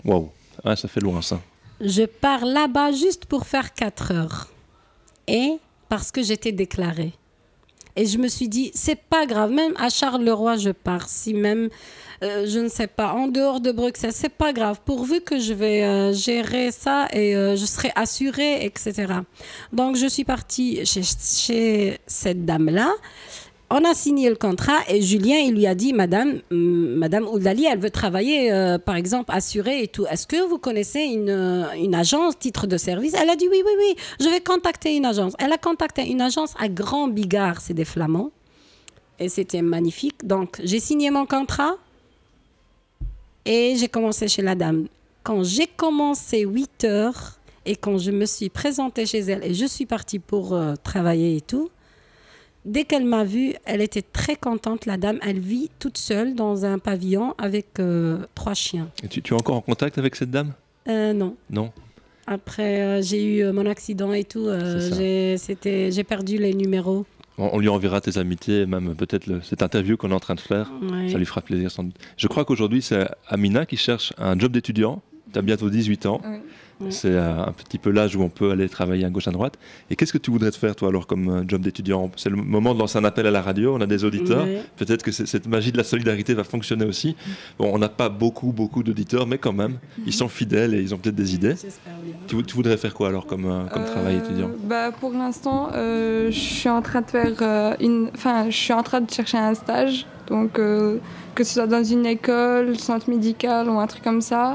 [0.04, 0.28] Waouh,
[0.64, 1.40] ah, ça fait loin ça.
[1.80, 4.48] Je pars là-bas juste pour faire 4 heures.
[5.28, 7.12] Et parce que j'étais déclarée.
[7.96, 11.08] Et je me suis dit, c'est pas grave, même à Charleroi, je pars.
[11.08, 11.68] Si même,
[12.22, 15.52] euh, je ne sais pas, en dehors de Bruxelles, c'est pas grave, pourvu que je
[15.52, 19.14] vais euh, gérer ça et euh, je serai assurée, etc.
[19.72, 22.92] Donc, je suis partie chez, chez cette dame-là.
[23.70, 27.66] On a signé le contrat et Julien, il lui a dit, Madame, hum, Madame Oudali,
[27.66, 30.06] elle veut travailler, euh, par exemple, assurée et tout.
[30.06, 33.12] Est-ce que vous connaissez une, euh, une agence, titre de service?
[33.12, 35.34] Elle a dit, oui, oui, oui, je vais contacter une agence.
[35.38, 38.30] Elle a contacté une agence à Grand Bigard, c'est des Flamands.
[39.18, 40.26] Et c'était magnifique.
[40.26, 41.74] Donc, j'ai signé mon contrat
[43.44, 44.86] et j'ai commencé chez la dame.
[45.22, 49.66] Quand j'ai commencé 8 heures et quand je me suis présentée chez elle et je
[49.66, 51.68] suis partie pour euh, travailler et tout,
[52.68, 55.18] Dès qu'elle m'a vue, elle était très contente, la dame.
[55.26, 58.90] Elle vit toute seule dans un pavillon avec euh, trois chiens.
[59.02, 60.52] Et tu, tu es encore en contact avec cette dame?
[60.86, 61.34] Euh, non.
[61.48, 61.72] Non
[62.26, 64.46] Après, euh, j'ai eu mon accident et tout.
[64.46, 67.06] euh, j'ai, c'était, j'ai perdu les numéros.
[67.38, 70.70] On, lui enverra tes amitiés, même peut-être cette interview qu'on est en train de faire.
[70.82, 71.08] Ouais.
[71.08, 71.96] Ça lui fera plaisir sans doute.
[72.18, 75.00] Je crois qu'aujourd'hui, c'est Amina qui cherche un job d'étudiant.
[75.32, 76.20] Tu as bientôt 18 ans.
[76.90, 79.54] C'est euh, un petit peu l'âge où on peut aller travailler à gauche à droite.
[79.90, 82.10] Et qu'est-ce que tu voudrais te faire, toi, alors, comme euh, job d'étudiant?
[82.16, 83.74] C'est le moment de lancer un appel à la radio.
[83.76, 84.44] On a des auditeurs.
[84.44, 84.62] Ouais.
[84.76, 87.16] Peut-être que c'est- cette magie de la solidarité va fonctionner aussi.
[87.58, 90.94] Bon, on n'a pas beaucoup, beaucoup d'auditeurs, mais quand même, ils sont fidèles et ils
[90.94, 91.54] ont peut-être des idées.
[92.28, 94.50] Tu, vou- tu voudrais faire quoi, alors, comme, euh, comme travail étudiant?
[94.64, 98.10] Bah, pour l'instant, euh, je suis en train de faire euh, une.
[98.14, 100.06] Enfin, je suis en train de chercher un stage.
[100.28, 100.98] Donc, euh,
[101.34, 104.54] que ce soit dans une école, centre médical ou un truc comme ça.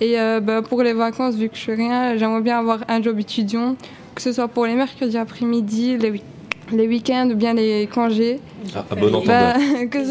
[0.00, 3.02] Et euh, bah, pour les vacances, vu que je fais rien, j'aimerais bien avoir un
[3.02, 3.76] job étudiant,
[4.14, 6.24] que ce soit pour les mercredis après-midi, les, week-
[6.72, 8.40] les week-ends ou bien les congés.
[8.74, 9.54] Ah, à bon entendeur.
[9.54, 10.04] Bah, que Les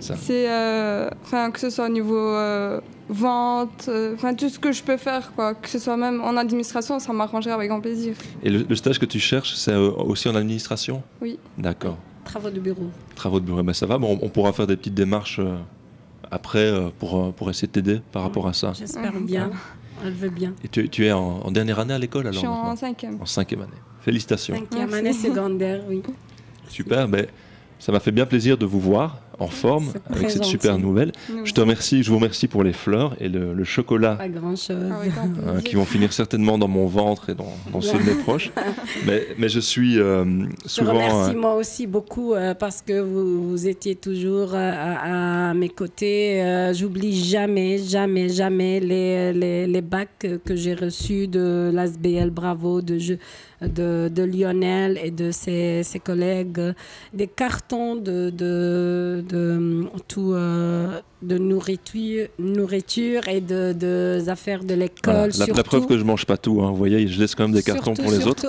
[0.00, 4.72] ce- euh, enfin que ce soit au niveau euh, vente, euh, enfin tout ce que
[4.72, 8.14] je peux faire quoi, que ce soit même en administration, ça m'arrangerait avec grand plaisir.
[8.42, 11.02] Et le, le stage que tu cherches, c'est euh, aussi en administration?
[11.20, 11.38] Oui.
[11.58, 11.96] D'accord.
[12.24, 12.90] Travaux de bureau.
[13.14, 13.96] Travaux de bureau, ben ça va.
[13.98, 15.56] Bon, on pourra faire des petites démarches euh,
[16.30, 18.72] après euh, pour, euh, pour essayer de t'aider par rapport à ça.
[18.78, 19.26] J'espère Mhm.
[19.26, 19.50] bien.
[20.04, 20.54] Elle veut bien.
[20.62, 23.18] Et tu, tu es en, en dernière année à l'école Je alors suis en cinquième.
[23.20, 23.72] En cinquième année.
[24.00, 24.54] Félicitations.
[24.54, 26.02] Cinquième année secondaire, oui.
[26.68, 27.08] Super.
[27.08, 27.26] Ben,
[27.80, 30.50] ça m'a fait bien plaisir de vous voir en forme avec cette gentil.
[30.50, 31.12] super nouvelle.
[31.32, 34.28] Nous Je te remercie, je vous remercie pour les fleurs et le, le chocolat Pas
[34.28, 34.76] grand-chose.
[35.46, 38.50] euh, qui vont finir certainement dans mon ventre et dans, dans ceux de mes proches.
[39.06, 40.24] Mais, mais je suis euh,
[40.64, 40.92] Je souvent.
[40.94, 45.54] remercie euh, moi aussi beaucoup euh, parce que vous, vous étiez toujours euh, à, à
[45.54, 46.42] mes côtés.
[46.42, 52.80] Euh, J'oublie jamais, jamais, jamais les, les, les bacs que, j'ai reçus de l'ASBL Bravo,
[52.82, 53.14] de, je-
[53.62, 56.60] de, de Lionel et de ses, ses collègues.
[57.12, 64.74] Des cartons de, de, de, tout, euh, de nourriture, nourriture et de, de affaires de
[64.74, 65.30] l'école.
[65.32, 65.52] voilà.
[65.54, 66.60] la, preuve que je mange pas tout.
[66.62, 66.70] hein.
[66.70, 68.46] Vous voyez, je laisse quand même des cartons pour les autres.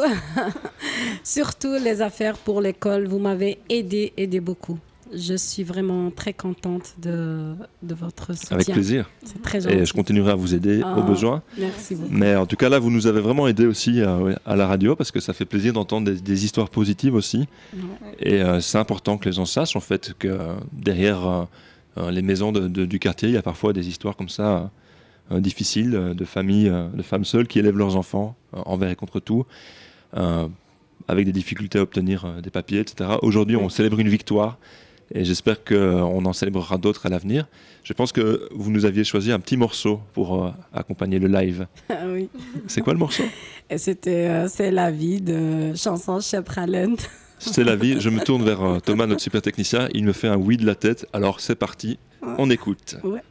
[1.23, 3.07] surtout les affaires pour l'école.
[3.07, 4.77] Vous m'avez aidé, aidé beaucoup.
[5.13, 8.55] Je suis vraiment très contente de, de votre soutien.
[8.57, 9.09] Avec plaisir.
[9.23, 9.75] C'est très gentil.
[9.75, 11.41] Et je continuerai à vous aider Ah, au besoin.
[11.57, 12.09] merci beaucoup.
[12.13, 14.67] Mais en tout cas, là, vous nous avez vraiment aidé aussi à, ouais, à la
[14.67, 17.47] radio parce que ça fait plaisir d'entendre des, des histoires positives aussi.
[18.19, 21.43] Et euh, c'est important que les gens sachent en fait que euh, derrière euh,
[21.97, 24.69] euh, les maisons de- de- du quartier, il y a parfois des histoires comme ça
[25.31, 28.89] euh, difficiles euh, de familles, euh, de femmes seules qui élèvent leurs enfants euh, envers
[28.91, 29.45] et contre tout.
[30.17, 30.47] euh,
[31.07, 33.09] avec des difficultés à obtenir euh, des papiers, etc.
[33.23, 34.57] Aujourd'hui, on célèbre une victoire
[35.13, 37.47] et j'espère qu'on en célébrera d'autres à l'avenir.
[37.83, 41.67] Je pense que vous nous aviez choisi un petit morceau pour euh, accompagner le live.
[41.89, 42.29] Ah oui.
[42.67, 43.23] C'est quoi le morceau?
[43.69, 46.95] Et c'était euh, C'est la vie de chanson Ralland.
[47.39, 47.99] C'est la vie.
[47.99, 49.89] Je me tourne vers euh, Thomas, notre super technicien.
[49.93, 51.07] Il me fait un oui de la tête.
[51.13, 51.97] Alors c'est parti,
[52.37, 52.97] on écoute.
[53.03, 53.21] Ouais.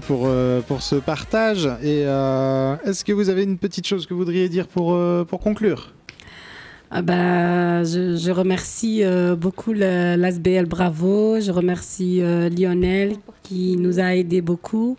[0.00, 1.66] Pour, euh, pour ce partage.
[1.82, 5.24] Et euh, est-ce que vous avez une petite chose que vous voudriez dire pour, euh,
[5.24, 5.92] pour conclure?
[6.90, 9.04] Ah bah, je, je remercie
[9.38, 13.14] beaucoup l'ASBL Bravo, je remercie Lionel
[13.44, 14.96] qui nous a aidés beaucoup.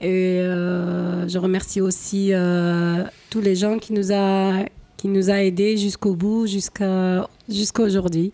[0.00, 2.32] Et je remercie aussi
[3.30, 4.64] tous les gens qui nous a,
[4.96, 8.32] qui nous a aidés jusqu'au bout, jusqu'à jusqu'à aujourd'hui.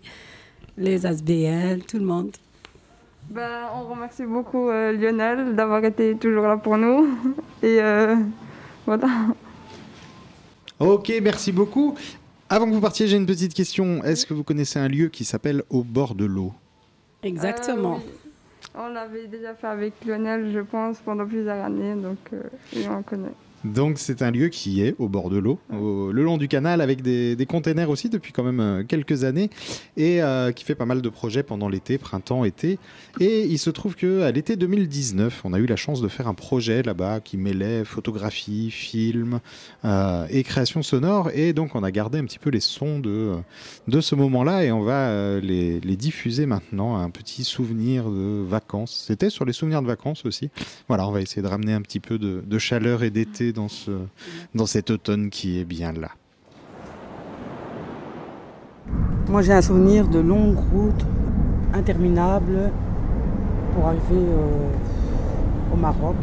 [0.77, 2.32] Les ASBL, tout le monde.
[3.31, 7.09] Ben, on remercie beaucoup euh, Lionel d'avoir été toujours là pour nous.
[7.62, 8.16] Et euh,
[8.85, 9.07] voilà.
[10.81, 11.94] Ok, merci beaucoup.
[12.48, 14.02] Avant que vous partiez, j'ai une petite question.
[14.02, 16.52] Est-ce que vous connaissez un lieu qui s'appelle Au bord de l'eau?
[17.23, 17.94] Exactement.
[17.94, 18.31] Euh, oui.
[18.74, 22.43] On l'avait déjà fait avec Lionel, je pense, pendant plusieurs années, donc euh,
[22.89, 23.28] on connaît.
[23.65, 26.81] Donc c'est un lieu qui est au bord de l'eau, au- le long du canal,
[26.81, 29.51] avec des, des containers aussi depuis quand même euh, quelques années,
[29.99, 32.78] et euh, qui fait pas mal de projets pendant l'été, printemps, été.
[33.20, 36.27] Et il se trouve que à l'été 2019, on a eu la chance de faire
[36.27, 39.41] un projet là-bas qui mêlait photographie, film
[39.85, 41.31] euh, et création sonore.
[41.35, 43.35] Et donc on a gardé un petit peu les sons de,
[43.89, 49.05] de ce moment-là, et on va les, les diffuser maintenant, un petit souvenir de vacances.
[49.07, 50.49] C'était sur les souvenirs de vacances aussi.
[50.89, 53.68] Voilà, on va essayer de ramener un petit peu de, de chaleur et d'été dans,
[53.68, 53.90] ce,
[54.55, 56.09] dans cet automne qui est bien là.
[59.28, 61.05] Moi, j'ai un souvenir de longues routes
[61.74, 62.70] interminables
[63.74, 66.16] pour arriver euh, au Maroc.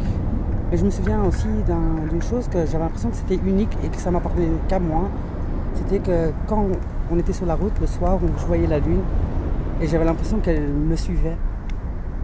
[0.70, 3.88] Mais je me souviens aussi d'un- d'une chose que j'avais l'impression que c'était unique et
[3.88, 5.08] que ça m'appartenait qu'à moi.
[5.74, 6.66] C'était que quand
[7.10, 9.00] on était sur la route le soir, on- je voyais la lune
[9.80, 11.36] et j'avais l'impression qu'elle me suivait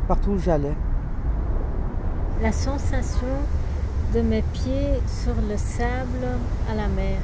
[0.07, 0.75] partout où j'allais.
[2.43, 3.27] La sensation
[4.15, 6.27] de mes pieds sur le sable
[6.71, 7.19] à la mer.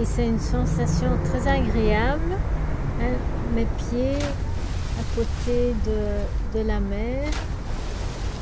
[0.00, 2.32] Et c'est une sensation très agréable,
[3.00, 3.16] hein,
[3.54, 4.16] mes pieds
[4.98, 7.28] à côté de, la mer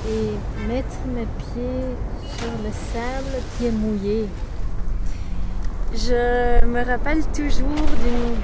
[0.09, 1.87] et mettre mes pieds
[2.37, 4.29] sur le sable qui est mouillé.
[5.93, 7.87] Je me rappelle toujours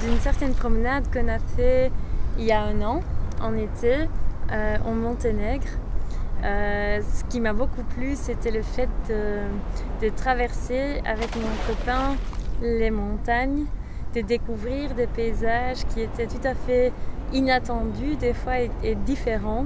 [0.01, 1.91] d'une- certaine promenade qu'on a fait
[2.37, 3.01] il y a un an,
[3.41, 4.07] en été,
[4.51, 5.67] euh, en Monténègre.
[6.43, 12.17] Euh, ce qui m'a beaucoup plu, c'était le fait de, traverser avec mon copain
[12.61, 13.65] les montagnes,
[14.13, 16.91] de découvrir des paysages qui étaient tout à fait
[17.33, 19.65] inattendus des fois et, différents.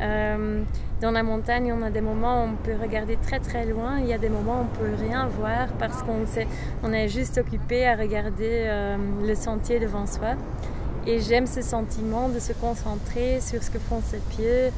[0.00, 0.62] Euh,
[1.00, 4.06] dans la montagne, on a des moments où on peut regarder très très loin, il
[4.06, 7.96] y a des moments où on peut rien voir parce qu'on est juste occupé à
[7.96, 8.96] regarder euh,
[9.26, 10.34] le sentier devant soi.
[11.06, 14.70] Et j'aime ce sentiment de se concentrer sur ce que font ses pieds,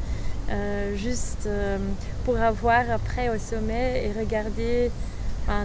[0.50, 1.78] euh, juste euh,
[2.24, 4.90] pour avoir après au sommet et regarder,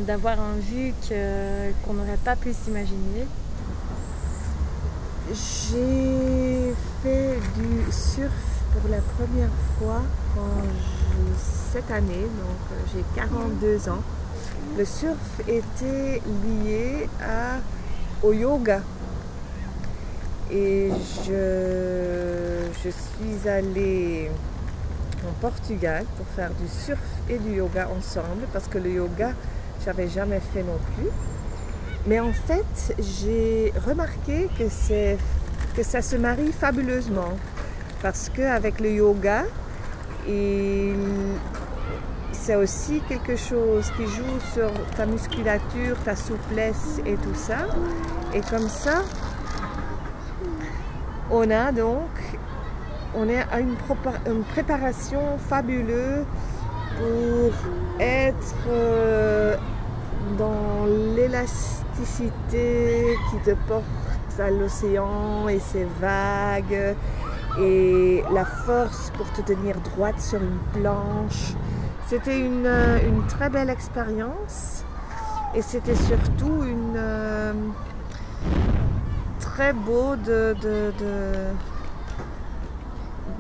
[0.06, 3.26] d'avoir un vue que- qu'on n'aurait pas pu s'imaginer.
[5.30, 8.32] J'ai fait du surf
[8.74, 9.50] pour la première
[9.80, 10.02] fois
[11.72, 14.04] cette année, donc euh, j'ai 42 ans.
[14.78, 15.18] Le surf
[15.48, 16.22] était
[16.64, 17.58] lié à,
[18.26, 18.82] au yoga.
[20.52, 20.90] Et
[21.26, 24.30] je, je suis allée
[25.28, 27.00] en Portugal pour faire du surf
[27.30, 29.34] et du yoga ensemble parce que le yoga,
[29.86, 31.10] j'avais jamais fait non plus.
[32.08, 35.16] Mais en fait, j'ai remarqué que,
[35.76, 37.34] que ça se marie fabuleusement.
[38.02, 39.44] Parce qu'avec le yoga,
[42.32, 47.68] c'est aussi quelque chose qui joue sur ta musculature, ta souplesse et tout ça.
[48.34, 49.04] Et comme ça,
[51.30, 52.10] on a donc
[53.16, 53.76] on est à une,
[54.52, 56.26] préparation fabuleuse
[56.98, 57.52] pour
[58.00, 59.56] être euh,
[60.38, 60.86] dans
[61.16, 63.84] l'élasticité qui te porte
[64.40, 66.96] à l'océan et ses vagues
[67.60, 71.54] et la force pour te tenir droite sur une planche.
[72.08, 72.98] C'était une, euh,
[73.28, 74.86] très belle expérience
[75.54, 77.54] et c'était surtout une euh,
[79.40, 80.56] très beau de-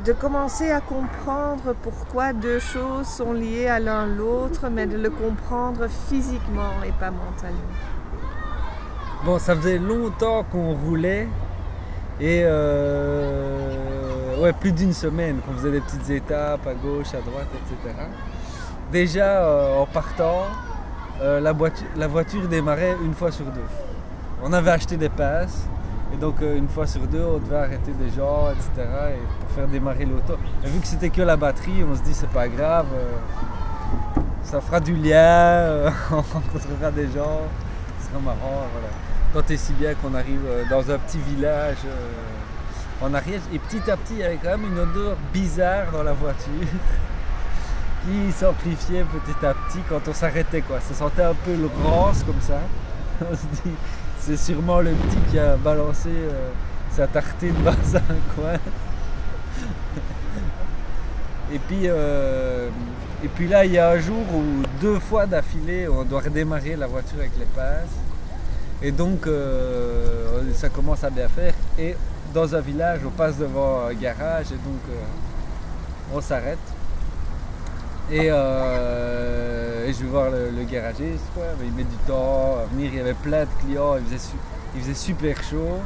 [0.05, 5.09] de commencer à comprendre pourquoi deux choses sont liées à l'un l'autre, mais de le
[5.11, 7.59] comprendre physiquement et pas mentalement.
[9.23, 11.27] Bon, ça faisait longtemps qu'on roulait
[12.19, 17.47] et euh, ouais, plus d'une semaine qu'on faisait des petites étapes à gauche, à droite,
[17.53, 17.95] etc.
[18.91, 20.45] Déjà euh, en partant,
[21.21, 23.61] euh, la, voiture, la voiture démarrait une fois sur deux.
[24.41, 25.67] On avait acheté des passes
[26.11, 28.87] et donc une fois sur deux, on devait arrêter des gens, etc.
[29.51, 30.37] faire démarrer l'auto.
[30.63, 33.11] Vu que c'était que la batterie, on se dit c'est pas grave, euh,
[34.43, 37.41] ça fera du lien, euh, on rencontrera des gens,
[37.99, 38.67] ce sera marrant.
[38.71, 38.87] Voilà.
[39.33, 41.77] Tant et si bien qu'on arrive euh, dans un petit village
[43.01, 43.41] en Ariège.
[43.53, 46.51] Et petit à petit, il y avait quand même une odeur bizarre dans la voiture
[48.05, 50.61] qui s'amplifiait petit à petit quand on s'arrêtait.
[50.61, 50.79] quoi.
[50.79, 52.59] Ça sentait un peu le rance comme ça.
[53.21, 53.75] On se dit,
[54.17, 56.09] c'est sûrement le petit qui a balancé
[56.91, 58.57] sa tartine dans un coin.
[61.53, 62.69] Et puis, euh,
[63.23, 64.41] et puis là, il y a un jour où
[64.79, 67.89] deux fois d'affilée, on doit redémarrer la voiture avec les passes.
[68.81, 71.53] Et donc, euh, ça commence à bien faire.
[71.77, 71.95] Et
[72.33, 76.57] dans un village, on passe devant un garage et donc euh, on s'arrête.
[78.09, 81.25] Et, je vais voir le, garagiste,
[81.65, 82.91] il met du temps à venir.
[82.93, 84.31] Il y avait plein de clients, il faisait,
[84.73, 85.79] il faisait super chaud.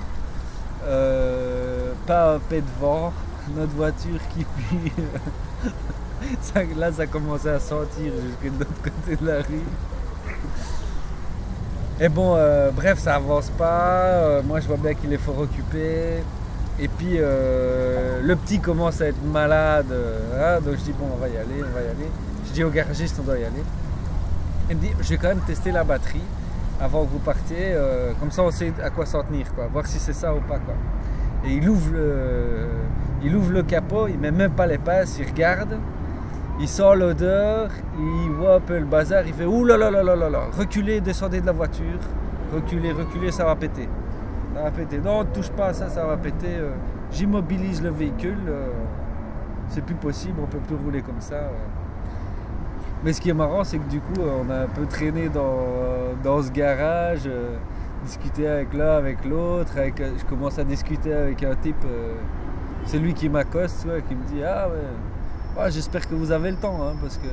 [2.06, 3.12] Pas un de vent,
[3.56, 4.92] notre voiture qui pue.
[6.78, 9.62] Là, ça commençait à sentir jusque de l'autre côté de la rue.
[12.00, 13.94] Et bon, euh, bref, ça avance pas.
[13.94, 16.24] Euh, moi, je vois bien qu'il est fort occupé.
[16.78, 19.94] Et puis, euh, le petit commence à être malade.
[20.38, 22.10] hein, donc, je dis, bon, on va y aller, on va y aller.
[22.48, 23.64] Je dis au garagiste, on doit y aller.
[24.70, 26.24] Il me dit, je vais quand même tester la batterie
[26.82, 27.76] avant que vous partiez.
[28.20, 29.68] comme ça, on sait à quoi s'en tenir, quoi.
[29.72, 30.60] Voir si c'est ça ou pas.
[31.48, 32.68] Et il ouvre le,
[33.24, 35.78] il ouvre le capot, il met même pas les passes, il regarde.
[36.60, 37.70] Il sent l'odeur,
[38.00, 40.40] il voit un peu le bazar, il fait ouh là là là là là là,
[40.58, 42.00] reculez, descendez de la voiture,
[42.54, 43.90] reculez, reculez, ça va péter.
[44.56, 45.00] Ça va péter.
[45.00, 46.56] Non, ne touche pas à ça, ça va péter.
[46.58, 46.70] euh,
[47.12, 48.68] J'immobilise le véhicule, euh,
[49.68, 51.36] c'est plus possible, on peut plus rouler comme ça.
[51.36, 51.50] euh.
[53.04, 55.28] Mais ce qui est marrant, c'est que du coup, euh, on a un peu traîné
[55.28, 55.58] dans,
[56.24, 57.30] dans ce garage,
[58.06, 59.78] discuté avec l'un, avec l'autre.
[59.78, 62.14] Avec, euh, je commence à discuter avec un type, euh,
[62.86, 65.72] c'est lui qui m'accoste, qui me dit Ah ouais.
[65.72, 67.28] J'espère que vous avez le temps, hein, parce que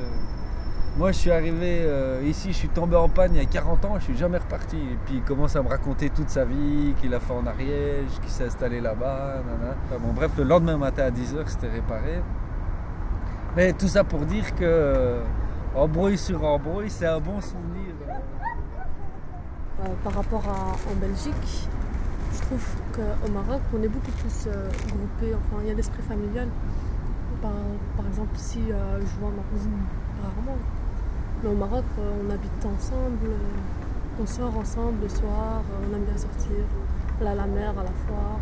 [0.97, 3.83] moi je suis arrivé euh, ici, je suis tombé en panne il y a 40
[3.85, 4.77] ans, je suis jamais reparti.
[4.77, 8.19] Et puis il commence à me raconter toute sa vie, qu'il a fait en Ariège,
[8.21, 9.43] qu'il s'est installé là-bas.
[9.99, 12.21] bon, bref, le lendemain matin à 10h, c'était réparé.
[13.55, 15.19] Mais tout ça pour dire que
[15.75, 17.72] embrouille sur embrouille, c'est un bon souvenir.
[19.83, 21.67] Euh, par rapport à en Belgique,
[22.33, 25.35] je trouve qu'au Maroc, on est beaucoup plus euh, groupé.
[25.35, 26.47] Enfin, il y a l'esprit familial.
[27.41, 27.51] Par,
[28.07, 29.71] exemple, ici, euh, je vois ma cousine
[30.21, 30.57] rarement.
[31.43, 33.31] Mais au Maroc, euh, on habite ensemble,
[34.21, 36.63] on sort ensemble le soir, on aime bien sortir,
[37.19, 38.39] aller à la mer, à la foire.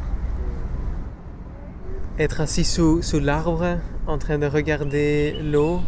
[2.19, 5.81] Être assis sous, sous l'arbre, en train de regarder l'eau,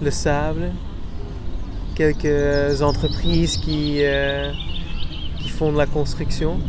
[0.00, 0.72] le sable,
[1.96, 4.52] quelques entreprises qui, euh,
[5.40, 6.60] qui font de la construction,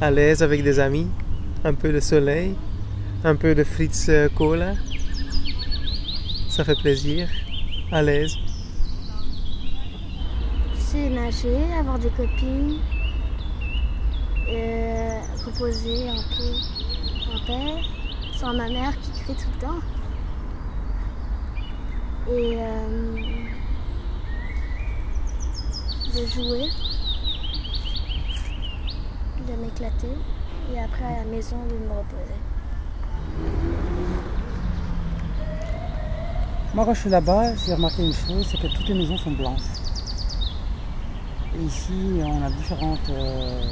[0.00, 1.06] à l'aise avec des amis,
[1.62, 2.54] un peu de soleil,
[3.22, 4.72] un peu de Fritz euh, Cola.
[6.48, 7.28] Ça fait plaisir,
[7.92, 8.34] à l'aise.
[10.78, 12.78] C'est nager, avoir des copines,
[14.48, 17.82] euh, reposer un peu en paix,
[18.32, 19.80] sans ma mère qui crie tout le temps.
[22.28, 23.35] Euh,
[26.16, 26.70] de jouer,
[29.46, 30.16] de m'éclater,
[30.72, 32.40] et après à la maison de me reposer.
[36.74, 39.32] Moi, quand je suis là-bas, j'ai remarqué une chose, c'est que toutes les maisons sont
[39.32, 39.60] blanches.
[41.64, 43.62] Ici, on a différentes euh,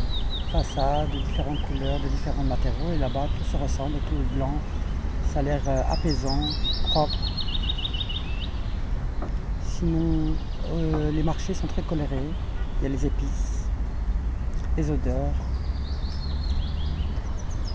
[0.51, 2.93] façades, de différentes couleurs, de différents matériaux.
[2.95, 4.55] Et là-bas, tout se ressemble, tout est blanc.
[5.33, 6.49] Ça a l'air euh, apaisant,
[6.89, 7.19] propre.
[9.79, 10.37] Sinon,
[10.73, 12.31] euh, les marchés sont très colorés.
[12.79, 13.67] Il y a les épices,
[14.77, 15.35] les odeurs.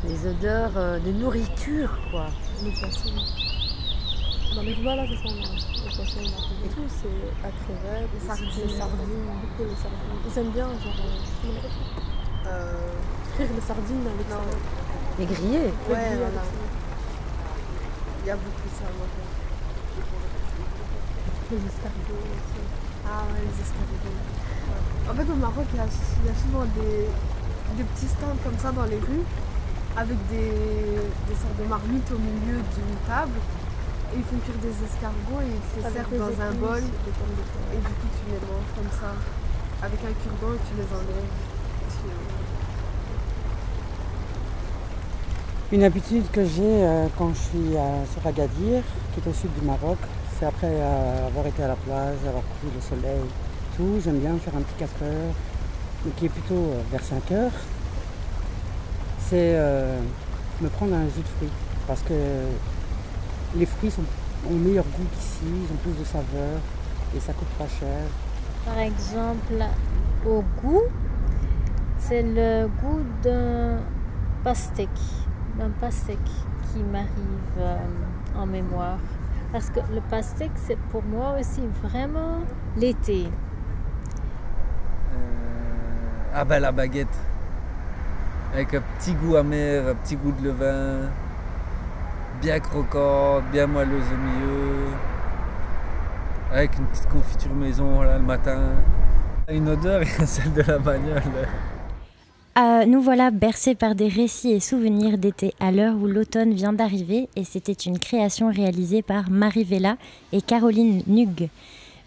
[0.07, 2.27] Les odeurs euh, de nourriture, quoi.
[2.63, 3.09] Les poissons.
[4.55, 8.47] Dans les rues, là, c'est ça, les poissons, et tout, c'est à crevettes, Les sardines.
[8.47, 10.19] les sardines, beaucoup les sardines.
[10.25, 11.59] Ils aiment bien, genre, euh,
[12.43, 12.93] ça euh,
[13.35, 14.39] Frire les sardines avec ça.
[15.19, 16.43] Les grillés Ouais, voilà.
[18.23, 19.28] Il y a beaucoup ça, moi.
[21.49, 22.61] Les escargots aussi.
[23.09, 24.21] Ah ouais, les escargots.
[25.09, 27.09] En fait, au Maroc, il y a, il y a souvent des,
[27.77, 29.25] des petits stands comme ça dans les rues,
[29.97, 30.53] avec des,
[31.25, 33.41] des sortes de marmites au milieu d'une table.
[34.13, 36.81] Et ils font cuire des escargots et ils te servent dans un bol.
[36.81, 39.17] Et du coup, tu les manges comme ça,
[39.81, 41.33] avec un cure-dent et tu les enlèves.
[45.71, 48.81] Une habitude que j'ai euh, quand je suis à, sur Agadir,
[49.13, 49.97] qui est au sud du Maroc,
[50.39, 53.21] c'est après euh, avoir été à la plage, avoir pris le soleil,
[53.75, 55.33] tout, j'aime bien faire un petit 4 heures,
[56.05, 57.51] mais qui est plutôt euh, vers 5 heures.
[59.19, 59.99] C'est euh,
[60.61, 61.51] me prendre un jus de fruits,
[61.87, 62.13] parce que
[63.55, 64.03] les fruits sont,
[64.49, 66.59] ont meilleur goût qu'ici, ils ont plus de saveur,
[67.15, 68.05] et ça coûte pas cher.
[68.65, 69.65] Par exemple,
[70.25, 70.83] au goût,
[71.97, 73.79] c'est le goût d'un
[74.43, 74.87] pastèque,
[75.57, 76.17] d'un pastèque
[76.71, 77.81] qui m'arrive
[78.37, 78.99] en mémoire.
[79.51, 82.41] Parce que le pastèque, c'est pour moi aussi vraiment
[82.77, 83.31] l'été.
[86.33, 87.07] Ah bah la baguette.
[88.53, 91.09] Avec un petit goût amer, un petit goût de levain.
[92.41, 94.87] Bien croquante, bien moelleuse au milieu.
[96.51, 98.59] Avec une petite confiture maison là, le matin.
[99.49, 101.23] Une odeur, celle de la bagnole.
[102.59, 106.73] Euh, nous voilà bercés par des récits et souvenirs d'été à l'heure où l'automne vient
[106.73, 109.95] d'arriver et c'était une création réalisée par Marie Vella
[110.33, 111.47] et Caroline Nug.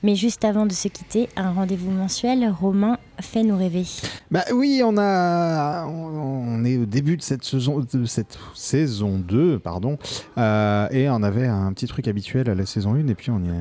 [0.02, 3.84] Mais juste avant de se quitter, un rendez-vous mensuel, Romain, fait-nous rêver.
[4.32, 9.60] Bah oui, on a, on, est au début de cette saison, de cette saison 2,
[9.60, 9.98] pardon,
[10.38, 13.38] euh, et on avait un petit truc habituel à la saison 1, et puis on,
[13.44, 13.52] y a,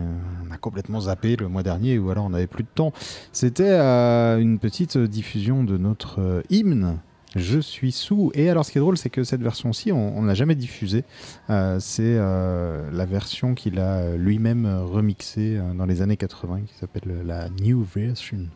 [0.47, 2.91] on a complètement zappé le mois dernier, ou alors on n'avait plus de temps.
[3.31, 6.97] C'était euh, une petite diffusion de notre euh, hymne.
[7.36, 8.32] Je suis sous.
[8.34, 11.06] Et alors, ce qui est drôle, c'est que cette version-ci, on ne l'a jamais diffusée.
[11.49, 16.74] Euh, c'est euh, la version qu'il a lui-même remixée euh, dans les années 80, qui
[16.78, 18.48] s'appelle la New Version.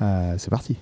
[0.00, 0.76] C'est parti.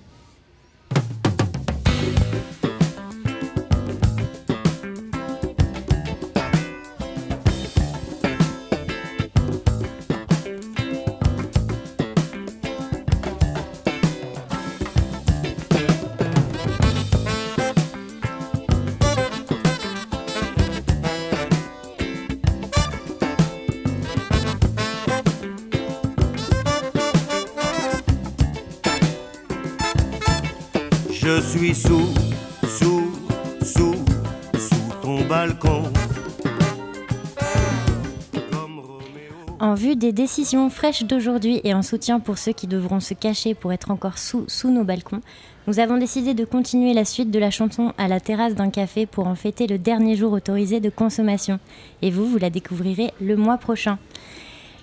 [40.69, 44.45] Fraîches d'aujourd'hui et en soutien pour ceux qui devront se cacher pour être encore sous,
[44.47, 45.21] sous nos balcons,
[45.67, 49.05] nous avons décidé de continuer la suite de la chanson à la terrasse d'un café
[49.05, 51.59] pour en fêter le dernier jour autorisé de consommation.
[52.01, 53.97] Et vous, vous la découvrirez le mois prochain.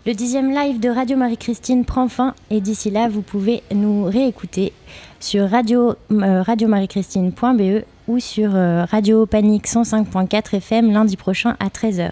[0.06, 4.72] Le dixième live de Radio Marie-Christine prend fin et d'ici là, vous pouvez nous réécouter
[5.20, 12.10] sur radio, euh, radiomariechristine.be ou sur euh, Radio Panique 105.4 FM lundi prochain à 13h.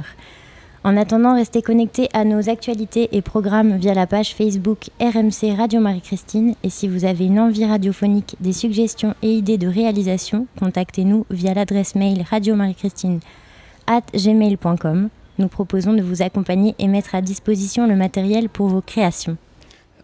[0.84, 5.80] En attendant, restez connectés à nos actualités et programmes via la page Facebook RMC Radio
[5.80, 6.54] Marie-Christine.
[6.62, 11.52] Et si vous avez une envie radiophonique, des suggestions et idées de réalisation, contactez-nous via
[11.52, 13.18] l'adresse mail radiomariechristine
[13.88, 15.08] at gmail.com.
[15.38, 19.36] Nous proposons de vous accompagner et mettre à disposition le matériel pour vos créations.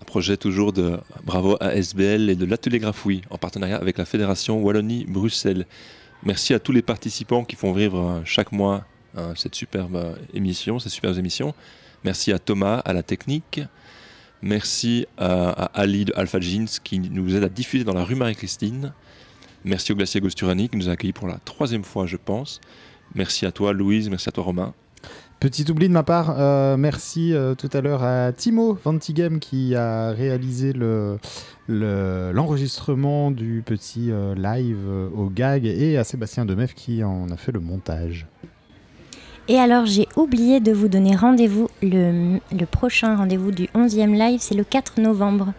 [0.01, 4.05] Un projet toujours de Bravo à SBL et de l'Atelier Grafouille en partenariat avec la
[4.05, 5.67] Fédération Wallonie-Bruxelles.
[6.25, 8.85] Merci à tous les participants qui font vivre euh, chaque mois
[9.17, 11.55] euh, cette superbe euh, émission, ces superbes émissions.
[12.05, 13.61] Merci à Thomas, à la technique.
[14.43, 18.93] Merci à, Ali de Alpha Jeans qui nous aide à diffuser dans la rue Marie-Christine.
[19.65, 22.61] Merci au Glacier Gosturani qui nous a accueillis pour la troisième fois, je pense.
[23.15, 24.11] Merci à toi, Louise.
[24.11, 24.75] Merci à toi, Romain.
[25.41, 30.11] Petit oubli de ma part, euh, merci tout à l'heure à Timo Vantigem qui a
[30.13, 31.19] réalisé le-
[31.67, 34.79] le- l'enregistrement du petit live
[35.15, 38.27] au gag et à Sébastien Demef qui en a fait le montage.
[39.47, 41.69] Et alors, j'ai oublié de vous donner rendez-vous.
[41.83, 45.53] Le, le prochain rendez-vous du 11e live, c'est le 4 novembre.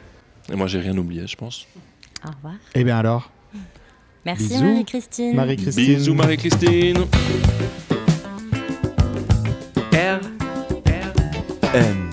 [0.52, 1.68] Et moi, j'ai rien oublié, je pense.
[2.26, 2.56] Au revoir.
[2.74, 3.32] Et bien alors
[4.26, 4.58] Merci.
[4.58, 5.36] Marie-Christine.
[5.36, 5.86] Marie-Christine.
[5.86, 6.98] Bisous, Marie-Christine.
[9.94, 10.20] R,
[10.88, 12.05] R, M.